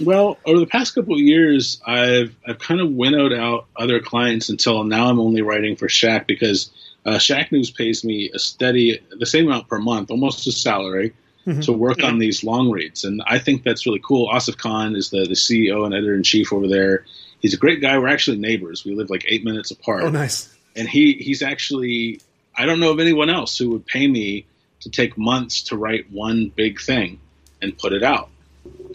Well, 0.00 0.38
over 0.46 0.58
the 0.58 0.66
past 0.66 0.94
couple 0.94 1.12
of 1.12 1.20
years, 1.20 1.80
I've 1.86 2.34
I've 2.48 2.58
kind 2.58 2.80
of 2.80 2.90
winnowed 2.92 3.34
out 3.34 3.66
other 3.76 4.00
clients 4.00 4.48
until 4.48 4.84
now. 4.84 5.10
I'm 5.10 5.20
only 5.20 5.42
writing 5.42 5.76
for 5.76 5.90
Shack 5.90 6.26
because 6.26 6.70
uh, 7.04 7.18
Shacknews 7.18 7.76
pays 7.76 8.04
me 8.04 8.30
a 8.34 8.38
steady, 8.38 9.00
the 9.10 9.26
same 9.26 9.48
amount 9.48 9.68
per 9.68 9.78
month, 9.78 10.10
almost 10.10 10.46
a 10.46 10.52
salary, 10.52 11.12
to 11.44 11.72
work 11.72 12.02
on 12.04 12.18
these 12.18 12.44
long 12.44 12.70
reads, 12.70 13.04
and 13.04 13.22
I 13.26 13.38
think 13.38 13.64
that's 13.64 13.84
really 13.86 14.00
cool. 14.04 14.28
Asif 14.28 14.56
Khan 14.56 14.94
is 14.96 15.10
the 15.10 15.20
the 15.24 15.34
CEO 15.34 15.84
and 15.84 15.92
editor 15.94 16.14
in 16.14 16.22
chief 16.22 16.52
over 16.52 16.68
there. 16.68 17.04
He's 17.40 17.54
a 17.54 17.56
great 17.56 17.80
guy. 17.80 17.98
We're 17.98 18.08
actually 18.08 18.38
neighbors. 18.38 18.84
We 18.84 18.94
live 18.94 19.10
like 19.10 19.24
eight 19.26 19.44
minutes 19.44 19.70
apart 19.72 20.04
Oh, 20.04 20.10
nice. 20.10 20.56
and 20.76 20.88
he 20.88 21.14
he's 21.14 21.42
actually 21.42 22.20
I 22.56 22.66
don't 22.66 22.80
know 22.80 22.90
of 22.92 23.00
anyone 23.00 23.30
else 23.30 23.56
who 23.58 23.70
would 23.70 23.86
pay 23.86 24.06
me 24.06 24.46
to 24.80 24.90
take 24.90 25.16
months 25.18 25.62
to 25.64 25.76
write 25.76 26.10
one 26.10 26.48
big 26.54 26.80
thing 26.80 27.18
and 27.60 27.76
put 27.76 27.92
it 27.92 28.02
out. 28.02 28.28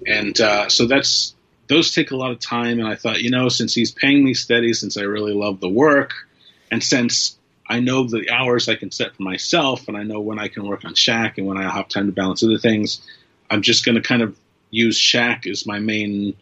And 0.06 0.40
uh, 0.40 0.70
so 0.70 0.86
that's 0.86 1.34
those 1.68 1.92
take 1.94 2.12
a 2.12 2.16
lot 2.16 2.32
of 2.32 2.40
time. 2.40 2.80
And 2.80 2.88
I 2.88 2.96
thought, 2.96 3.22
you 3.22 3.30
know, 3.30 3.50
since 3.50 3.74
he's 3.74 3.92
paying 3.92 4.24
me 4.24 4.34
steady, 4.34 4.74
since 4.74 4.98
I 4.98 5.02
really 5.02 5.34
love 5.34 5.60
the 5.60 5.70
work, 5.70 6.14
and 6.72 6.82
since 6.84 7.37
I 7.70 7.80
know 7.80 8.04
the 8.04 8.30
hours 8.30 8.70
I 8.70 8.76
can 8.76 8.92
set 8.92 9.16
for 9.16 9.24
myself, 9.24 9.88
and 9.88 9.98
I 9.98 10.04
know 10.04 10.20
when 10.20 10.40
I 10.40 10.48
can 10.48 10.66
work 10.66 10.86
on 10.86 10.96
Shack 10.96 11.38
and 11.38 11.48
when 11.48 11.58
I 11.58 11.70
have 11.70 11.88
time 11.90 12.06
to 12.06 12.12
balance 12.12 12.44
other 12.44 12.58
things, 12.58 13.02
I'm 13.50 13.62
just 13.62 13.86
going 13.86 13.96
to 13.96 14.02
kind 14.02 14.22
of 14.22 14.38
use 14.70 14.98
Shack 14.98 15.48
as 15.48 15.66
my 15.66 15.80
main 15.80 16.36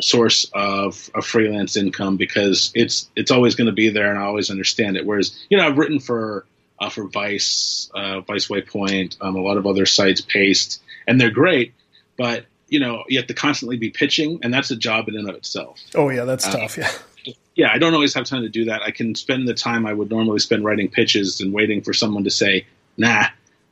source 0.00 0.50
of, 0.54 1.10
of 1.14 1.26
freelance 1.26 1.76
income 1.76 2.16
because 2.16 2.72
it's 2.74 3.10
it's 3.16 3.30
always 3.30 3.54
going 3.54 3.66
to 3.66 3.72
be 3.72 3.90
there 3.90 4.10
and 4.10 4.18
I 4.18 4.22
always 4.22 4.50
understand 4.50 4.96
it. 4.96 5.04
Whereas 5.04 5.38
you 5.50 5.56
know 5.56 5.66
I've 5.66 5.78
written 5.78 6.00
for 6.00 6.46
uh, 6.78 6.88
for 6.88 7.04
Vice, 7.04 7.90
uh, 7.94 8.20
Vice 8.22 8.48
Waypoint, 8.48 9.18
um, 9.20 9.36
a 9.36 9.42
lot 9.42 9.58
of 9.58 9.66
other 9.66 9.84
sites, 9.84 10.22
Paste, 10.22 10.80
and 11.06 11.20
they're 11.20 11.30
great, 11.30 11.74
but 12.16 12.46
you 12.68 12.80
know 12.80 13.04
you 13.08 13.18
have 13.18 13.26
to 13.26 13.34
constantly 13.34 13.76
be 13.76 13.90
pitching, 13.90 14.40
and 14.42 14.54
that's 14.54 14.70
a 14.70 14.76
job 14.76 15.08
in 15.08 15.16
and 15.16 15.28
of 15.28 15.34
itself. 15.36 15.80
Oh 15.94 16.08
yeah, 16.08 16.24
that's 16.24 16.46
tough. 16.46 16.78
Yeah. 16.78 16.90
Yeah, 17.60 17.70
I 17.70 17.76
don't 17.76 17.92
always 17.92 18.14
have 18.14 18.24
time 18.24 18.40
to 18.40 18.48
do 18.48 18.64
that. 18.64 18.80
I 18.80 18.90
can 18.90 19.14
spend 19.14 19.46
the 19.46 19.52
time 19.52 19.84
I 19.84 19.92
would 19.92 20.10
normally 20.10 20.38
spend 20.38 20.64
writing 20.64 20.88
pitches 20.88 21.42
and 21.42 21.52
waiting 21.52 21.82
for 21.82 21.92
someone 21.92 22.24
to 22.24 22.30
say, 22.30 22.64
"Nah," 22.96 23.26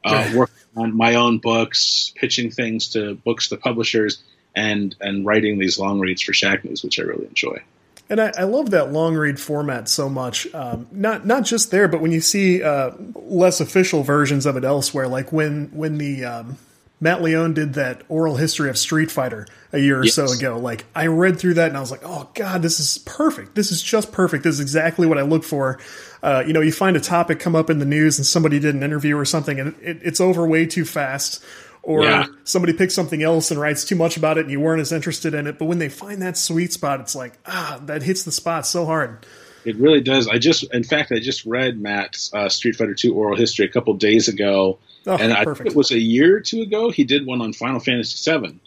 uh, 0.05 0.31
working 0.37 0.55
on 0.77 0.95
my 0.95 1.15
own 1.15 1.39
books, 1.39 2.13
pitching 2.15 2.51
things 2.51 2.91
to 2.91 3.15
books 3.15 3.49
to 3.49 3.57
publishers, 3.57 4.23
and 4.55 4.95
and 5.01 5.25
writing 5.25 5.59
these 5.59 5.79
long 5.79 6.01
reads 6.01 6.21
for 6.21 6.33
Shacknews, 6.33 6.85
which 6.85 7.01
I 7.01 7.05
really 7.05 7.25
enjoy. 7.29 7.63
And 8.11 8.21
I, 8.21 8.31
I 8.37 8.43
love 8.43 8.73
that 8.73 8.93
long 8.93 9.15
read 9.15 9.41
format 9.41 9.89
so 9.89 10.11
much. 10.11 10.47
Um, 10.55 10.87
not 10.93 11.25
not 11.25 11.47
just 11.47 11.71
there, 11.71 11.89
but 11.89 12.03
when 12.03 12.13
you 12.13 12.21
see 12.21 12.63
uh, 12.63 12.91
less 13.15 13.59
official 13.59 14.03
versions 14.03 14.45
of 14.45 14.59
it 14.59 14.65
elsewhere, 14.65 15.09
like 15.09 15.33
when 15.33 15.71
when 15.73 15.97
the 15.97 16.27
um, 16.27 16.59
Matt 17.01 17.23
Leone 17.23 17.55
did 17.55 17.75
that 17.75 18.03
oral 18.09 18.37
history 18.37 18.69
of 18.71 18.77
Street 18.77 19.11
Fighter 19.11 19.47
a 19.73 19.79
year 19.79 20.01
or 20.01 20.07
so 20.07 20.27
ago. 20.33 20.59
Like 20.59 20.85
I 20.95 21.07
read 21.07 21.39
through 21.39 21.55
that 21.55 21.69
and 21.69 21.77
I 21.77 21.81
was 21.81 21.91
like, 21.91 22.03
oh 22.05 22.29
god, 22.35 22.63
this 22.63 22.81
is 22.81 22.99
perfect. 22.99 23.55
This 23.55 23.71
is 23.71 23.81
just 23.83 24.11
perfect. 24.11 24.43
This 24.45 24.55
is 24.55 24.61
exactly 24.61 25.07
what 25.07 25.17
I 25.19 25.23
look 25.23 25.45
for. 25.45 25.79
Uh, 26.23 26.43
you 26.47 26.53
know, 26.53 26.61
you 26.61 26.73
find 26.73 26.97
a 26.97 27.01
topic 27.01 27.39
come 27.39 27.55
up 27.55 27.71
in 27.71 27.79
the 27.79 27.85
news 27.85 28.19
and 28.19 28.27
somebody 28.27 28.59
did 28.59 28.75
an 28.75 28.83
interview 28.83 29.17
or 29.17 29.25
something, 29.25 29.61
and 29.61 29.77
it, 29.81 30.01
it's 30.03 30.21
over 30.21 30.45
way 30.47 30.67
too 30.67 30.85
fast. 30.85 31.43
Or 31.85 32.03
Yeah. 32.03 32.27
somebody 32.45 32.73
picks 32.73 32.93
something 32.95 33.23
else 33.23 33.51
and 33.53 33.59
writes 33.61 33.85
too 33.85 33.95
much 33.95 34.17
about 34.17 34.37
it 34.37 34.43
and 34.43 34.51
you 34.51 34.61
weren't 34.61 34.81
as 34.81 34.93
interested 34.93 35.33
in 35.33 35.47
it. 35.47 35.59
But 35.59 35.67
when 35.67 35.79
they 35.79 35.89
find 35.89 36.21
that 36.21 36.37
sweet 36.37 36.73
spot, 36.73 37.01
it's 37.01 37.15
like, 37.15 37.35
ah, 37.47 37.81
that 37.87 38.03
hits 38.03 38.25
the 38.25 38.33
spot 38.33 38.67
so 38.67 38.85
hard. 38.85 39.25
It 39.65 39.77
really 39.77 40.01
does. 40.01 40.29
I 40.29 40.39
just, 40.39 40.65
in 40.73 40.85
fact, 40.85 41.13
I 41.13 41.19
just 41.19 41.45
read 41.45 41.81
Matt's 41.81 42.33
uh, 42.33 42.49
Street 42.49 42.77
Fighter 42.77 42.95
II 43.03 43.11
oral 43.11 43.37
history 43.37 43.67
a 43.67 43.69
couple 43.69 43.95
days 43.95 44.29
ago, 44.29 44.79
Oh, 45.07 45.17
and 45.17 45.33
I 45.33 45.45
perfect. 45.45 45.59
think 45.65 45.71
it 45.73 45.77
was 45.77 45.91
a 45.91 45.99
year 45.99 46.37
or 46.37 46.41
two 46.41 46.63
ago. 46.63 46.91
He 46.91 47.05
did 47.05 47.25
one 47.27 47.41
on 47.41 47.53
Final 47.53 47.81
Fantasy 47.81 48.31
VII, 48.31 48.59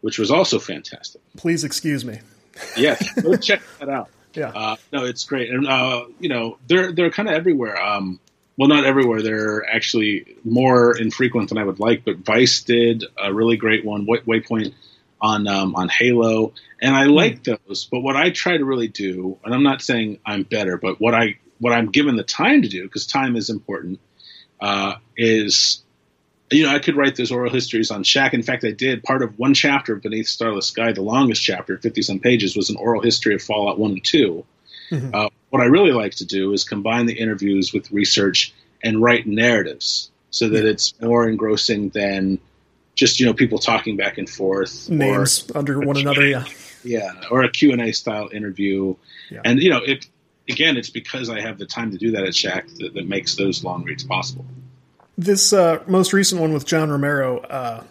which 0.00 0.18
was 0.18 0.30
also 0.30 0.58
fantastic. 0.58 1.20
Please 1.36 1.64
excuse 1.64 2.04
me. 2.04 2.20
Yes, 2.76 3.12
go 3.20 3.36
check 3.48 3.62
that 3.80 3.88
out. 3.88 4.08
Yeah. 4.34 4.50
Uh, 4.54 4.76
no, 4.92 5.04
it's 5.04 5.24
great, 5.24 5.50
and 5.50 5.66
uh, 5.66 6.04
you 6.20 6.28
know 6.28 6.58
they're 6.68 6.92
they're 6.92 7.10
kind 7.10 7.28
of 7.28 7.34
everywhere. 7.34 7.80
Um, 7.82 8.20
well, 8.56 8.68
not 8.68 8.84
everywhere. 8.84 9.22
They're 9.22 9.64
actually 9.68 10.36
more 10.44 10.96
infrequent 10.96 11.48
than 11.48 11.58
I 11.58 11.64
would 11.64 11.80
like. 11.80 12.04
But 12.04 12.18
Vice 12.18 12.62
did 12.62 13.04
a 13.20 13.32
really 13.32 13.56
great 13.56 13.84
one, 13.84 14.06
Way- 14.06 14.20
Waypoint 14.20 14.74
on 15.20 15.46
um, 15.46 15.74
on 15.74 15.88
Halo, 15.88 16.52
and 16.80 16.94
I 16.94 17.04
like 17.04 17.44
those. 17.44 17.88
But 17.90 18.00
what 18.00 18.16
I 18.16 18.30
try 18.30 18.56
to 18.56 18.64
really 18.64 18.88
do, 18.88 19.38
and 19.44 19.54
I'm 19.54 19.62
not 19.62 19.82
saying 19.82 20.18
I'm 20.24 20.42
better, 20.42 20.76
but 20.76 21.00
what 21.00 21.14
I 21.14 21.38
what 21.58 21.72
I'm 21.72 21.90
given 21.90 22.16
the 22.16 22.22
time 22.22 22.62
to 22.62 22.68
do, 22.68 22.84
because 22.84 23.06
time 23.06 23.36
is 23.36 23.50
important, 23.50 24.00
uh, 24.60 24.94
is 25.16 25.82
you 26.50 26.64
know, 26.64 26.74
I 26.74 26.78
could 26.78 26.96
write 26.96 27.16
those 27.16 27.30
oral 27.30 27.52
histories 27.52 27.90
on 27.90 28.02
Shack. 28.02 28.32
In 28.32 28.42
fact, 28.42 28.64
I 28.64 28.70
did. 28.70 29.02
Part 29.02 29.22
of 29.22 29.38
one 29.38 29.54
chapter 29.54 29.94
of 29.94 30.02
Beneath 30.02 30.28
Starless 30.28 30.66
Sky, 30.66 30.92
the 30.92 31.02
longest 31.02 31.42
chapter, 31.42 31.76
50 31.76 32.02
some 32.02 32.20
pages, 32.20 32.56
was 32.56 32.70
an 32.70 32.76
oral 32.76 33.02
history 33.02 33.34
of 33.34 33.42
Fallout 33.42 33.78
1 33.78 33.90
and 33.90 34.04
2. 34.04 34.44
Uh, 35.12 35.28
what 35.50 35.60
I 35.60 35.66
really 35.66 35.92
like 35.92 36.14
to 36.16 36.24
do 36.24 36.52
is 36.52 36.64
combine 36.64 37.06
the 37.06 37.18
interviews 37.18 37.72
with 37.74 37.90
research 37.90 38.54
and 38.82 39.02
write 39.02 39.26
narratives 39.26 40.10
so 40.30 40.48
that 40.48 40.64
it's 40.64 40.98
more 41.00 41.28
engrossing 41.28 41.90
than 41.90 42.38
just, 42.98 43.20
you 43.20 43.26
know, 43.26 43.32
people 43.32 43.58
talking 43.58 43.96
back 43.96 44.18
and 44.18 44.28
forth. 44.28 44.90
Names 44.90 45.50
under 45.54 45.78
one 45.78 45.96
another. 45.96 46.26
Yeah. 46.26 46.44
Yeah, 46.84 47.12
or 47.30 47.42
a 47.42 47.50
Q&A 47.50 47.92
style 47.92 48.28
interview. 48.32 48.94
Yeah. 49.30 49.40
And, 49.44 49.60
you 49.60 49.68
know, 49.68 49.78
it, 49.78 50.06
again, 50.48 50.76
it's 50.76 50.90
because 50.90 51.28
I 51.28 51.40
have 51.40 51.58
the 51.58 51.66
time 51.66 51.90
to 51.90 51.98
do 51.98 52.12
that 52.12 52.24
at 52.24 52.34
Shack 52.34 52.68
that, 52.78 52.94
that 52.94 53.08
makes 53.08 53.36
those 53.36 53.64
long 53.64 53.84
reads 53.84 54.04
possible. 54.04 54.44
This 55.16 55.52
uh, 55.52 55.82
most 55.86 56.12
recent 56.12 56.40
one 56.40 56.52
with 56.52 56.66
John 56.66 56.90
Romero, 56.90 57.40
uh, 57.40 57.84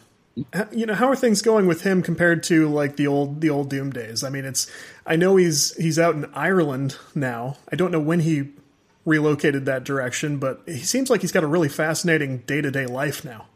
you 0.71 0.85
know, 0.85 0.93
how 0.93 1.09
are 1.09 1.15
things 1.15 1.41
going 1.41 1.67
with 1.67 1.81
him 1.81 2.01
compared 2.01 2.43
to 2.43 2.69
like 2.69 2.95
the 2.95 3.07
old 3.07 3.41
the 3.41 3.49
old 3.49 3.69
Doom 3.69 3.91
days? 3.91 4.23
I 4.23 4.29
mean, 4.29 4.45
it's 4.45 4.71
I 5.05 5.15
know 5.15 5.35
he's 5.35 5.75
he's 5.75 5.99
out 5.99 6.15
in 6.15 6.25
Ireland 6.33 6.97
now. 7.13 7.57
I 7.71 7.75
don't 7.75 7.91
know 7.91 7.99
when 7.99 8.21
he 8.21 8.51
relocated 9.03 9.65
that 9.65 9.83
direction, 9.83 10.37
but 10.37 10.61
he 10.65 10.79
seems 10.79 11.09
like 11.09 11.21
he's 11.21 11.31
got 11.31 11.43
a 11.43 11.47
really 11.47 11.69
fascinating 11.69 12.39
day 12.39 12.61
to 12.61 12.71
day 12.71 12.85
life 12.85 13.25
now. 13.25 13.47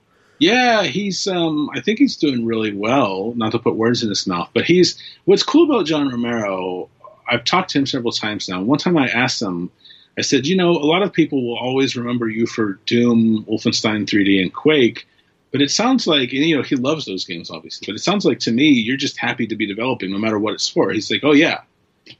Yeah, 0.41 0.81
he's. 0.85 1.27
Um, 1.27 1.69
I 1.71 1.81
think 1.81 1.99
he's 1.99 2.17
doing 2.17 2.47
really 2.47 2.73
well. 2.73 3.31
Not 3.35 3.51
to 3.51 3.59
put 3.59 3.75
words 3.75 4.01
in 4.01 4.09
his 4.09 4.25
mouth, 4.25 4.49
but 4.55 4.63
he's. 4.63 4.97
What's 5.25 5.43
cool 5.43 5.71
about 5.71 5.85
John 5.85 6.09
Romero? 6.09 6.89
I've 7.29 7.43
talked 7.43 7.69
to 7.71 7.77
him 7.77 7.85
several 7.85 8.11
times 8.11 8.49
now. 8.49 8.59
One 8.59 8.79
time 8.79 8.97
I 8.97 9.07
asked 9.07 9.39
him, 9.39 9.69
I 10.17 10.21
said, 10.21 10.47
you 10.47 10.55
know, 10.55 10.71
a 10.71 10.89
lot 10.89 11.03
of 11.03 11.13
people 11.13 11.45
will 11.45 11.59
always 11.59 11.95
remember 11.95 12.27
you 12.27 12.47
for 12.47 12.79
Doom, 12.87 13.45
Wolfenstein 13.47 14.07
3D, 14.07 14.41
and 14.41 14.51
Quake, 14.51 15.07
but 15.51 15.61
it 15.61 15.69
sounds 15.69 16.07
like, 16.07 16.33
and, 16.33 16.43
you 16.43 16.57
know, 16.57 16.63
he 16.63 16.75
loves 16.75 17.05
those 17.05 17.23
games 17.23 17.51
obviously, 17.51 17.85
but 17.85 17.95
it 17.95 17.99
sounds 17.99 18.25
like 18.25 18.39
to 18.39 18.51
me 18.51 18.69
you're 18.69 18.97
just 18.97 19.19
happy 19.19 19.45
to 19.45 19.55
be 19.55 19.67
developing 19.67 20.11
no 20.11 20.17
matter 20.17 20.39
what 20.39 20.55
it's 20.55 20.67
for. 20.67 20.91
He's 20.91 21.11
like, 21.11 21.23
oh 21.23 21.33
yeah, 21.33 21.61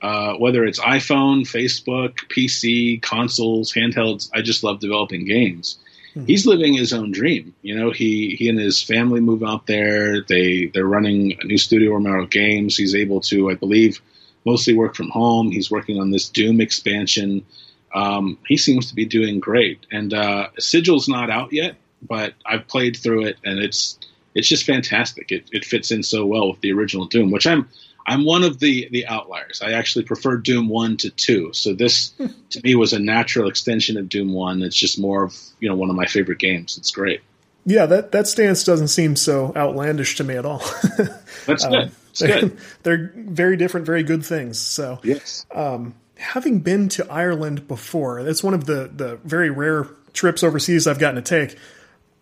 uh, 0.02 0.36
whether 0.36 0.64
it's 0.64 0.80
iPhone, 0.80 1.42
Facebook, 1.42 2.18
PC, 2.30 3.02
consoles, 3.02 3.74
handhelds, 3.74 4.30
I 4.34 4.42
just 4.42 4.64
love 4.64 4.80
developing 4.80 5.26
games. 5.26 5.80
Mm-hmm. 6.12 6.26
He's 6.26 6.46
living 6.46 6.74
his 6.74 6.94
own 6.94 7.12
dream. 7.12 7.54
You 7.62 7.76
know, 7.76 7.92
he 7.92 8.36
he 8.36 8.50
and 8.50 8.60
his 8.60 8.82
family 8.82 9.22
move 9.22 9.44
out 9.44 9.68
there. 9.68 10.22
They 10.22 10.66
they're 10.68 10.86
running 10.86 11.38
a 11.40 11.46
new 11.46 11.58
studio, 11.58 11.94
Romero 11.94 12.26
Games. 12.28 12.76
He's 12.76 12.96
able 12.96 13.22
to, 13.22 13.50
I 13.50 13.56
believe, 13.56 14.02
mostly 14.46 14.74
work 14.74 14.96
from 14.96 15.10
home. 15.10 15.52
He's 15.52 15.72
working 15.72 16.00
on 16.00 16.12
this 16.12 16.30
Doom 16.30 16.60
expansion. 16.60 17.46
Um, 17.94 18.38
he 18.48 18.58
seems 18.58 18.88
to 18.90 18.96
be 18.96 19.06
doing 19.06 19.40
great. 19.40 19.86
And 19.92 20.14
uh, 20.14 20.50
Sigil's 20.60 21.08
not 21.08 21.30
out 21.30 21.52
yet, 21.52 21.76
but 22.02 22.34
I've 22.46 22.68
played 22.68 22.98
through 22.98 23.26
it, 23.26 23.38
and 23.44 23.60
it's 23.60 23.98
it's 24.34 24.48
just 24.48 24.66
fantastic. 24.66 25.32
It, 25.32 25.50
it 25.52 25.66
fits 25.66 25.92
in 25.92 26.04
so 26.04 26.26
well 26.26 26.52
with 26.52 26.62
the 26.62 26.72
original 26.72 27.06
Doom, 27.06 27.32
which 27.32 27.48
I'm 27.48 27.68
I'm 28.08 28.26
one 28.26 28.44
of 28.44 28.60
the 28.60 28.88
the 28.92 29.08
outliers. 29.08 29.62
I 29.62 29.74
actually 29.74 30.06
prefer 30.06 30.38
Doom 30.38 30.70
one 30.70 30.98
to 30.98 31.10
two. 31.10 31.54
So 31.54 31.74
this 31.74 32.14
to 32.50 32.62
me 32.64 32.76
was 32.76 32.94
a 32.94 33.00
natural 33.00 33.50
extension 33.50 33.98
of 33.98 34.10
Doom 34.10 34.34
one. 34.34 34.62
It's 34.62 34.76
just 34.76 35.00
more 35.00 35.24
of 35.24 35.38
you 35.60 35.70
know 35.70 35.76
one 35.76 35.90
of 35.90 35.96
my 35.96 36.06
favorite 36.06 36.40
games. 36.40 36.78
It's 36.78 36.92
great. 36.92 37.22
Yeah, 37.66 37.86
that 37.86 38.12
that 38.12 38.28
stance 38.28 38.64
doesn't 38.64 38.88
seem 38.88 39.16
so 39.16 39.54
outlandish 39.56 40.16
to 40.18 40.24
me 40.24 40.36
at 40.36 40.46
all. 40.46 40.60
That's 41.46 41.66
good. 41.66 41.84
Um, 41.84 41.92
they're, 42.20 42.42
good. 42.42 42.58
they're 42.84 43.12
very 43.16 43.58
different, 43.58 43.86
very 43.86 44.04
good 44.04 44.26
things. 44.26 44.60
So 44.60 45.00
yes. 45.04 45.46
Um, 45.54 45.96
having 46.18 46.60
been 46.60 46.90
to 46.90 47.12
Ireland 47.12 47.68
before, 47.68 48.24
that's 48.24 48.44
one 48.44 48.54
of 48.54 48.66
the 48.66 48.92
the 48.94 49.18
very 49.24 49.50
rare 49.50 49.88
trips 50.14 50.44
overseas 50.44 50.88
I've 50.88 51.00
gotten 51.00 51.22
to 51.22 51.22
take 51.22 51.58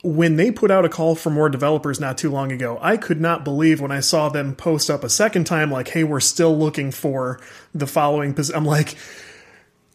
when 0.02 0.38
they 0.38 0.50
put 0.50 0.72
out 0.72 0.86
a 0.86 0.90
call 0.90 1.16
for 1.16 1.30
more 1.30 1.50
developers 1.50 2.00
not 2.00 2.18
too 2.18 2.32
long 2.32 2.52
ago, 2.52 2.80
I 2.82 2.96
could 2.96 3.20
not 3.20 3.44
believe 3.44 3.82
when 3.82 3.92
I 3.92 4.00
saw 4.00 4.30
them 4.30 4.56
post 4.56 4.90
up 4.90 5.04
a 5.04 5.10
second 5.10 5.46
time, 5.46 5.72
like, 5.72 5.90
hey, 5.90 6.04
we're 6.04 6.22
still 6.22 6.58
looking 6.58 6.92
for 6.92 7.40
the 7.74 7.88
following 7.88 8.34
position. 8.34 8.58
I'm 8.58 8.66
like, 8.66 8.96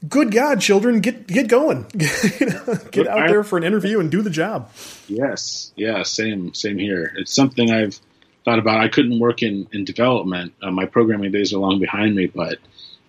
good 0.06 0.30
God, 0.30 0.60
children, 0.60 1.00
get 1.00 1.26
get 1.26 1.48
going. 1.48 1.86
you 2.40 2.46
know, 2.46 2.78
get 2.90 3.06
out 3.06 3.28
there 3.28 3.42
for 3.44 3.56
an 3.56 3.64
interview 3.64 3.98
and 3.98 4.10
do 4.10 4.20
the 4.20 4.30
job. 4.30 4.70
Yes. 5.08 5.72
Yeah, 5.76 6.02
same, 6.02 6.52
same 6.52 6.78
here. 6.78 7.12
It's 7.16 7.34
something 7.34 7.70
I've 7.70 7.98
thought 8.44 8.58
about. 8.58 8.80
I 8.80 8.88
couldn't 8.88 9.18
work 9.18 9.42
in, 9.42 9.66
in 9.72 9.86
development. 9.86 10.52
Uh, 10.62 10.70
my 10.70 10.84
programming 10.84 11.32
days 11.32 11.54
are 11.54 11.58
long 11.58 11.80
behind 11.80 12.14
me, 12.14 12.26
but 12.26 12.58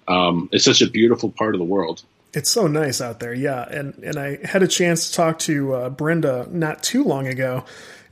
um, 0.07 0.47
it's 0.53 0.63
such 0.63 0.81
a 0.81 0.89
beautiful 0.89 1.29
part 1.29 1.55
of 1.55 1.59
the 1.59 1.65
world. 1.65 2.03
It's 2.35 2.49
so 2.49 2.67
nice 2.67 2.99
out 2.99 3.19
there, 3.19 3.33
yeah. 3.33 3.63
And 3.63 3.95
and 4.03 4.17
I 4.17 4.45
had 4.45 4.61
a 4.61 4.67
chance 4.67 5.09
to 5.09 5.15
talk 5.15 5.39
to 5.39 5.73
uh, 5.73 5.89
Brenda 5.89 6.47
not 6.51 6.83
too 6.83 7.03
long 7.03 7.27
ago, 7.27 7.63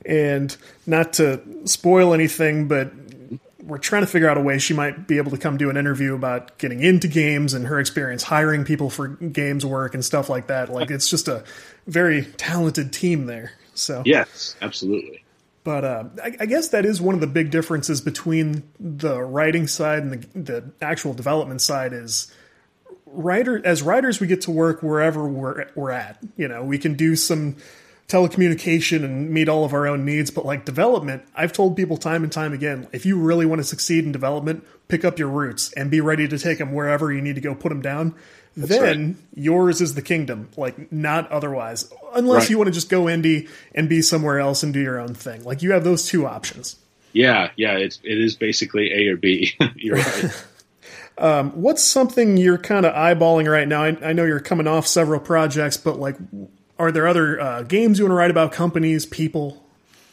and 0.06 0.56
not 0.86 1.12
to 1.14 1.42
spoil 1.66 2.14
anything, 2.14 2.66
but 2.66 2.90
we're 3.62 3.78
trying 3.78 4.02
to 4.02 4.06
figure 4.06 4.28
out 4.28 4.36
a 4.36 4.40
way 4.40 4.58
she 4.58 4.74
might 4.74 5.06
be 5.06 5.16
able 5.16 5.30
to 5.30 5.38
come 5.38 5.56
do 5.56 5.70
an 5.70 5.76
interview 5.76 6.14
about 6.14 6.58
getting 6.58 6.82
into 6.82 7.08
games 7.08 7.54
and 7.54 7.66
her 7.66 7.78
experience 7.80 8.22
hiring 8.22 8.64
people 8.64 8.90
for 8.90 9.08
games 9.08 9.64
work 9.64 9.94
and 9.94 10.04
stuff 10.04 10.28
like 10.28 10.48
that. 10.48 10.68
Like 10.68 10.90
it's 10.90 11.08
just 11.08 11.28
a 11.28 11.44
very 11.86 12.24
talented 12.36 12.92
team 12.92 13.26
there. 13.26 13.52
So 13.74 14.02
yes, 14.04 14.56
absolutely. 14.60 15.24
But 15.64 15.84
uh, 15.84 16.04
I, 16.22 16.36
I, 16.40 16.46
guess 16.46 16.68
that 16.68 16.84
is 16.84 17.00
one 17.00 17.14
of 17.14 17.22
the 17.22 17.26
big 17.26 17.50
differences 17.50 18.02
between 18.02 18.64
the 18.78 19.22
writing 19.22 19.66
side 19.66 20.02
and 20.02 20.12
the, 20.12 20.38
the 20.38 20.72
actual 20.82 21.14
development 21.14 21.62
side 21.62 21.94
is 21.94 22.30
writer 23.14 23.64
as 23.64 23.82
writers 23.82 24.20
we 24.20 24.26
get 24.26 24.42
to 24.42 24.50
work 24.50 24.82
wherever 24.82 25.26
we're 25.26 25.66
we're 25.74 25.90
at. 25.90 26.22
You 26.36 26.48
know, 26.48 26.64
we 26.64 26.78
can 26.78 26.94
do 26.94 27.16
some 27.16 27.56
telecommunication 28.08 29.02
and 29.02 29.30
meet 29.30 29.48
all 29.48 29.64
of 29.64 29.72
our 29.72 29.86
own 29.86 30.04
needs, 30.04 30.30
but 30.30 30.44
like 30.44 30.64
development, 30.64 31.22
I've 31.34 31.52
told 31.52 31.76
people 31.76 31.96
time 31.96 32.22
and 32.22 32.30
time 32.30 32.52
again, 32.52 32.86
if 32.92 33.06
you 33.06 33.18
really 33.18 33.46
want 33.46 33.60
to 33.60 33.64
succeed 33.64 34.04
in 34.04 34.12
development, 34.12 34.64
pick 34.88 35.04
up 35.04 35.18
your 35.18 35.28
roots 35.28 35.72
and 35.72 35.90
be 35.90 36.00
ready 36.00 36.28
to 36.28 36.38
take 36.38 36.58
them 36.58 36.72
wherever 36.72 37.12
you 37.12 37.22
need 37.22 37.36
to 37.36 37.40
go 37.40 37.54
put 37.54 37.70
them 37.70 37.80
down. 37.80 38.14
That's 38.56 38.68
then 38.68 39.06
right. 39.06 39.16
yours 39.34 39.80
is 39.80 39.94
the 39.94 40.02
kingdom, 40.02 40.50
like 40.56 40.92
not 40.92 41.30
otherwise. 41.30 41.90
Unless 42.14 42.42
right. 42.42 42.50
you 42.50 42.58
want 42.58 42.68
to 42.68 42.72
just 42.72 42.88
go 42.88 43.04
indie 43.04 43.48
and 43.74 43.88
be 43.88 44.00
somewhere 44.00 44.38
else 44.38 44.62
and 44.62 44.72
do 44.72 44.80
your 44.80 45.00
own 45.00 45.14
thing. 45.14 45.42
Like 45.42 45.62
you 45.62 45.72
have 45.72 45.82
those 45.82 46.06
two 46.06 46.26
options. 46.26 46.76
Yeah, 47.12 47.50
yeah, 47.56 47.76
it's 47.78 48.00
it 48.04 48.18
is 48.18 48.36
basically 48.36 48.92
A 48.92 49.12
or 49.12 49.16
B. 49.16 49.52
You're 49.76 49.96
right. 49.96 50.44
Um, 51.16 51.52
what's 51.52 51.82
something 51.82 52.36
you're 52.36 52.58
kind 52.58 52.84
of 52.84 52.92
eyeballing 52.92 53.50
right 53.50 53.68
now? 53.68 53.84
I, 53.84 53.96
I, 54.02 54.12
know 54.12 54.24
you're 54.24 54.40
coming 54.40 54.66
off 54.66 54.86
several 54.86 55.20
projects, 55.20 55.76
but 55.76 55.98
like, 55.98 56.16
are 56.76 56.90
there 56.90 57.06
other 57.06 57.40
uh, 57.40 57.62
games 57.62 57.98
you 57.98 58.04
want 58.04 58.12
to 58.12 58.16
write 58.16 58.32
about? 58.32 58.50
Companies, 58.50 59.06
people? 59.06 59.64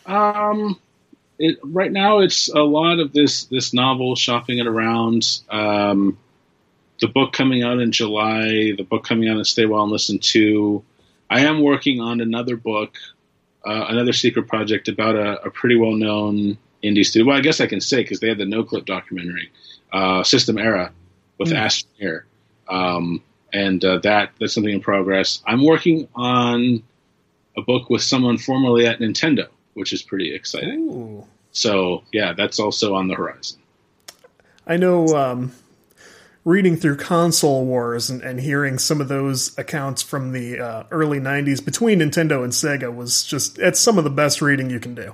Um, 0.06 0.80
it, 1.39 1.58
right 1.64 1.91
now 1.91 2.20
it's 2.20 2.49
a 2.49 2.60
lot 2.60 2.99
of 2.99 3.14
this 3.14 3.45
this 3.45 3.74
novel, 3.74 4.16
shopping 4.16 4.60
it 4.60 4.68
around. 4.68 5.39
Um, 5.49 6.20
the 6.99 7.08
book 7.08 7.34
coming 7.34 7.64
out 7.64 7.80
in 7.80 7.91
July, 7.91 8.74
the 8.78 8.86
book 8.88 9.04
coming 9.04 9.28
out 9.28 9.38
in 9.38 9.43
Stay 9.43 9.64
Awhile 9.64 9.84
and 9.84 9.91
Listen 9.91 10.20
to. 10.20 10.84
I 11.32 11.41
am 11.41 11.64
working 11.64 11.99
on 11.99 12.22
another 12.22 12.56
book, 12.56 12.95
uh, 13.66 13.86
another 13.89 14.14
secret 14.14 14.47
project 14.47 14.88
about 14.88 15.16
a, 15.16 15.41
a 15.41 15.49
pretty 15.49 15.78
well 15.78 15.93
known 15.93 16.60
indie 16.84 17.04
studio. 17.04 17.30
Well, 17.30 17.38
I 17.38 17.41
guess 17.41 17.60
I 17.60 17.66
can 17.66 17.82
say 17.82 18.04
because 18.04 18.20
they 18.20 18.28
had 18.28 18.38
the 18.38 18.43
Noclip 18.43 18.86
documentary 18.86 19.52
uh, 19.92 20.24
System 20.24 20.58
Era 20.58 20.92
with 21.38 21.50
mm. 21.50 21.58
Astroneer. 21.58 22.24
Um, 22.68 23.22
and 23.54 23.84
uh, 23.84 23.98
that 24.00 24.32
that's 24.39 24.54
something 24.54 24.74
in 24.74 24.82
progress. 24.82 25.42
I'm 25.46 25.64
working 25.64 26.08
on 26.16 26.84
a 27.58 27.62
book 27.62 27.89
with 27.89 28.02
someone 28.02 28.38
formerly 28.38 28.88
at 28.88 29.00
Nintendo, 29.00 29.48
which 29.74 29.92
is 29.94 30.02
pretty 30.02 30.34
exciting. 30.34 30.89
Ooh. 30.89 31.28
So 31.52 32.04
yeah, 32.14 32.34
that's 32.34 32.60
also 32.60 32.96
on 32.96 33.08
the 33.08 33.16
horizon. 33.16 33.60
I 34.66 34.78
know. 34.78 35.08
Um, 35.08 35.52
reading 36.44 36.76
through 36.76 36.98
console 36.98 37.66
wars 37.66 38.10
and, 38.10 38.22
and, 38.24 38.42
hearing 38.42 38.80
some 38.80 39.00
of 39.00 39.08
those 39.08 39.56
accounts 39.60 40.02
from 40.02 40.32
the 40.32 40.60
uh, 40.60 40.84
early 40.89 41.20
90s 41.20 41.64
between 41.64 42.00
nintendo 42.00 42.44
and 42.44 42.52
sega 42.52 42.94
was 42.94 43.24
just 43.24 43.60
it's 43.60 43.80
some 43.80 44.00
of 44.00 44.04
the 44.04 44.10
best 44.10 44.42
reading 44.42 44.68
you 44.68 44.80
can 44.80 44.96
do 44.96 45.14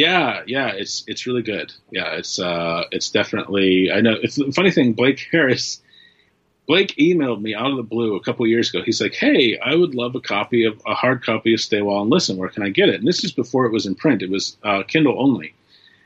yeah, 0.00 0.42
yeah, 0.46 0.68
it's 0.68 1.04
it's 1.06 1.26
really 1.26 1.42
good. 1.42 1.72
Yeah, 1.90 2.14
it's 2.14 2.38
uh, 2.38 2.84
it's 2.90 3.10
definitely. 3.10 3.92
I 3.92 4.00
know. 4.00 4.16
It's 4.22 4.36
the 4.36 4.50
funny 4.50 4.70
thing. 4.70 4.94
Blake 4.94 5.28
Harris, 5.30 5.82
Blake 6.66 6.96
emailed 6.96 7.42
me 7.42 7.54
out 7.54 7.70
of 7.70 7.76
the 7.76 7.82
blue 7.82 8.16
a 8.16 8.20
couple 8.20 8.46
years 8.46 8.70
ago. 8.70 8.82
He's 8.82 9.02
like, 9.02 9.12
"Hey, 9.12 9.58
I 9.58 9.74
would 9.74 9.94
love 9.94 10.14
a 10.14 10.20
copy 10.20 10.64
of 10.64 10.80
a 10.86 10.94
hard 10.94 11.22
copy 11.22 11.52
of 11.52 11.60
Stay 11.60 11.80
Awhile 11.80 12.00
and 12.00 12.10
Listen. 12.10 12.38
Where 12.38 12.48
can 12.48 12.62
I 12.62 12.70
get 12.70 12.88
it?" 12.88 12.94
And 12.94 13.06
this 13.06 13.24
is 13.24 13.32
before 13.32 13.66
it 13.66 13.72
was 13.72 13.84
in 13.84 13.94
print. 13.94 14.22
It 14.22 14.30
was 14.30 14.56
uh, 14.62 14.82
Kindle 14.84 15.20
only. 15.22 15.52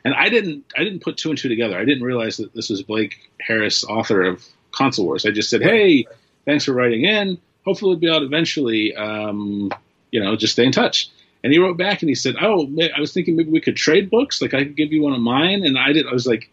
And 0.04 0.12
I 0.14 0.28
didn't 0.28 0.64
I 0.76 0.82
didn't 0.82 1.00
put 1.00 1.16
two 1.16 1.30
and 1.30 1.38
two 1.38 1.48
together. 1.48 1.78
I 1.78 1.84
didn't 1.84 2.02
realize 2.02 2.38
that 2.38 2.52
this 2.52 2.70
was 2.70 2.82
Blake 2.82 3.30
Harris, 3.40 3.84
author 3.84 4.24
of 4.24 4.44
Console 4.72 5.04
Wars. 5.06 5.24
I 5.24 5.30
just 5.30 5.50
said, 5.50 5.62
"Hey, 5.62 6.04
thanks 6.46 6.64
for 6.64 6.72
writing 6.72 7.04
in. 7.04 7.38
Hopefully, 7.64 7.92
it'll 7.92 8.00
be 8.00 8.10
out 8.10 8.24
eventually. 8.24 8.92
Um, 8.96 9.70
you 10.10 10.20
know, 10.20 10.34
just 10.34 10.54
stay 10.54 10.66
in 10.66 10.72
touch." 10.72 11.10
And 11.44 11.52
he 11.52 11.58
wrote 11.58 11.76
back 11.76 12.00
and 12.00 12.08
he 12.08 12.14
said, 12.14 12.36
"Oh, 12.40 12.66
I 12.96 12.98
was 12.98 13.12
thinking 13.12 13.36
maybe 13.36 13.50
we 13.50 13.60
could 13.60 13.76
trade 13.76 14.10
books. 14.10 14.40
Like 14.40 14.54
I 14.54 14.64
could 14.64 14.76
give 14.76 14.92
you 14.92 15.02
one 15.02 15.12
of 15.12 15.20
mine." 15.20 15.62
And 15.62 15.78
I 15.78 15.92
did. 15.92 16.06
I 16.06 16.12
was 16.12 16.26
like, 16.26 16.50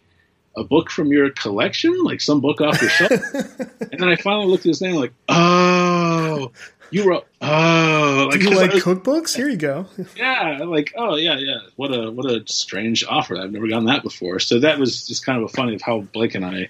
"A 0.54 0.62
book 0.62 0.90
from 0.90 1.10
your 1.10 1.30
collection, 1.30 2.04
like 2.04 2.20
some 2.20 2.40
book 2.42 2.60
off 2.60 2.80
your 2.80 2.90
shelf." 2.90 3.10
and 3.34 3.98
then 3.98 4.08
I 4.08 4.16
finally 4.16 4.46
looked 4.46 4.66
at 4.66 4.68
his 4.68 4.82
name, 4.82 4.96
like, 4.96 5.14
"Oh, 5.30 6.52
you 6.90 7.08
wrote 7.08 7.26
oh. 7.40 8.28
Like, 8.30 8.40
Do 8.40 8.50
you 8.50 8.54
like 8.54 8.74
was, 8.74 8.84
cookbooks? 8.84 9.34
Here 9.34 9.48
you 9.48 9.56
go. 9.56 9.86
Yeah 10.16 10.58
like 10.64 10.92
oh 10.94 11.16
yeah 11.16 11.38
yeah. 11.38 11.60
What 11.76 11.88
a 11.88 12.10
what 12.10 12.30
a 12.30 12.46
strange 12.46 13.02
offer. 13.02 13.36
I've 13.38 13.50
never 13.50 13.66
gotten 13.66 13.86
that 13.86 14.02
before. 14.02 14.40
So 14.40 14.60
that 14.60 14.78
was 14.78 15.06
just 15.06 15.24
kind 15.24 15.38
of 15.38 15.44
a 15.44 15.48
funny 15.48 15.74
of 15.74 15.80
how 15.80 16.00
blake 16.00 16.34
and 16.34 16.44
i 16.44 16.68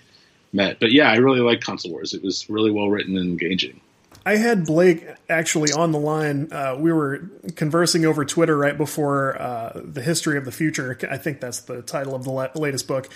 met. 0.53 0.79
But 0.79 0.93
yeah 0.93 1.11
i 1.11 1.17
really 1.17 1.41
like 1.41 1.61
console 1.61 1.91
wars. 1.91 2.15
It 2.15 2.23
was 2.23 2.49
really 2.49 2.71
well 2.71 2.89
written 2.89 3.17
and 3.17 3.29
engaging 3.29 3.81
I 4.25 4.37
had 4.37 4.67
Blake 4.67 5.07
actually 5.29 5.73
on 5.73 5.93
the 5.93 5.99
line. 5.99 6.53
Uh, 6.53 6.77
we 6.79 6.93
were 6.93 7.31
conversing 7.57 8.07
over 8.07 8.25
Twitter 8.25 8.57
right 8.57 8.77
before 8.77 9.41
uh, 9.41 9.81
the 9.85 10.03
history 10.03 10.39
of 10.39 10.45
the 10.45 10.53
future. 10.53 10.97
I 11.11 11.17
think 11.19 11.41
that's 11.41 11.61
the 11.61 11.83
title 11.83 12.15
of 12.15 12.25
the 12.25 12.51
latest 12.55 12.87
book, 12.87 13.09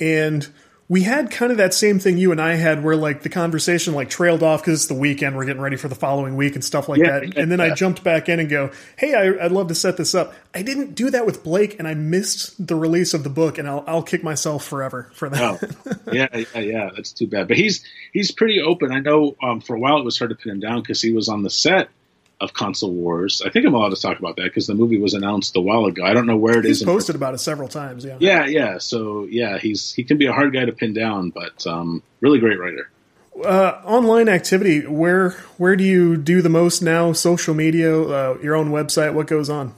and 0.00 0.48
we 0.90 1.04
had 1.04 1.30
kind 1.30 1.52
of 1.52 1.58
that 1.58 1.72
same 1.72 2.00
thing 2.00 2.18
you 2.18 2.32
and 2.32 2.40
I 2.42 2.54
had 2.56 2.82
where 2.82 2.96
like 2.96 3.22
the 3.22 3.28
conversation 3.28 3.94
like 3.94 4.10
trailed 4.10 4.42
off 4.42 4.60
because 4.60 4.74
it's 4.80 4.86
the 4.88 4.94
weekend, 4.94 5.36
we're 5.36 5.44
getting 5.44 5.62
ready 5.62 5.76
for 5.76 5.86
the 5.86 5.94
following 5.94 6.36
week 6.36 6.56
and 6.56 6.64
stuff 6.64 6.88
like 6.88 6.98
Yeah, 6.98 7.20
that. 7.20 7.36
And 7.36 7.50
then 7.50 7.60
I 7.60 7.72
jumped 7.72 8.02
back 8.02 8.28
in 8.28 8.40
and 8.40 8.50
go, 8.50 8.72
hey, 8.96 9.14
I, 9.14 9.44
I'd 9.44 9.52
love 9.52 9.68
to 9.68 9.74
set 9.76 9.96
this 9.96 10.16
up. 10.16 10.34
I 10.52 10.62
didn't 10.62 10.96
do 10.96 11.08
that 11.10 11.26
with 11.26 11.44
Blake 11.44 11.78
and 11.78 11.86
I 11.86 11.94
missed 11.94 12.66
the 12.66 12.74
release 12.74 13.14
of 13.14 13.22
the 13.22 13.30
book 13.30 13.56
and 13.56 13.68
I'll, 13.68 13.84
I'll 13.86 14.02
kick 14.02 14.24
myself 14.24 14.64
forever 14.64 15.12
for 15.14 15.28
that. 15.28 15.40
Oh, 15.40 15.60
yeah, 16.12 16.26
yeah, 16.36 16.58
yeah. 16.58 16.90
That's 16.96 17.12
too 17.12 17.28
bad. 17.28 17.46
But 17.46 17.56
he's 17.56 17.84
he's 18.12 18.32
pretty 18.32 18.60
open. 18.60 18.90
I 18.90 18.98
know 18.98 19.36
um, 19.40 19.60
for 19.60 19.76
a 19.76 19.78
while 19.78 19.98
it 19.98 20.04
was 20.04 20.18
hard 20.18 20.30
to 20.30 20.34
pin 20.34 20.50
him 20.50 20.60
down 20.60 20.80
because 20.82 21.00
he 21.00 21.12
was 21.12 21.28
on 21.28 21.44
the 21.44 21.50
set 21.50 21.88
of 22.40 22.52
Console 22.54 22.92
Wars. 22.92 23.42
I 23.44 23.50
think 23.50 23.66
I'm 23.66 23.74
allowed 23.74 23.90
to 23.90 24.00
talk 24.00 24.18
about 24.18 24.36
that 24.36 24.44
because 24.44 24.66
the 24.66 24.74
movie 24.74 24.98
was 24.98 25.14
announced 25.14 25.56
a 25.56 25.60
while 25.60 25.84
ago. 25.86 26.04
I 26.04 26.14
don't 26.14 26.26
know 26.26 26.36
where 26.36 26.58
it 26.58 26.64
is. 26.64 26.78
He's 26.78 26.82
in- 26.82 26.88
posted 26.88 27.16
about 27.16 27.34
it 27.34 27.38
several 27.38 27.68
times. 27.68 28.04
Yeah. 28.04 28.16
Yeah, 28.18 28.46
yeah. 28.46 28.78
So 28.78 29.24
yeah, 29.24 29.58
he's 29.58 29.92
he 29.92 30.04
can 30.04 30.16
be 30.18 30.26
a 30.26 30.32
hard 30.32 30.52
guy 30.52 30.64
to 30.64 30.72
pin 30.72 30.92
down, 30.92 31.30
but 31.30 31.66
um, 31.66 32.02
really 32.20 32.38
great 32.38 32.58
writer. 32.58 32.90
Uh, 33.44 33.80
online 33.84 34.28
activity. 34.28 34.86
Where 34.86 35.30
where 35.56 35.76
do 35.76 35.84
you 35.84 36.16
do 36.16 36.42
the 36.42 36.48
most 36.48 36.82
now? 36.82 37.12
Social 37.12 37.54
media, 37.54 38.00
uh, 38.00 38.38
your 38.42 38.54
own 38.54 38.70
website. 38.70 39.14
What 39.14 39.26
goes 39.26 39.48
on? 39.48 39.74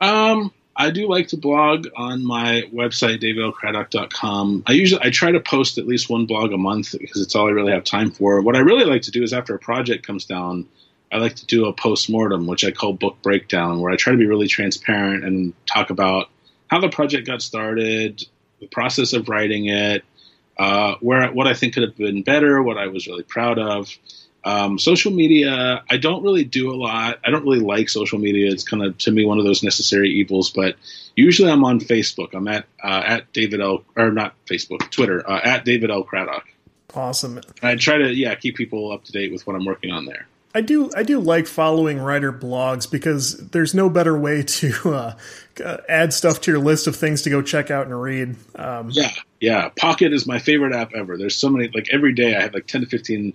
Um, 0.00 0.52
I 0.76 0.90
do 0.90 1.08
like 1.08 1.28
to 1.28 1.36
blog 1.36 1.86
on 1.96 2.24
my 2.24 2.62
website, 2.72 3.22
davidlcraddock.com. 3.22 4.64
I 4.66 4.72
usually 4.72 5.02
I 5.04 5.10
try 5.10 5.30
to 5.30 5.40
post 5.40 5.78
at 5.78 5.86
least 5.86 6.10
one 6.10 6.26
blog 6.26 6.52
a 6.52 6.58
month 6.58 6.92
because 6.98 7.20
it's 7.22 7.34
all 7.34 7.46
I 7.46 7.50
really 7.50 7.72
have 7.72 7.84
time 7.84 8.10
for. 8.10 8.40
What 8.40 8.56
I 8.56 8.60
really 8.60 8.84
like 8.84 9.02
to 9.02 9.10
do 9.10 9.22
is 9.22 9.32
after 9.32 9.54
a 9.54 9.58
project 9.58 10.06
comes 10.06 10.24
down, 10.24 10.66
I 11.14 11.18
like 11.18 11.36
to 11.36 11.46
do 11.46 11.66
a 11.66 11.72
post 11.72 12.10
mortem, 12.10 12.48
which 12.48 12.64
I 12.64 12.72
call 12.72 12.92
book 12.92 13.22
breakdown, 13.22 13.80
where 13.80 13.92
I 13.92 13.96
try 13.96 14.10
to 14.10 14.18
be 14.18 14.26
really 14.26 14.48
transparent 14.48 15.24
and 15.24 15.54
talk 15.64 15.90
about 15.90 16.28
how 16.66 16.80
the 16.80 16.88
project 16.88 17.28
got 17.28 17.40
started, 17.40 18.26
the 18.60 18.66
process 18.66 19.12
of 19.12 19.28
writing 19.28 19.66
it, 19.66 20.02
uh, 20.58 20.96
where 21.00 21.30
what 21.30 21.46
I 21.46 21.54
think 21.54 21.74
could 21.74 21.84
have 21.84 21.96
been 21.96 22.24
better, 22.24 22.60
what 22.60 22.78
I 22.78 22.88
was 22.88 23.06
really 23.06 23.22
proud 23.22 23.60
of. 23.60 23.96
Um, 24.42 24.76
social 24.76 25.12
media, 25.12 25.84
I 25.88 25.98
don't 25.98 26.24
really 26.24 26.42
do 26.42 26.72
a 26.72 26.74
lot. 26.74 27.20
I 27.24 27.30
don't 27.30 27.44
really 27.44 27.60
like 27.60 27.88
social 27.88 28.18
media. 28.18 28.50
It's 28.50 28.64
kind 28.64 28.82
of 28.82 28.98
to 28.98 29.12
me 29.12 29.24
one 29.24 29.38
of 29.38 29.44
those 29.44 29.62
necessary 29.62 30.10
evils. 30.10 30.50
But 30.50 30.74
usually 31.14 31.48
I'm 31.48 31.64
on 31.64 31.78
Facebook. 31.78 32.34
I'm 32.34 32.48
at 32.48 32.66
uh, 32.82 33.02
at 33.06 33.32
David 33.32 33.60
L. 33.60 33.84
or 33.96 34.10
not 34.10 34.34
Facebook, 34.46 34.90
Twitter 34.90 35.22
uh, 35.30 35.40
at 35.44 35.64
David 35.64 35.92
L. 35.92 36.02
Craddock. 36.02 36.44
Awesome. 36.92 37.40
I 37.62 37.76
try 37.76 37.98
to 37.98 38.12
yeah 38.12 38.34
keep 38.34 38.56
people 38.56 38.90
up 38.90 39.04
to 39.04 39.12
date 39.12 39.30
with 39.30 39.46
what 39.46 39.54
I'm 39.54 39.64
working 39.64 39.92
on 39.92 40.06
there. 40.06 40.26
I 40.54 40.60
do 40.60 40.90
I 40.94 41.02
do 41.02 41.18
like 41.18 41.46
following 41.48 41.98
writer 41.98 42.32
blogs 42.32 42.88
because 42.88 43.36
there's 43.48 43.74
no 43.74 43.90
better 43.90 44.16
way 44.16 44.44
to 44.44 44.72
uh, 44.84 45.16
uh, 45.64 45.76
add 45.88 46.12
stuff 46.12 46.40
to 46.42 46.52
your 46.52 46.60
list 46.60 46.86
of 46.86 46.94
things 46.94 47.22
to 47.22 47.30
go 47.30 47.42
check 47.42 47.70
out 47.70 47.86
and 47.86 48.00
read. 48.00 48.36
Um, 48.54 48.90
Yeah, 48.90 49.10
yeah. 49.40 49.68
Pocket 49.76 50.12
is 50.12 50.26
my 50.26 50.38
favorite 50.38 50.72
app 50.72 50.92
ever. 50.94 51.18
There's 51.18 51.36
so 51.36 51.50
many. 51.50 51.68
Like 51.74 51.88
every 51.90 52.14
day, 52.14 52.36
I 52.36 52.42
have 52.42 52.54
like 52.54 52.68
10 52.68 52.82
to 52.82 52.86
15 52.86 53.32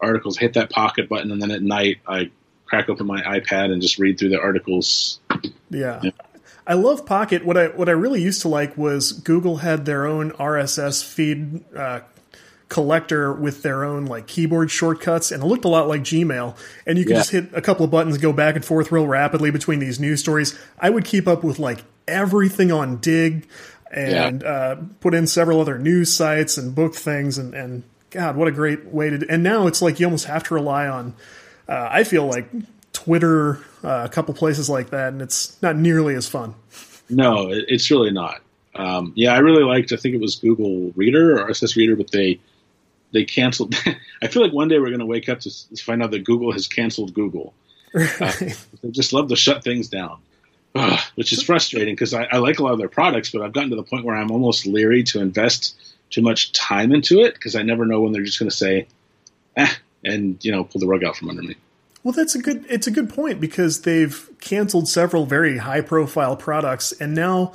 articles. 0.00 0.36
Hit 0.36 0.54
that 0.54 0.68
Pocket 0.70 1.08
button, 1.08 1.32
and 1.32 1.40
then 1.40 1.50
at 1.50 1.62
night, 1.62 1.98
I 2.06 2.30
crack 2.66 2.90
open 2.90 3.06
my 3.06 3.22
iPad 3.22 3.72
and 3.72 3.80
just 3.80 3.98
read 3.98 4.18
through 4.18 4.28
the 4.30 4.40
articles. 4.40 5.20
yeah. 5.70 6.02
I 6.66 6.74
love 6.74 7.06
Pocket. 7.06 7.46
What 7.46 7.56
I 7.56 7.68
what 7.68 7.88
I 7.88 7.92
really 7.92 8.20
used 8.20 8.42
to 8.42 8.48
like 8.48 8.76
was 8.76 9.12
Google 9.12 9.56
had 9.56 9.86
their 9.86 10.06
own 10.06 10.32
RSS 10.32 11.02
feed 11.02 11.64
uh, 11.74 12.00
collector 12.68 13.32
with 13.32 13.62
their 13.62 13.84
own 13.84 14.04
like 14.06 14.26
keyboard 14.26 14.70
shortcuts, 14.70 15.30
and 15.30 15.42
it 15.42 15.46
looked 15.46 15.64
a 15.64 15.68
lot 15.68 15.88
like 15.88 16.02
Gmail. 16.02 16.56
And 16.86 16.98
you 16.98 17.04
could 17.04 17.12
Yeah. 17.12 17.18
just 17.18 17.30
hit 17.30 17.46
a 17.54 17.60
couple 17.62 17.84
of 17.84 17.90
buttons, 17.90 18.18
go 18.18 18.32
back 18.32 18.56
and 18.56 18.64
forth 18.64 18.92
real 18.92 19.06
rapidly 19.06 19.50
between 19.50 19.78
these 19.78 19.98
news 19.98 20.20
stories. 20.20 20.54
I 20.78 20.90
would 20.90 21.04
keep 21.04 21.26
up 21.26 21.42
with 21.42 21.58
like 21.58 21.84
everything 22.06 22.70
on 22.72 22.96
Digg, 22.98 23.46
and 23.90 24.44
uh, 24.44 24.76
put 25.00 25.14
in 25.14 25.26
several 25.26 25.60
other 25.62 25.78
news 25.78 26.12
sites 26.12 26.58
and 26.58 26.74
book 26.74 26.94
things, 26.94 27.38
and 27.38 27.54
and 27.54 27.82
God, 28.10 28.36
what 28.36 28.48
a 28.48 28.52
great 28.52 28.86
way 28.86 29.10
to. 29.10 29.26
And 29.30 29.42
now 29.42 29.66
it's 29.66 29.80
like 29.82 29.98
you 30.00 30.06
almost 30.06 30.26
have 30.26 30.44
to 30.44 30.54
rely 30.54 30.86
on. 30.86 31.14
Uh, 31.68 31.88
I 31.90 32.04
feel 32.04 32.26
like 32.26 32.48
Twitter, 32.92 33.60
uh, 33.84 34.02
a 34.04 34.08
couple 34.08 34.34
places 34.34 34.68
like 34.68 34.90
that, 34.90 35.12
and 35.12 35.22
it's 35.22 35.60
not 35.62 35.76
nearly 35.76 36.14
as 36.14 36.26
fun. 36.28 36.54
No, 37.10 37.48
it's 37.50 37.90
really 37.90 38.10
not. 38.10 38.40
Um, 38.74 39.12
yeah, 39.16 39.32
I 39.34 39.38
really 39.38 39.64
liked. 39.64 39.92
I 39.92 39.96
think 39.96 40.14
it 40.14 40.20
was 40.20 40.36
Google 40.36 40.92
Reader 40.94 41.38
or 41.38 41.48
RSS 41.48 41.74
Reader, 41.76 41.96
but 41.96 42.10
they 42.10 42.38
they 43.12 43.24
canceled. 43.24 43.74
I 44.22 44.26
feel 44.28 44.42
like 44.42 44.52
one 44.52 44.68
day 44.68 44.78
we're 44.78 44.88
going 44.88 44.98
to 45.00 45.06
wake 45.06 45.28
up 45.28 45.40
to, 45.40 45.68
to 45.74 45.82
find 45.82 46.02
out 46.02 46.10
that 46.10 46.24
Google 46.24 46.52
has 46.52 46.66
canceled 46.66 47.14
Google. 47.14 47.54
They 47.92 48.90
just 48.90 49.12
love 49.12 49.28
to 49.28 49.36
shut 49.36 49.64
things 49.64 49.88
down, 49.88 50.18
Ugh, 50.74 51.00
which 51.14 51.32
is 51.32 51.42
frustrating 51.42 51.94
because 51.94 52.14
I, 52.14 52.24
I 52.24 52.38
like 52.38 52.58
a 52.58 52.62
lot 52.62 52.72
of 52.72 52.78
their 52.78 52.88
products, 52.88 53.30
but 53.30 53.42
I've 53.42 53.52
gotten 53.52 53.70
to 53.70 53.76
the 53.76 53.82
point 53.82 54.04
where 54.04 54.14
I'm 54.14 54.30
almost 54.30 54.66
leery 54.66 55.02
to 55.04 55.20
invest 55.20 55.74
too 56.10 56.22
much 56.22 56.52
time 56.52 56.92
into 56.92 57.20
it 57.20 57.34
because 57.34 57.54
I 57.54 57.62
never 57.62 57.86
know 57.86 58.00
when 58.02 58.12
they're 58.12 58.22
just 58.22 58.38
going 58.38 58.50
to 58.50 58.56
say, 58.56 58.86
eh, 59.56 59.72
and 60.04 60.42
you 60.44 60.52
know, 60.52 60.64
pull 60.64 60.80
the 60.80 60.86
rug 60.86 61.04
out 61.04 61.16
from 61.16 61.30
under 61.30 61.42
me. 61.42 61.56
Well, 62.04 62.12
that's 62.12 62.34
a 62.34 62.38
good. 62.38 62.64
It's 62.68 62.86
a 62.86 62.90
good 62.90 63.10
point 63.10 63.40
because 63.40 63.82
they've 63.82 64.30
canceled 64.40 64.88
several 64.88 65.26
very 65.26 65.58
high-profile 65.58 66.36
products, 66.36 66.92
and 66.92 67.14
now 67.14 67.52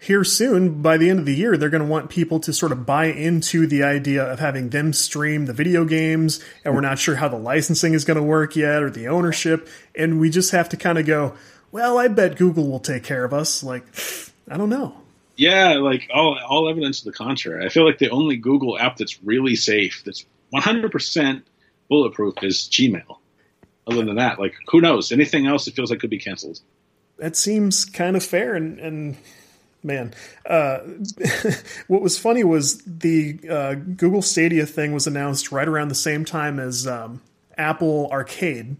here 0.00 0.24
soon, 0.24 0.80
by 0.80 0.96
the 0.96 1.10
end 1.10 1.18
of 1.18 1.26
the 1.26 1.34
year, 1.34 1.58
they're 1.58 1.68
going 1.68 1.82
to 1.82 1.88
want 1.88 2.08
people 2.08 2.40
to 2.40 2.54
sort 2.54 2.72
of 2.72 2.86
buy 2.86 3.06
into 3.06 3.66
the 3.66 3.82
idea 3.82 4.24
of 4.24 4.38
having 4.38 4.70
them 4.70 4.94
stream 4.94 5.44
the 5.44 5.52
video 5.52 5.84
games, 5.84 6.40
and 6.64 6.74
we're 6.74 6.80
not 6.80 6.98
sure 6.98 7.16
how 7.16 7.28
the 7.28 7.36
licensing 7.36 7.92
is 7.92 8.06
going 8.06 8.16
to 8.16 8.22
work 8.22 8.56
yet 8.56 8.82
or 8.82 8.88
the 8.88 9.08
ownership, 9.08 9.68
and 9.94 10.18
we 10.18 10.30
just 10.30 10.52
have 10.52 10.70
to 10.70 10.76
kind 10.78 10.96
of 10.98 11.04
go. 11.04 11.34
Well, 11.70 11.98
I 11.98 12.08
bet 12.08 12.36
Google 12.36 12.68
will 12.68 12.80
take 12.80 13.04
care 13.04 13.24
of 13.24 13.34
us. 13.34 13.62
Like, 13.62 13.84
I 14.48 14.56
don't 14.56 14.70
know. 14.70 14.96
Yeah, 15.36 15.74
like 15.74 16.08
all 16.12 16.38
all 16.48 16.68
evidence 16.68 17.00
to 17.00 17.10
the 17.10 17.12
contrary. 17.16 17.64
I 17.64 17.68
feel 17.68 17.84
like 17.86 17.98
the 17.98 18.10
only 18.10 18.36
Google 18.36 18.78
app 18.78 18.96
that's 18.96 19.22
really 19.22 19.54
safe, 19.54 20.02
that's 20.04 20.24
100% 20.54 21.42
bulletproof, 21.88 22.42
is 22.42 22.68
Gmail. 22.70 23.18
Other 23.86 24.04
than 24.04 24.16
that, 24.16 24.38
like 24.40 24.54
who 24.68 24.80
knows? 24.80 25.12
Anything 25.12 25.46
else, 25.46 25.66
that 25.66 25.74
feels 25.74 25.90
like 25.90 26.00
could 26.00 26.10
be 26.10 26.18
canceled. 26.18 26.60
that 27.18 27.36
seems 27.36 27.84
kind 27.84 28.16
of 28.16 28.24
fair 28.24 28.54
and, 28.54 28.78
and 28.80 29.16
man. 29.82 30.12
Uh, 30.46 30.78
what 31.88 32.02
was 32.02 32.18
funny 32.18 32.44
was 32.44 32.78
the 32.84 33.38
uh, 33.48 33.74
google 33.74 34.22
stadia 34.22 34.66
thing 34.66 34.92
was 34.92 35.06
announced 35.06 35.50
right 35.52 35.68
around 35.68 35.88
the 35.88 35.94
same 35.94 36.24
time 36.24 36.58
as 36.58 36.86
um, 36.86 37.20
apple 37.56 38.08
arcade. 38.12 38.76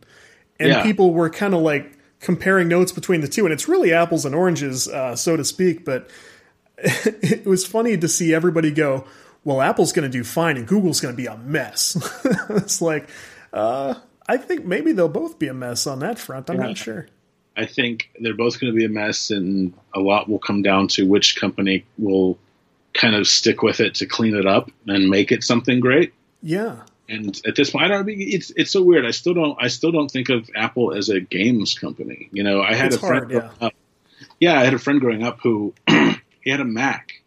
And 0.59 0.69
Yeah. 0.69 0.83
people 0.83 1.13
were 1.15 1.31
kind 1.31 1.55
of 1.55 1.61
like 1.63 1.97
comparing 2.21 2.69
notes 2.69 2.93
between 2.93 3.23
the 3.23 3.29
two 3.29 3.45
and 3.47 3.53
it's 3.53 3.67
really 3.69 3.93
apples 3.95 4.25
and 4.27 4.35
oranges 4.35 4.87
uh, 4.89 5.17
so 5.17 5.37
to 5.37 5.45
speak 5.45 5.85
but 5.87 6.11
it 6.79 7.47
was 7.47 7.65
funny 7.67 7.97
to 7.97 8.09
see 8.09 8.35
everybody 8.35 8.71
go 8.71 9.07
well 9.45 9.61
apple's 9.63 9.93
going 9.93 10.11
to 10.11 10.19
do 10.19 10.23
fine 10.25 10.57
and 10.59 10.67
google's 10.67 11.01
going 11.01 11.13
to 11.15 11.17
be 11.17 11.27
a 11.27 11.37
mess. 11.39 11.97
It's 12.51 12.83
like 12.83 13.09
uh, 13.53 13.95
i 14.29 14.37
think 14.37 14.65
maybe 14.67 14.93
they'll 14.93 15.09
both 15.09 15.39
be 15.39 15.49
a 15.49 15.55
mess 15.55 15.87
on 15.87 16.01
that 16.01 16.19
front. 16.19 16.51
I'm 16.51 16.57
Yeah. 16.61 16.67
not 16.67 16.77
sure 16.77 17.07
I 17.63 17.67
think 17.67 18.11
they're 18.21 18.35
both 18.35 18.59
going 18.61 18.73
to 18.73 18.77
be 18.77 18.85
a 18.85 18.89
mess, 18.89 19.31
and 19.31 19.73
a 19.95 20.01
lot 20.01 20.29
will 20.29 20.39
come 20.39 20.63
down 20.63 20.89
to 20.89 21.07
which 21.07 21.37
company 21.37 21.85
will 21.99 22.39
kind 22.95 23.15
of 23.15 23.27
stick 23.29 23.63
with 23.63 23.79
it 23.81 23.95
to 23.97 24.07
clean 24.07 24.35
it 24.35 24.47
up 24.47 24.71
and 24.87 25.09
make 25.09 25.31
it 25.31 25.45
something 25.45 25.79
great. 25.81 26.13
yeah 26.43 26.77
And 27.09 27.41
at 27.47 27.55
this 27.57 27.71
point, 27.71 27.85
I 27.85 27.89
don't. 27.89 28.09
It's 28.09 28.51
it's 28.57 28.71
so 28.71 28.83
weird. 28.83 29.05
I 29.07 29.11
still 29.13 29.35
don't. 29.35 29.57
I 29.61 29.69
still 29.69 29.93
don't 29.93 30.11
think 30.11 30.29
of 30.31 30.49
Apple 30.57 30.95
as 30.95 31.09
a 31.09 31.21
games 31.21 31.75
company. 31.79 32.29
You 32.33 32.43
know, 32.45 32.63
I 32.63 32.75
had 32.75 32.87
It's 32.93 32.97
a 32.97 33.01
friend. 33.01 33.31
hard, 33.33 33.51
yeah. 33.61 33.67
up- 33.67 33.75
yeah, 34.39 34.61
I 34.61 34.65
had 34.65 34.75
a 34.75 34.79
friend 34.79 35.01
growing 35.01 35.23
up 35.23 35.39
who 35.43 35.75
he 35.89 36.51
had 36.51 36.61
a 36.61 36.65
Mac, 36.65 37.20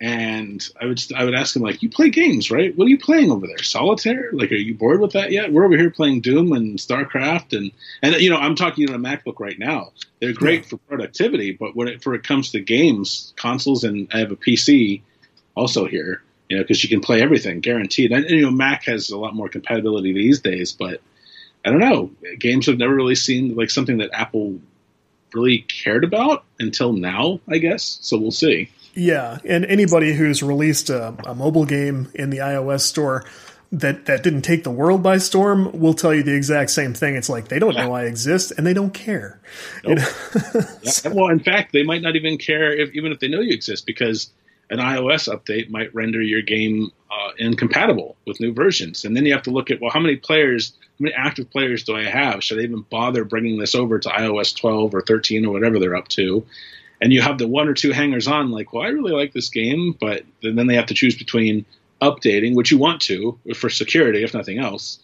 and 0.00 0.64
I 0.80 0.86
would 0.86 1.00
I 1.16 1.24
would 1.24 1.34
ask 1.34 1.56
him 1.56 1.62
like, 1.62 1.82
"You 1.82 1.88
play 1.88 2.10
games, 2.10 2.50
right? 2.50 2.76
What 2.76 2.86
are 2.86 2.90
you 2.90 2.98
playing 2.98 3.30
over 3.32 3.46
there? 3.46 3.62
Solitaire? 3.62 4.30
Like, 4.32 4.52
are 4.52 4.56
you 4.56 4.74
bored 4.74 5.00
with 5.00 5.12
that 5.12 5.32
yet? 5.32 5.52
We're 5.52 5.64
over 5.64 5.76
here 5.76 5.90
playing 5.90 6.20
Doom 6.20 6.52
and 6.52 6.78
StarCraft, 6.78 7.56
and 7.56 7.72
and 8.02 8.14
you 8.16 8.30
know, 8.30 8.36
I'm 8.36 8.54
talking 8.54 8.88
on 8.88 8.94
a 8.94 8.98
MacBook 8.98 9.40
right 9.40 9.58
now. 9.58 9.92
They're 10.20 10.32
great 10.32 10.62
Yeah. 10.62 10.68
for 10.68 10.76
productivity, 10.78 11.52
but 11.52 11.74
when 11.74 11.88
it 11.88 12.02
for 12.02 12.14
it 12.14 12.22
comes 12.22 12.52
to 12.52 12.60
games, 12.60 13.32
consoles, 13.36 13.82
and 13.84 14.08
I 14.12 14.18
have 14.20 14.30
a 14.30 14.36
PC 14.36 15.00
also 15.56 15.86
here, 15.86 16.22
you 16.48 16.56
know, 16.56 16.62
because 16.62 16.82
you 16.84 16.88
can 16.88 17.00
play 17.00 17.20
everything 17.20 17.58
guaranteed. 17.60 18.12
And 18.12 18.28
you 18.30 18.42
know, 18.42 18.50
Mac 18.52 18.84
has 18.84 19.10
a 19.10 19.18
lot 19.18 19.34
more 19.34 19.48
compatibility 19.48 20.12
these 20.12 20.38
days, 20.40 20.72
but 20.72 21.00
I 21.64 21.70
don't 21.70 21.80
know. 21.80 22.12
Games 22.38 22.66
have 22.66 22.78
never 22.78 22.94
really 22.94 23.16
seemed 23.16 23.56
like 23.56 23.70
something 23.70 23.98
that 23.98 24.10
Apple 24.12 24.60
really 25.34 25.58
cared 25.62 26.04
about 26.04 26.44
until 26.60 26.92
now, 26.92 27.40
I 27.48 27.58
guess. 27.58 27.98
So 28.00 28.16
we'll 28.16 28.30
see. 28.30 28.70
Yeah, 28.98 29.38
and 29.44 29.64
anybody 29.64 30.12
who's 30.12 30.42
released 30.42 30.90
a, 30.90 31.14
a 31.24 31.32
mobile 31.32 31.64
game 31.64 32.10
in 32.14 32.30
the 32.30 32.38
iOS 32.38 32.80
store 32.80 33.24
that 33.70 34.06
that 34.06 34.24
didn't 34.24 34.42
take 34.42 34.64
the 34.64 34.72
world 34.72 35.04
by 35.04 35.18
storm 35.18 35.78
will 35.78 35.94
tell 35.94 36.12
you 36.12 36.24
the 36.24 36.34
exact 36.34 36.70
same 36.70 36.94
thing. 36.94 37.14
It's 37.14 37.28
like 37.28 37.46
they 37.46 37.60
don't 37.60 37.76
know 37.76 37.92
I 37.92 38.04
exist 38.04 38.52
and 38.56 38.66
they 38.66 38.74
don't 38.74 38.92
care. 38.92 39.40
You 39.84 39.96
know? 39.96 40.04
Yeah. 40.82 41.12
Well, 41.12 41.28
in 41.28 41.38
fact, 41.38 41.72
they 41.72 41.84
might 41.84 42.02
not 42.02 42.16
even 42.16 42.38
care 42.38 42.72
if 42.72 42.92
even 42.92 43.12
if 43.12 43.20
they 43.20 43.28
know 43.28 43.40
you 43.40 43.52
exist 43.52 43.86
because 43.86 44.30
an 44.70 44.78
iOS 44.78 45.32
update 45.32 45.70
might 45.70 45.94
render 45.94 46.20
your 46.20 46.42
game 46.42 46.90
uh, 47.10 47.30
incompatible 47.38 48.16
with 48.26 48.40
new 48.40 48.52
versions, 48.52 49.04
and 49.04 49.16
then 49.16 49.24
you 49.24 49.32
have 49.32 49.42
to 49.44 49.50
look 49.50 49.70
at 49.70 49.80
well, 49.80 49.92
how 49.92 50.00
many 50.00 50.16
players, 50.16 50.72
how 50.80 51.04
many 51.04 51.14
active 51.14 51.50
players 51.50 51.84
do 51.84 51.94
I 51.94 52.04
have? 52.04 52.42
Should 52.42 52.58
I 52.58 52.62
even 52.62 52.84
bother 52.90 53.24
bringing 53.24 53.58
this 53.58 53.76
over 53.76 54.00
to 54.00 54.08
iOS 54.08 54.56
12 54.56 54.92
or 54.92 55.02
13 55.02 55.46
or 55.46 55.52
whatever 55.52 55.78
they're 55.78 55.96
up 55.96 56.08
to? 56.08 56.44
And 57.00 57.12
you 57.12 57.20
have 57.20 57.38
the 57.38 57.46
one 57.46 57.68
or 57.68 57.74
two 57.74 57.92
hangers 57.92 58.26
on, 58.26 58.50
like, 58.50 58.72
well, 58.72 58.82
I 58.82 58.88
really 58.88 59.12
like 59.12 59.32
this 59.32 59.48
game, 59.48 59.96
but 60.00 60.24
then 60.42 60.66
they 60.66 60.74
have 60.74 60.86
to 60.86 60.94
choose 60.94 61.16
between 61.16 61.64
updating, 62.02 62.54
which 62.54 62.70
you 62.70 62.78
want 62.78 63.00
to 63.02 63.38
for 63.54 63.70
security, 63.70 64.22
if 64.22 64.34
nothing 64.34 64.58
else, 64.58 64.98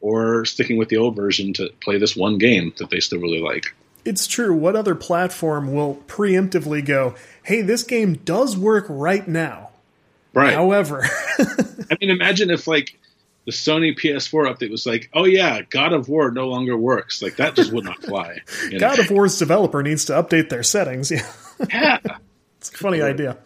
or 0.00 0.44
sticking 0.44 0.76
with 0.76 0.88
the 0.88 0.96
old 0.96 1.16
version 1.16 1.52
to 1.54 1.70
play 1.80 1.98
this 1.98 2.16
one 2.16 2.38
game 2.38 2.72
that 2.78 2.90
they 2.90 3.00
still 3.00 3.20
really 3.20 3.40
like. 3.40 3.74
It's 4.04 4.26
true. 4.26 4.54
What 4.54 4.76
other 4.76 4.94
platform 4.94 5.72
will 5.72 6.02
preemptively 6.06 6.84
go, 6.84 7.14
hey, 7.42 7.62
this 7.62 7.82
game 7.82 8.14
does 8.14 8.56
work 8.56 8.86
right 8.88 9.26
now? 9.26 9.70
Right. 10.32 10.54
However, 10.54 11.04
I 11.38 11.96
mean, 12.00 12.10
imagine 12.10 12.50
if, 12.50 12.66
like, 12.66 12.98
the 13.48 13.52
Sony 13.52 13.98
PS4 13.98 14.54
update 14.54 14.70
was 14.70 14.84
like, 14.84 15.08
oh 15.14 15.24
yeah, 15.24 15.62
God 15.62 15.94
of 15.94 16.06
War 16.06 16.30
no 16.30 16.48
longer 16.48 16.76
works. 16.76 17.22
Like 17.22 17.36
that 17.36 17.56
just 17.56 17.72
would 17.72 17.86
not 17.86 18.04
fly. 18.04 18.42
You 18.64 18.72
know? 18.72 18.78
God 18.78 18.98
of 18.98 19.10
War's 19.10 19.38
developer 19.38 19.82
needs 19.82 20.04
to 20.04 20.12
update 20.12 20.50
their 20.50 20.62
settings. 20.62 21.10
Yeah, 21.72 21.98
yeah. 22.04 22.18
it's 22.58 22.70
a 22.70 22.76
funny 22.76 23.02
idea. 23.02 23.36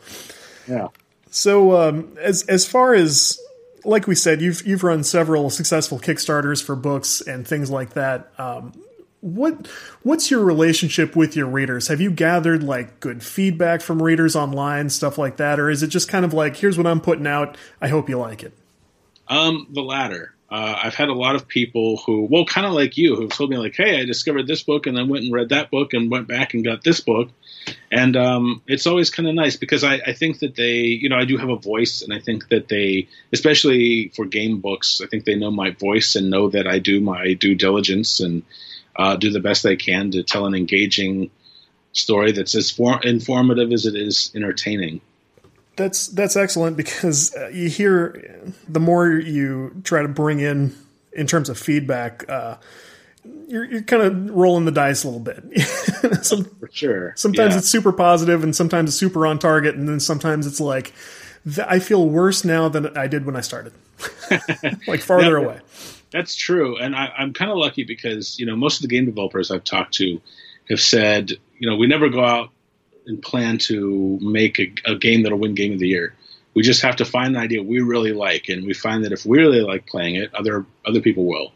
Yeah. 0.69 0.89
So 1.31 1.81
um, 1.81 2.15
as 2.21 2.43
as 2.43 2.69
far 2.69 2.93
as 2.93 3.41
like 3.87 4.07
we 4.07 4.15
said, 4.15 4.43
you've 4.43 4.67
you've 4.67 4.85
run 4.85 5.03
several 5.03 5.49
successful 5.49 5.99
Kickstarters 5.99 6.63
for 6.63 6.77
books 6.77 7.23
and 7.23 7.49
things 7.49 7.71
like 7.71 7.95
that. 7.95 8.31
Um, 8.37 8.75
what 9.23 9.67
what's 10.03 10.31
your 10.31 10.45
relationship 10.45 11.17
with 11.17 11.37
your 11.37 11.47
readers? 11.47 11.89
Have 11.89 12.03
you 12.03 12.11
gathered 12.11 12.63
like 12.63 13.01
good 13.01 13.23
feedback 13.23 13.81
from 13.81 14.03
readers 14.03 14.37
online, 14.37 14.91
stuff 14.91 15.17
like 15.17 15.39
that, 15.39 15.59
or 15.59 15.71
is 15.71 15.83
it 15.83 15.89
just 15.89 16.09
kind 16.09 16.27
of 16.27 16.35
like 16.35 16.57
here's 16.57 16.77
what 16.77 16.87
I'm 16.87 17.01
putting 17.01 17.27
out? 17.27 17.57
I 17.81 17.89
hope 17.89 18.11
you 18.11 18.19
like 18.19 18.43
it. 18.43 18.53
Um, 19.29 19.67
the 19.71 19.83
latter. 19.83 20.35
Uh, 20.51 20.79
I've 20.85 20.95
had 20.95 21.09
a 21.09 21.15
lot 21.15 21.35
of 21.35 21.49
people 21.49 21.97
who, 21.97 22.27
well, 22.31 22.45
kind 22.45 22.67
of 22.67 22.75
like 22.75 22.99
you, 22.99 23.17
who've 23.17 23.31
told 23.31 23.49
me 23.49 23.57
like, 23.57 23.75
"Hey, 23.75 23.99
I 23.99 24.05
discovered 24.05 24.47
this 24.47 24.63
book, 24.63 24.87
and 24.87 24.95
then 24.95 25.09
went 25.09 25.25
and 25.25 25.33
read 25.33 25.49
that 25.49 25.71
book, 25.71 25.95
and 25.95 26.11
went 26.11 26.29
back 26.29 26.53
and 26.53 26.63
got 26.63 26.85
this 26.85 27.01
book," 27.01 27.31
and 27.91 28.15
um, 28.19 28.61
it's 28.67 28.87
always 28.87 29.09
kind 29.09 29.27
of 29.27 29.35
nice 29.35 29.57
because 29.57 29.83
I, 29.83 29.95
I 30.07 30.13
think 30.13 30.41
that 30.41 30.55
they, 30.55 30.81
you 30.81 31.09
know, 31.09 31.17
I 31.17 31.25
do 31.25 31.39
have 31.39 31.49
a 31.49 31.57
voice, 31.57 32.03
and 32.03 32.13
I 32.13 32.19
think 32.19 32.51
that 32.51 32.69
they, 32.69 33.09
especially 33.33 34.13
for 34.15 34.27
game 34.27 34.61
books, 34.61 35.01
I 35.03 35.07
think 35.07 35.25
they 35.25 35.37
know 35.37 35.51
my 35.51 35.71
voice 35.71 36.17
and 36.17 36.29
know 36.29 36.51
that 36.51 36.67
I 36.67 36.81
do 36.81 37.01
my 37.01 37.33
due 37.33 37.55
diligence 37.55 38.21
and 38.21 38.43
uh, 38.95 39.17
do 39.17 39.31
the 39.31 39.41
best 39.41 39.65
I 39.65 39.77
can 39.77 40.11
to 40.11 40.23
tell 40.23 40.45
an 40.45 40.55
engaging 40.55 41.31
story 41.93 42.33
that's 42.33 42.55
as 42.55 42.71
for- 42.71 43.01
informative 43.03 43.73
as 43.73 43.87
it 43.87 43.95
is 43.95 44.31
entertaining 44.35 45.01
that's 45.77 46.09
that's 46.09 46.37
excellent 46.37 46.77
because 46.77 47.35
uh, 47.35 47.49
you 47.49 47.69
hear 47.69 48.53
the 48.69 48.81
more 48.81 49.09
you 49.09 49.81
try 49.85 50.03
to 50.03 50.09
bring 50.09 50.41
in 50.41 50.75
in 51.13 51.27
terms 51.27 51.49
of 51.49 51.59
feedback, 51.59 52.29
uh, 52.29 52.57
you're, 53.47 53.65
you're 53.65 53.83
kind 53.83 54.03
of 54.03 54.31
rolling 54.35 54.65
the 54.65 54.73
dice 54.73 55.05
a 55.05 55.09
little 55.09 55.21
bit. 55.21 55.59
Some, 56.25 56.45
For 56.45 56.71
sure. 56.73 57.15
Sometimes 57.17 57.55
yeah. 57.55 57.59
it's 57.59 57.69
super 57.69 57.93
positive, 57.93 58.43
and 58.43 58.55
sometimes 58.55 58.91
it's 58.91 58.97
super 58.97 59.27
on 59.27 59.39
target, 59.39 59.75
and 59.75 59.89
then 59.89 60.01
sometimes 60.01 60.47
it's 60.47 60.61
like 60.61 60.93
I 61.67 61.79
feel 61.79 62.09
worse 62.09 62.45
now 62.45 62.69
than 62.69 62.97
I 62.97 63.07
did 63.07 63.25
when 63.25 63.37
I 63.37 63.41
started, 63.41 63.73
like 64.87 65.01
farther 65.01 65.37
away. 65.37 65.61
That's 66.11 66.37
true, 66.37 66.77
and 66.79 66.95
I, 66.95 67.13
I'm 67.17 67.33
kind 67.33 67.51
of 67.51 67.57
lucky 67.57 67.85
because 67.85 68.39
you 68.39 68.47
know 68.47 68.57
most 68.57 68.77
of 68.77 68.83
the 68.83 68.89
game 68.89 69.07
developers 69.07 69.51
I've 69.51 69.65
talked 69.65 69.95
to 69.95 70.21
have 70.69 70.81
said, 70.81 71.33
you 71.59 71.69
know, 71.69 71.77
we 71.77 71.87
never 71.87 72.09
go 72.09 72.25
out 72.25 72.51
and 73.07 73.23
plan 73.23 73.59
to 73.59 74.19
make 74.21 74.59
a, 74.59 74.73
a, 74.87 74.95
game 74.97 75.23
that'll 75.23 75.39
win 75.39 75.55
Game 75.55 75.73
of 75.73 75.79
the 75.79 75.89
Year. 75.89 76.15
We 76.55 76.63
just 76.63 76.83
have 76.83 76.97
to 76.97 77.05
find 77.05 77.35
an 77.35 77.43
idea 77.43 77.63
we 77.63 77.81
really 77.81 78.13
like, 78.13 78.49
and 78.49 78.67
we 78.67 78.75
find 78.75 79.05
that 79.05 79.13
if 79.13 79.25
we 79.25 79.39
really 79.39 79.63
like 79.63 79.87
playing 79.87 80.17
it, 80.17 80.35
other 80.35 80.67
other 80.87 81.01
people 81.01 81.25
will. 81.25 81.53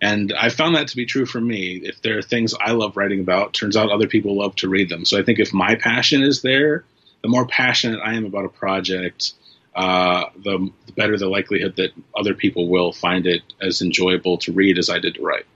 And 0.00 0.32
I 0.32 0.48
found 0.48 0.76
that 0.76 0.88
to 0.88 0.96
be 0.96 1.04
true 1.04 1.26
for 1.26 1.40
me. 1.40 1.76
If 1.76 2.00
there 2.00 2.18
are 2.18 2.22
things 2.22 2.54
I 2.58 2.72
love 2.72 2.96
writing 2.96 3.20
about, 3.20 3.52
turns 3.52 3.76
out 3.76 3.90
other 3.90 4.08
people 4.08 4.38
love 4.38 4.56
to 4.56 4.68
read 4.68 4.88
them. 4.88 5.04
So 5.04 5.18
I 5.18 5.22
think 5.22 5.38
if 5.38 5.52
my 5.52 5.74
passion 5.74 6.22
is 6.22 6.40
there, 6.40 6.84
the 7.22 7.28
more 7.28 7.46
passionate 7.46 8.00
I 8.02 8.14
am 8.14 8.24
about 8.24 8.46
a 8.46 8.48
project, 8.48 9.34
uh, 9.74 10.24
the, 10.42 10.70
the 10.86 10.92
better 10.92 11.18
the 11.18 11.28
likelihood 11.28 11.76
that 11.76 11.90
other 12.16 12.34
people 12.34 12.68
will 12.68 12.92
find 12.92 13.26
it 13.26 13.42
as 13.60 13.82
enjoyable 13.82 14.38
to 14.38 14.52
read 14.52 14.78
as 14.78 14.88
I 14.88 14.98
did 14.98 15.16
to 15.16 15.22
write. 15.22 15.46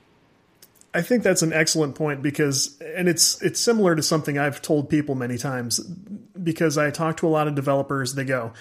I 0.94 1.02
think 1.02 1.24
that's 1.24 1.42
an 1.42 1.52
excellent 1.52 1.96
point 1.96 2.22
because, 2.22 2.80
and 2.80 3.08
it's 3.08 3.42
it's 3.42 3.58
similar 3.58 3.96
to 3.96 4.02
something 4.02 4.38
I've 4.38 4.62
told 4.62 4.88
people 4.88 5.16
many 5.16 5.36
times 5.36 5.80
because 5.80 6.78
I 6.78 6.92
talk 6.92 7.16
to 7.18 7.26
a 7.26 7.28
lot 7.30 7.48
of 7.48 7.56
developers. 7.56 8.14
They 8.14 8.24
go, 8.24 8.52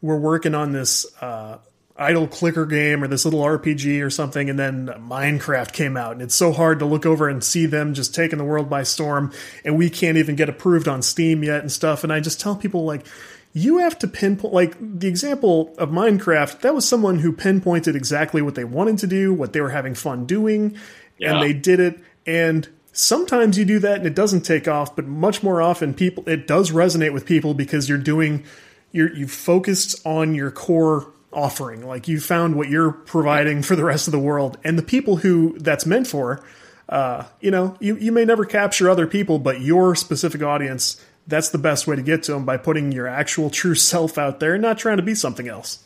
"We're 0.00 0.18
working 0.18 0.54
on 0.54 0.72
this 0.72 1.04
uh, 1.20 1.58
idle 1.94 2.28
clicker 2.28 2.64
game 2.64 3.04
or 3.04 3.08
this 3.08 3.26
little 3.26 3.40
RPG 3.42 4.02
or 4.02 4.08
something," 4.08 4.48
and 4.48 4.58
then 4.58 4.86
Minecraft 4.86 5.72
came 5.72 5.98
out, 5.98 6.12
and 6.12 6.22
it's 6.22 6.34
so 6.34 6.50
hard 6.52 6.78
to 6.78 6.86
look 6.86 7.04
over 7.04 7.28
and 7.28 7.44
see 7.44 7.66
them 7.66 7.92
just 7.92 8.14
taking 8.14 8.38
the 8.38 8.44
world 8.44 8.70
by 8.70 8.84
storm, 8.84 9.30
and 9.62 9.76
we 9.76 9.90
can't 9.90 10.16
even 10.16 10.34
get 10.34 10.48
approved 10.48 10.88
on 10.88 11.02
Steam 11.02 11.44
yet 11.44 11.60
and 11.60 11.70
stuff. 11.70 12.04
And 12.04 12.12
I 12.12 12.20
just 12.20 12.40
tell 12.40 12.56
people 12.56 12.86
like, 12.86 13.06
you 13.52 13.78
have 13.78 13.98
to 13.98 14.08
pinpoint 14.08 14.54
like 14.54 14.76
the 14.80 15.08
example 15.08 15.74
of 15.76 15.90
Minecraft, 15.90 16.60
that 16.60 16.74
was 16.74 16.88
someone 16.88 17.18
who 17.18 17.32
pinpointed 17.32 17.94
exactly 17.94 18.40
what 18.40 18.54
they 18.54 18.64
wanted 18.64 18.98
to 18.98 19.06
do, 19.06 19.34
what 19.34 19.52
they 19.52 19.60
were 19.60 19.70
having 19.70 19.94
fun 19.94 20.24
doing, 20.24 20.76
yeah. 21.22 21.34
and 21.34 21.42
they 21.42 21.52
did 21.52 21.80
it. 21.80 22.00
And 22.26 22.68
sometimes 22.92 23.58
you 23.58 23.64
do 23.64 23.78
that 23.80 23.98
and 23.98 24.06
it 24.06 24.14
doesn't 24.14 24.42
take 24.42 24.68
off, 24.68 24.94
but 24.94 25.06
much 25.06 25.42
more 25.42 25.62
often 25.62 25.94
people 25.94 26.28
it 26.28 26.46
does 26.46 26.70
resonate 26.70 27.12
with 27.12 27.26
people 27.26 27.54
because 27.54 27.88
you're 27.88 27.98
doing 27.98 28.44
you're 28.92 29.12
you've 29.14 29.32
focused 29.32 30.06
on 30.06 30.34
your 30.34 30.50
core 30.50 31.12
offering. 31.32 31.86
Like 31.86 32.08
you 32.08 32.20
found 32.20 32.56
what 32.56 32.68
you're 32.68 32.92
providing 32.92 33.62
for 33.62 33.76
the 33.76 33.84
rest 33.84 34.08
of 34.08 34.12
the 34.12 34.18
world. 34.18 34.58
And 34.64 34.78
the 34.78 34.82
people 34.82 35.16
who 35.16 35.58
that's 35.58 35.86
meant 35.86 36.06
for, 36.06 36.44
uh, 36.88 37.24
you 37.40 37.50
know, 37.50 37.76
you, 37.80 37.96
you 37.96 38.12
may 38.12 38.24
never 38.24 38.44
capture 38.44 38.90
other 38.90 39.06
people, 39.06 39.38
but 39.38 39.60
your 39.60 39.94
specific 39.94 40.42
audience, 40.42 41.02
that's 41.26 41.50
the 41.50 41.58
best 41.58 41.86
way 41.86 41.96
to 41.96 42.02
get 42.02 42.22
to 42.24 42.32
them 42.32 42.44
by 42.44 42.56
putting 42.56 42.92
your 42.92 43.06
actual 43.06 43.50
true 43.50 43.74
self 43.92 44.18
out 44.18 44.40
there 44.40 44.54
and 44.54 44.62
not 44.62 44.78
trying 44.78 44.98
to 44.98 45.02
be 45.02 45.14
something 45.14 45.48
else. 45.48 45.82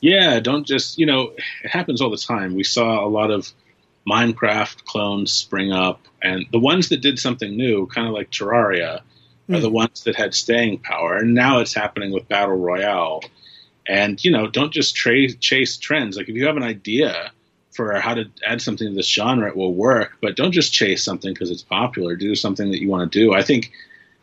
Yeah, 0.00 0.40
don't 0.40 0.66
just, 0.66 0.98
you 0.98 1.04
know, 1.04 1.34
it 1.62 1.70
happens 1.70 2.00
all 2.00 2.10
the 2.10 2.16
time. 2.16 2.54
We 2.54 2.64
saw 2.64 3.04
a 3.04 3.08
lot 3.08 3.30
of 3.30 3.52
Minecraft 4.08 4.84
clones 4.84 5.32
spring 5.32 5.72
up, 5.72 6.00
and 6.22 6.46
the 6.52 6.58
ones 6.58 6.88
that 6.88 7.00
did 7.00 7.18
something 7.18 7.56
new, 7.56 7.86
kind 7.86 8.06
of 8.06 8.14
like 8.14 8.30
Terraria, 8.30 9.00
mm. 9.48 9.54
are 9.54 9.56
hmm. 9.56 9.62
the 9.62 9.70
ones 9.70 10.04
that 10.04 10.16
had 10.16 10.34
staying 10.34 10.78
power. 10.78 11.16
And 11.16 11.34
now 11.34 11.60
it's 11.60 11.74
happening 11.74 12.12
with 12.12 12.28
Battle 12.28 12.56
Royale. 12.56 13.22
And 13.86 14.22
you 14.24 14.30
know, 14.30 14.46
don't 14.46 14.72
just 14.72 14.94
tra- 14.94 15.32
chase 15.32 15.76
trends. 15.76 16.16
Like 16.16 16.28
if 16.28 16.36
you 16.36 16.46
have 16.46 16.56
an 16.56 16.62
idea 16.62 17.32
for 17.72 17.98
how 18.00 18.14
to 18.14 18.24
add 18.44 18.60
something 18.60 18.88
to 18.88 18.94
this 18.94 19.08
genre, 19.08 19.48
it 19.48 19.56
will 19.56 19.74
work. 19.74 20.18
But 20.20 20.36
don't 20.36 20.52
just 20.52 20.72
chase 20.72 21.02
something 21.02 21.32
because 21.32 21.50
it's 21.50 21.62
popular. 21.62 22.16
Do 22.16 22.34
something 22.34 22.70
that 22.70 22.80
you 22.80 22.88
want 22.88 23.10
to 23.10 23.18
do. 23.18 23.32
I 23.32 23.42
think 23.42 23.72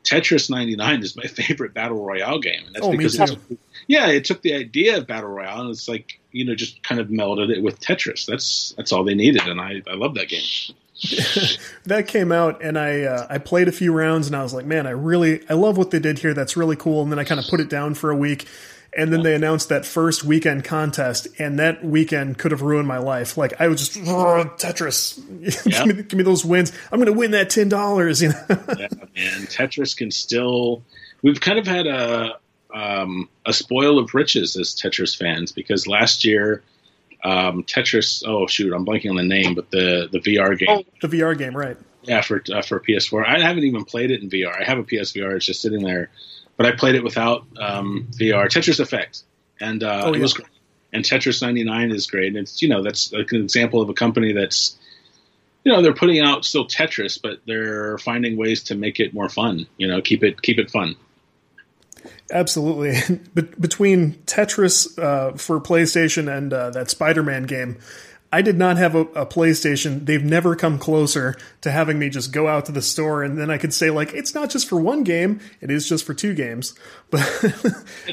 Tetris 0.08 0.50
99 0.50 1.04
is 1.04 1.16
my 1.16 1.24
favorite 1.28 1.74
battle 1.74 2.04
royale 2.04 2.40
game, 2.40 2.64
and 2.66 2.76
that's 2.76 2.86
oh, 2.86 2.92
because 2.92 3.20
it 3.20 3.28
took, 3.28 3.40
yeah, 3.88 4.08
it 4.08 4.26
took 4.26 4.42
the 4.42 4.54
idea 4.54 4.98
of 4.98 5.08
battle 5.08 5.30
royale 5.30 5.62
and 5.62 5.70
it's 5.70 5.88
like 5.88 6.20
you 6.32 6.46
know 6.46 6.56
just 6.56 6.82
kind 6.84 7.02
of 7.02 7.08
melded 7.08 7.50
it 7.50 7.62
with 7.62 7.80
Tetris. 7.80 8.26
That's 8.26 8.74
that's 8.78 8.92
all 8.92 9.04
they 9.04 9.16
needed, 9.16 9.46
and 9.48 9.60
I 9.60 9.82
I 9.90 9.96
love 9.96 10.16
that 10.16 10.30
game. 10.30 10.44
that 11.86 12.08
came 12.08 12.32
out 12.32 12.64
and 12.64 12.78
I 12.78 13.04
uh, 13.04 13.28
I 13.30 13.38
played 13.38 13.68
a 13.68 13.72
few 13.72 13.94
rounds 13.94 14.26
and 14.26 14.36
I 14.36 14.42
was 14.42 14.54
like, 14.54 14.66
man, 14.66 14.88
I 14.88 14.92
really 14.92 15.48
I 15.48 15.54
love 15.54 15.78
what 15.78 15.92
they 15.92 16.00
did 16.00 16.20
here. 16.20 16.34
That's 16.34 16.58
really 16.58 16.76
cool. 16.76 17.04
And 17.04 17.12
then 17.12 17.20
I 17.20 17.24
kind 17.24 17.40
of 17.40 17.46
put 17.48 17.60
it 17.60 17.70
down 17.70 17.94
for 17.94 18.10
a 18.10 18.16
week 18.16 18.48
and 18.96 19.12
then 19.12 19.24
they 19.24 19.36
announced 19.36 19.70
that 19.70 19.86
first 19.86 20.24
weekend 20.24 20.64
contest, 20.64 21.28
and 21.40 21.60
that 21.60 21.84
weekend 21.84 22.38
could 22.38 22.52
have 22.52 22.62
ruined 22.62 22.88
my 22.88 22.98
life. 22.98 23.38
Like 23.38 23.60
I 23.60 23.68
was 23.68 23.80
just 23.80 23.94
Tetris, 24.08 25.18
give, 25.86 25.86
me, 25.86 26.04
give, 26.04 26.14
me, 26.14 26.24
those 26.24 26.46
wins. 26.46 26.72
I'm 26.92 27.00
going 27.00 27.12
to 27.12 27.18
win 27.18 27.32
that 27.32 27.50
ten 27.50 27.70
dollars. 27.70 28.22
You 28.22 28.30
know, 28.30 28.44
yeah, 28.50 28.88
man. 29.16 29.48
Tetris 29.48 29.96
can 29.96 30.12
still. 30.12 30.84
We've 31.22 31.40
kind 31.40 31.60
of 31.60 31.68
had 31.68 31.88
a 31.88 32.38
um, 32.74 33.30
a 33.46 33.54
spoil 33.54 34.00
of 34.00 34.14
riches 34.14 34.56
as 34.56 34.76
Tetris 34.76 35.18
fans 35.18 35.52
because 35.52 35.88
last 35.88 36.26
year. 36.26 36.64
Um, 37.24 37.64
Tetris. 37.64 38.24
Oh 38.26 38.46
shoot, 38.46 38.74
I'm 38.74 38.86
blanking 38.86 39.10
on 39.10 39.16
the 39.16 39.24
name, 39.24 39.56
but 39.56 39.72
the 39.72 40.08
the 40.12 40.20
VR 40.20 40.58
game. 40.58 40.70
Oh, 40.70 40.84
the 41.02 41.08
VR 41.08 41.36
game, 41.36 41.58
right? 41.58 41.76
Yeah, 42.04 42.22
for 42.22 42.42
uh, 42.54 42.62
for 42.62 42.80
PS4. 42.80 43.26
I 43.26 43.42
haven't 43.42 43.64
even 43.64 43.86
played 43.86 44.12
it 44.12 44.22
in 44.22 44.30
VR. 44.30 44.62
I 44.62 44.64
have 44.64 44.78
a 44.78 44.84
PSVR. 44.84 45.36
It's 45.36 45.46
just 45.46 45.62
sitting 45.62 45.84
there 45.84 46.10
but 46.58 46.66
I 46.66 46.72
played 46.72 46.96
it 46.96 47.04
without 47.04 47.46
um, 47.58 48.08
VR. 48.20 48.48
Tetris 48.48 48.80
Effect, 48.80 49.24
and 49.60 49.84
uh, 49.84 50.02
oh, 50.06 50.12
yeah. 50.12 50.20
it 50.20 50.22
was 50.22 50.34
great. 50.34 50.50
And 50.92 51.04
Tetris 51.04 51.42
99 51.42 51.92
is 51.92 52.08
great. 52.08 52.28
And 52.28 52.38
it's 52.38 52.62
you 52.62 52.68
know 52.68 52.84
that's 52.84 53.14
like 53.14 53.32
an 53.32 53.42
example 53.42 53.82
of 53.82 53.90
a 53.90 53.94
company 53.94 54.34
that's 54.34 54.76
you 55.64 55.72
know 55.72 55.82
they're 55.82 55.94
putting 55.94 56.20
out 56.20 56.46
still 56.46 56.66
Tetris, 56.66 57.22
but 57.22 57.40
they're 57.46 57.98
finding 58.00 58.38
ways 58.38 58.64
to 58.64 58.76
make 58.76 59.00
it 59.00 59.14
more 59.14 59.30
fun. 59.30 59.68
You 59.78 59.88
know, 59.88 60.02
keep 60.02 60.24
it 60.24 60.42
keep 60.42 60.60
it 60.60 60.72
fun. 60.72 60.96
Absolutely. 62.32 63.18
Between 63.60 64.14
Tetris 64.26 64.98
uh, 64.98 65.38
for 65.38 65.60
PlayStation 65.60 66.36
and 66.36 66.54
uh, 66.54 66.70
that 66.72 66.90
Spider-Man 66.90 67.44
game, 67.44 67.78
I 68.38 68.44
did 68.44 68.56
not 68.56 68.78
have 68.78 68.94
a, 68.94 69.00
a, 69.00 69.26
PlayStation. 69.26 70.06
They've 70.06 70.24
never 70.24 70.56
come 70.56 70.78
closer 70.78 71.36
to 71.62 71.72
having 71.72 71.98
me 71.98 72.08
just 72.10 72.32
go 72.32 72.48
out 72.48 72.66
to 72.68 72.72
the 72.72 72.84
store 72.84 73.24
and 73.24 73.36
then 73.36 73.50
I 73.50 73.58
could 73.58 73.74
say 73.74 73.90
like 73.90 74.14
it's 74.14 74.36
not 74.36 74.52
just 74.52 74.70
for 74.70 74.80
one 74.80 75.04
game, 75.04 75.40
it 75.60 75.72
is 75.72 75.90
just 75.90 76.06
for 76.06 76.14
two 76.14 76.36
games. 76.36 76.76
But 77.10 77.24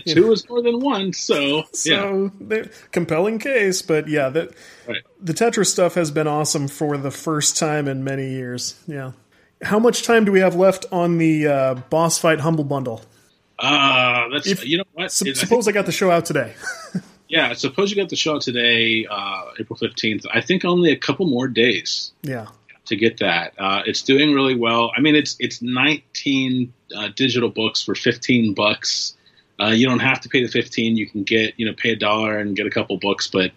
two 0.06 0.22
know. 0.22 0.32
is 0.32 0.48
more 0.48 0.62
than 0.62 0.80
one, 0.80 1.12
so 1.12 1.64
so 1.74 2.30
yeah. 2.40 2.62
compelling 2.90 3.38
case. 3.38 3.82
But 3.82 4.08
yeah, 4.08 4.30
the 4.30 4.54
right. 4.88 5.02
the 5.20 5.34
Tetris 5.34 5.66
stuff 5.66 5.94
has 5.94 6.10
been 6.10 6.26
awesome 6.26 6.68
for 6.68 6.96
the 6.96 7.10
first 7.10 7.58
time 7.58 7.86
in 7.86 8.02
many 8.02 8.30
years. 8.30 8.82
Yeah. 8.86 9.12
How 9.60 9.78
much 9.78 10.04
time 10.04 10.24
do 10.24 10.32
we 10.32 10.40
have 10.40 10.54
left 10.54 10.86
on 10.90 11.18
the 11.18 11.48
uh, 11.48 11.74
boss 11.90 12.18
fight 12.18 12.40
humble 12.40 12.64
bundle? 12.64 13.02
Uh, 13.58 14.28
that's 14.32 14.46
If- 14.46 14.64
you 14.64 14.78
know 14.78 14.84
what. 14.94 15.12
Sup- 15.12 15.26
It- 15.26 15.32
I 15.32 15.34
think- 15.34 15.48
suppose 15.48 15.68
I 15.68 15.72
got 15.72 15.84
the 15.84 15.92
show 15.92 16.10
out 16.10 16.24
today. 16.24 16.54
yeah, 17.35 17.53
suppose 17.55 17.91
you 17.91 17.97
got 17.97 18.11
the 18.11 18.16
show 18.16 18.39
today, 18.39 19.07
uh, 19.11 19.47
April 19.59 19.76
fifteenth. 19.76 20.24
I 20.32 20.41
think 20.41 20.64
only 20.64 20.93
a 20.93 20.97
couple 20.97 21.26
more 21.26 21.49
days 21.49 22.12
yeah. 22.22 22.47
to 22.85 22.95
get 22.95 23.18
that. 23.18 23.55
Uh, 23.59 23.82
it's 23.85 24.03
doing 24.03 24.32
really 24.32 24.55
well. 24.55 24.93
I 24.97 25.01
mean, 25.01 25.16
it's 25.16 25.35
it's 25.41 25.61
19 25.61 26.72
uh, 26.97 27.09
digital 27.16 27.49
books 27.49 27.82
for 27.82 27.97
15 27.97 28.55
bucks. 28.55 29.16
Uh, 29.61 29.70
you 29.70 29.85
don't 29.85 29.99
have 29.99 30.20
to 30.20 30.28
pay 30.28 30.45
the 30.45 30.49
15. 30.49 30.97
You 30.97 31.09
can 31.11 31.24
get 31.24 31.55
you 31.57 31.66
know 31.66 31.72
pay 31.76 31.91
a 31.91 31.97
dollar 31.97 32.39
and 32.39 32.55
get 32.55 32.68
a 32.68 32.70
couple 32.70 32.97
books, 32.99 33.26
but 33.26 33.51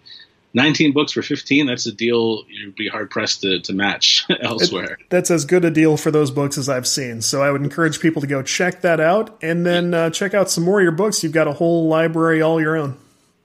19 0.54 0.92
books 0.92 1.12
for 1.12 1.22
15. 1.22 1.66
That's 1.66 1.86
a 1.86 1.92
deal 1.92 2.42
you'd 2.48 2.74
be 2.74 2.88
hard 2.88 3.12
pressed 3.12 3.42
to, 3.42 3.60
to 3.60 3.72
match 3.72 4.26
elsewhere. 4.40 4.98
That's 5.08 5.30
as 5.30 5.44
good 5.44 5.64
a 5.64 5.70
deal 5.70 5.96
for 5.96 6.10
those 6.10 6.32
books 6.32 6.58
as 6.58 6.68
I've 6.68 6.88
seen. 6.88 7.22
So 7.22 7.44
I 7.44 7.52
would 7.52 7.62
encourage 7.62 8.00
people 8.00 8.20
to 8.22 8.26
go 8.26 8.42
check 8.42 8.80
that 8.80 8.98
out 8.98 9.38
and 9.40 9.64
then 9.64 9.94
uh, 9.94 10.10
check 10.10 10.34
out 10.34 10.50
some 10.50 10.64
more 10.64 10.80
of 10.80 10.82
your 10.82 10.90
books. 10.90 11.22
You've 11.22 11.30
got 11.30 11.46
a 11.46 11.52
whole 11.52 11.86
library 11.86 12.42
all 12.42 12.60
your 12.60 12.76
own. 12.76 12.98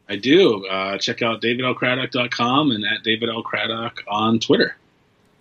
I 0.09 0.17
do. 0.17 0.65
Uh, 0.67 0.97
check 0.97 1.21
out 1.21 1.41
davidlcraddock.com 1.41 2.71
and 2.71 2.85
at 2.85 3.03
David 3.03 3.29
L. 3.29 3.41
Craddock 3.41 4.03
on 4.07 4.39
Twitter. 4.39 4.75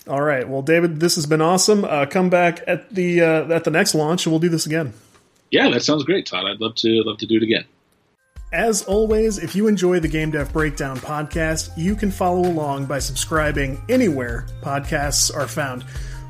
All 0.08 0.20
right. 0.22 0.48
Well, 0.48 0.62
David, 0.62 1.00
this 1.00 1.14
has 1.14 1.26
been 1.26 1.40
awesome. 1.40 1.84
Uh, 1.84 2.06
come 2.06 2.30
back 2.30 2.62
at 2.66 2.92
the 2.94 3.20
uh, 3.20 3.54
at 3.54 3.64
the 3.64 3.70
next 3.70 3.94
launch, 3.94 4.26
and 4.26 4.32
we'll 4.32 4.40
do 4.40 4.48
this 4.48 4.66
again. 4.66 4.92
Yeah, 5.50 5.68
that 5.70 5.82
sounds 5.82 6.04
great, 6.04 6.26
Todd. 6.26 6.46
I'd 6.46 6.60
love 6.60 6.74
to 6.76 7.02
love 7.04 7.18
to 7.18 7.26
do 7.26 7.36
it 7.36 7.42
again. 7.42 7.64
As 8.52 8.82
always, 8.82 9.38
if 9.38 9.56
you 9.56 9.66
enjoy 9.66 10.00
the 10.00 10.08
Game 10.08 10.30
Dev 10.30 10.52
Breakdown 10.52 10.98
podcast, 10.98 11.70
you 11.76 11.94
can 11.94 12.10
follow 12.10 12.40
along 12.40 12.86
by 12.86 12.98
subscribing 12.98 13.80
anywhere 13.88 14.46
podcasts 14.60 15.34
are 15.34 15.48
found. 15.48 15.84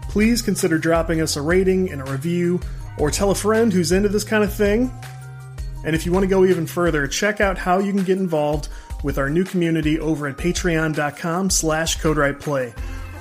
Please 0.09 0.43
consider 0.43 0.79
dropping 0.79 1.21
us 1.21 1.37
a 1.37 1.43
rating 1.43 1.91
and 1.91 2.01
a 2.01 2.11
review, 2.11 2.61
or 2.99 3.11
tell 3.11 3.31
a 3.31 3.35
friend 3.35 3.73
who's 3.73 3.91
into 3.91 4.09
this 4.09 4.25
kind 4.25 4.45
of 4.45 4.53
thing. 4.53 4.93
And 5.85 5.95
if 5.97 6.07
you 6.07 6.13
want 6.13 6.25
to 6.25 6.29
go 6.29 6.45
even 6.45 6.67
further, 6.67 7.07
check 7.07 7.41
out 7.41 7.59
how 7.59 7.79
you 7.79 7.93
can 7.93 8.05
get 8.05 8.19
involved 8.19 8.69
with 9.03 9.19
our 9.19 9.29
new 9.29 9.45
community 9.45 9.99
over 9.99 10.29
at 10.29 10.37
patreon.com 10.37 11.51
slash 11.51 11.99
coderightplay. 11.99 12.75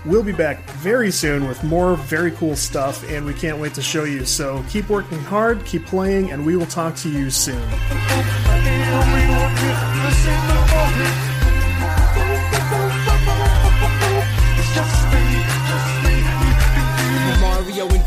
We'll 0.06 0.24
be 0.24 0.32
back 0.32 0.68
very 0.72 1.12
soon 1.12 1.48
with 1.48 1.64
more 1.64 1.96
very 1.96 2.32
cool 2.32 2.56
stuff, 2.56 3.08
and 3.10 3.26
we 3.26 3.34
can't 3.34 3.60
wait 3.60 3.76
to 3.76 3.82
show 3.82 4.04
you. 4.04 4.26
So 4.26 4.64
keep 4.70 4.90
working 4.90 5.20
hard, 5.20 5.64
keep 5.66 5.86
playing, 5.86 6.32
and 6.32 6.46
we 6.46 6.56
will 6.56 6.66
talk 6.66 6.96
to 6.98 7.10
you 7.10 7.30
soon. 7.30 7.62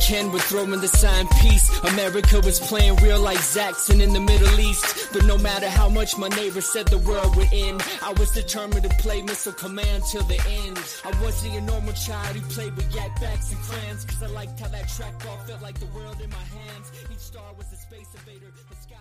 Ken 0.05 0.30
were 0.30 0.38
throwing 0.38 0.80
the 0.82 0.88
sign 0.88 1.26
peace. 1.40 1.66
America 1.84 2.38
was 2.44 2.61
playing 2.61 2.96
real 2.96 3.18
like 3.20 3.38
Zaxxon 3.38 4.02
in 4.02 4.12
the 4.12 4.20
Middle 4.20 4.61
East. 4.61 5.09
But 5.14 5.24
no 5.24 5.38
matter 5.38 5.66
how 5.66 5.88
much 5.88 6.18
my 6.18 6.28
neighbors 6.28 6.70
said 6.70 6.86
the 6.88 6.98
world 6.98 7.34
would 7.36 7.48
end, 7.52 7.82
I 8.02 8.12
was 8.12 8.30
determined 8.32 8.82
to 8.82 8.90
play 9.00 9.22
Missile 9.22 9.55
Command 9.55 10.02
till 10.11 10.24
the 10.24 10.40
end. 10.66 10.78
I 11.07 11.12
wasn't 11.22 11.55
your 11.55 11.62
normal 11.62 11.94
child 11.94 12.36
who 12.36 12.42
played 12.50 12.76
with 12.76 12.94
yak 12.94 13.12
and 13.22 13.59
clans. 13.62 14.05
Cause 14.05 14.22
I 14.22 14.26
liked 14.26 14.61
how 14.61 14.68
that 14.68 14.84
trackball 14.88 15.40
felt 15.46 15.62
like 15.62 15.78
the 15.80 15.86
world 15.86 16.20
in 16.20 16.28
my 16.28 16.46
hands. 16.59 16.92
Each 17.11 17.18
star 17.18 17.55
was 17.57 17.72
a 17.72 17.76
space 17.76 18.09
invader, 18.14 18.52
was. 18.68 18.93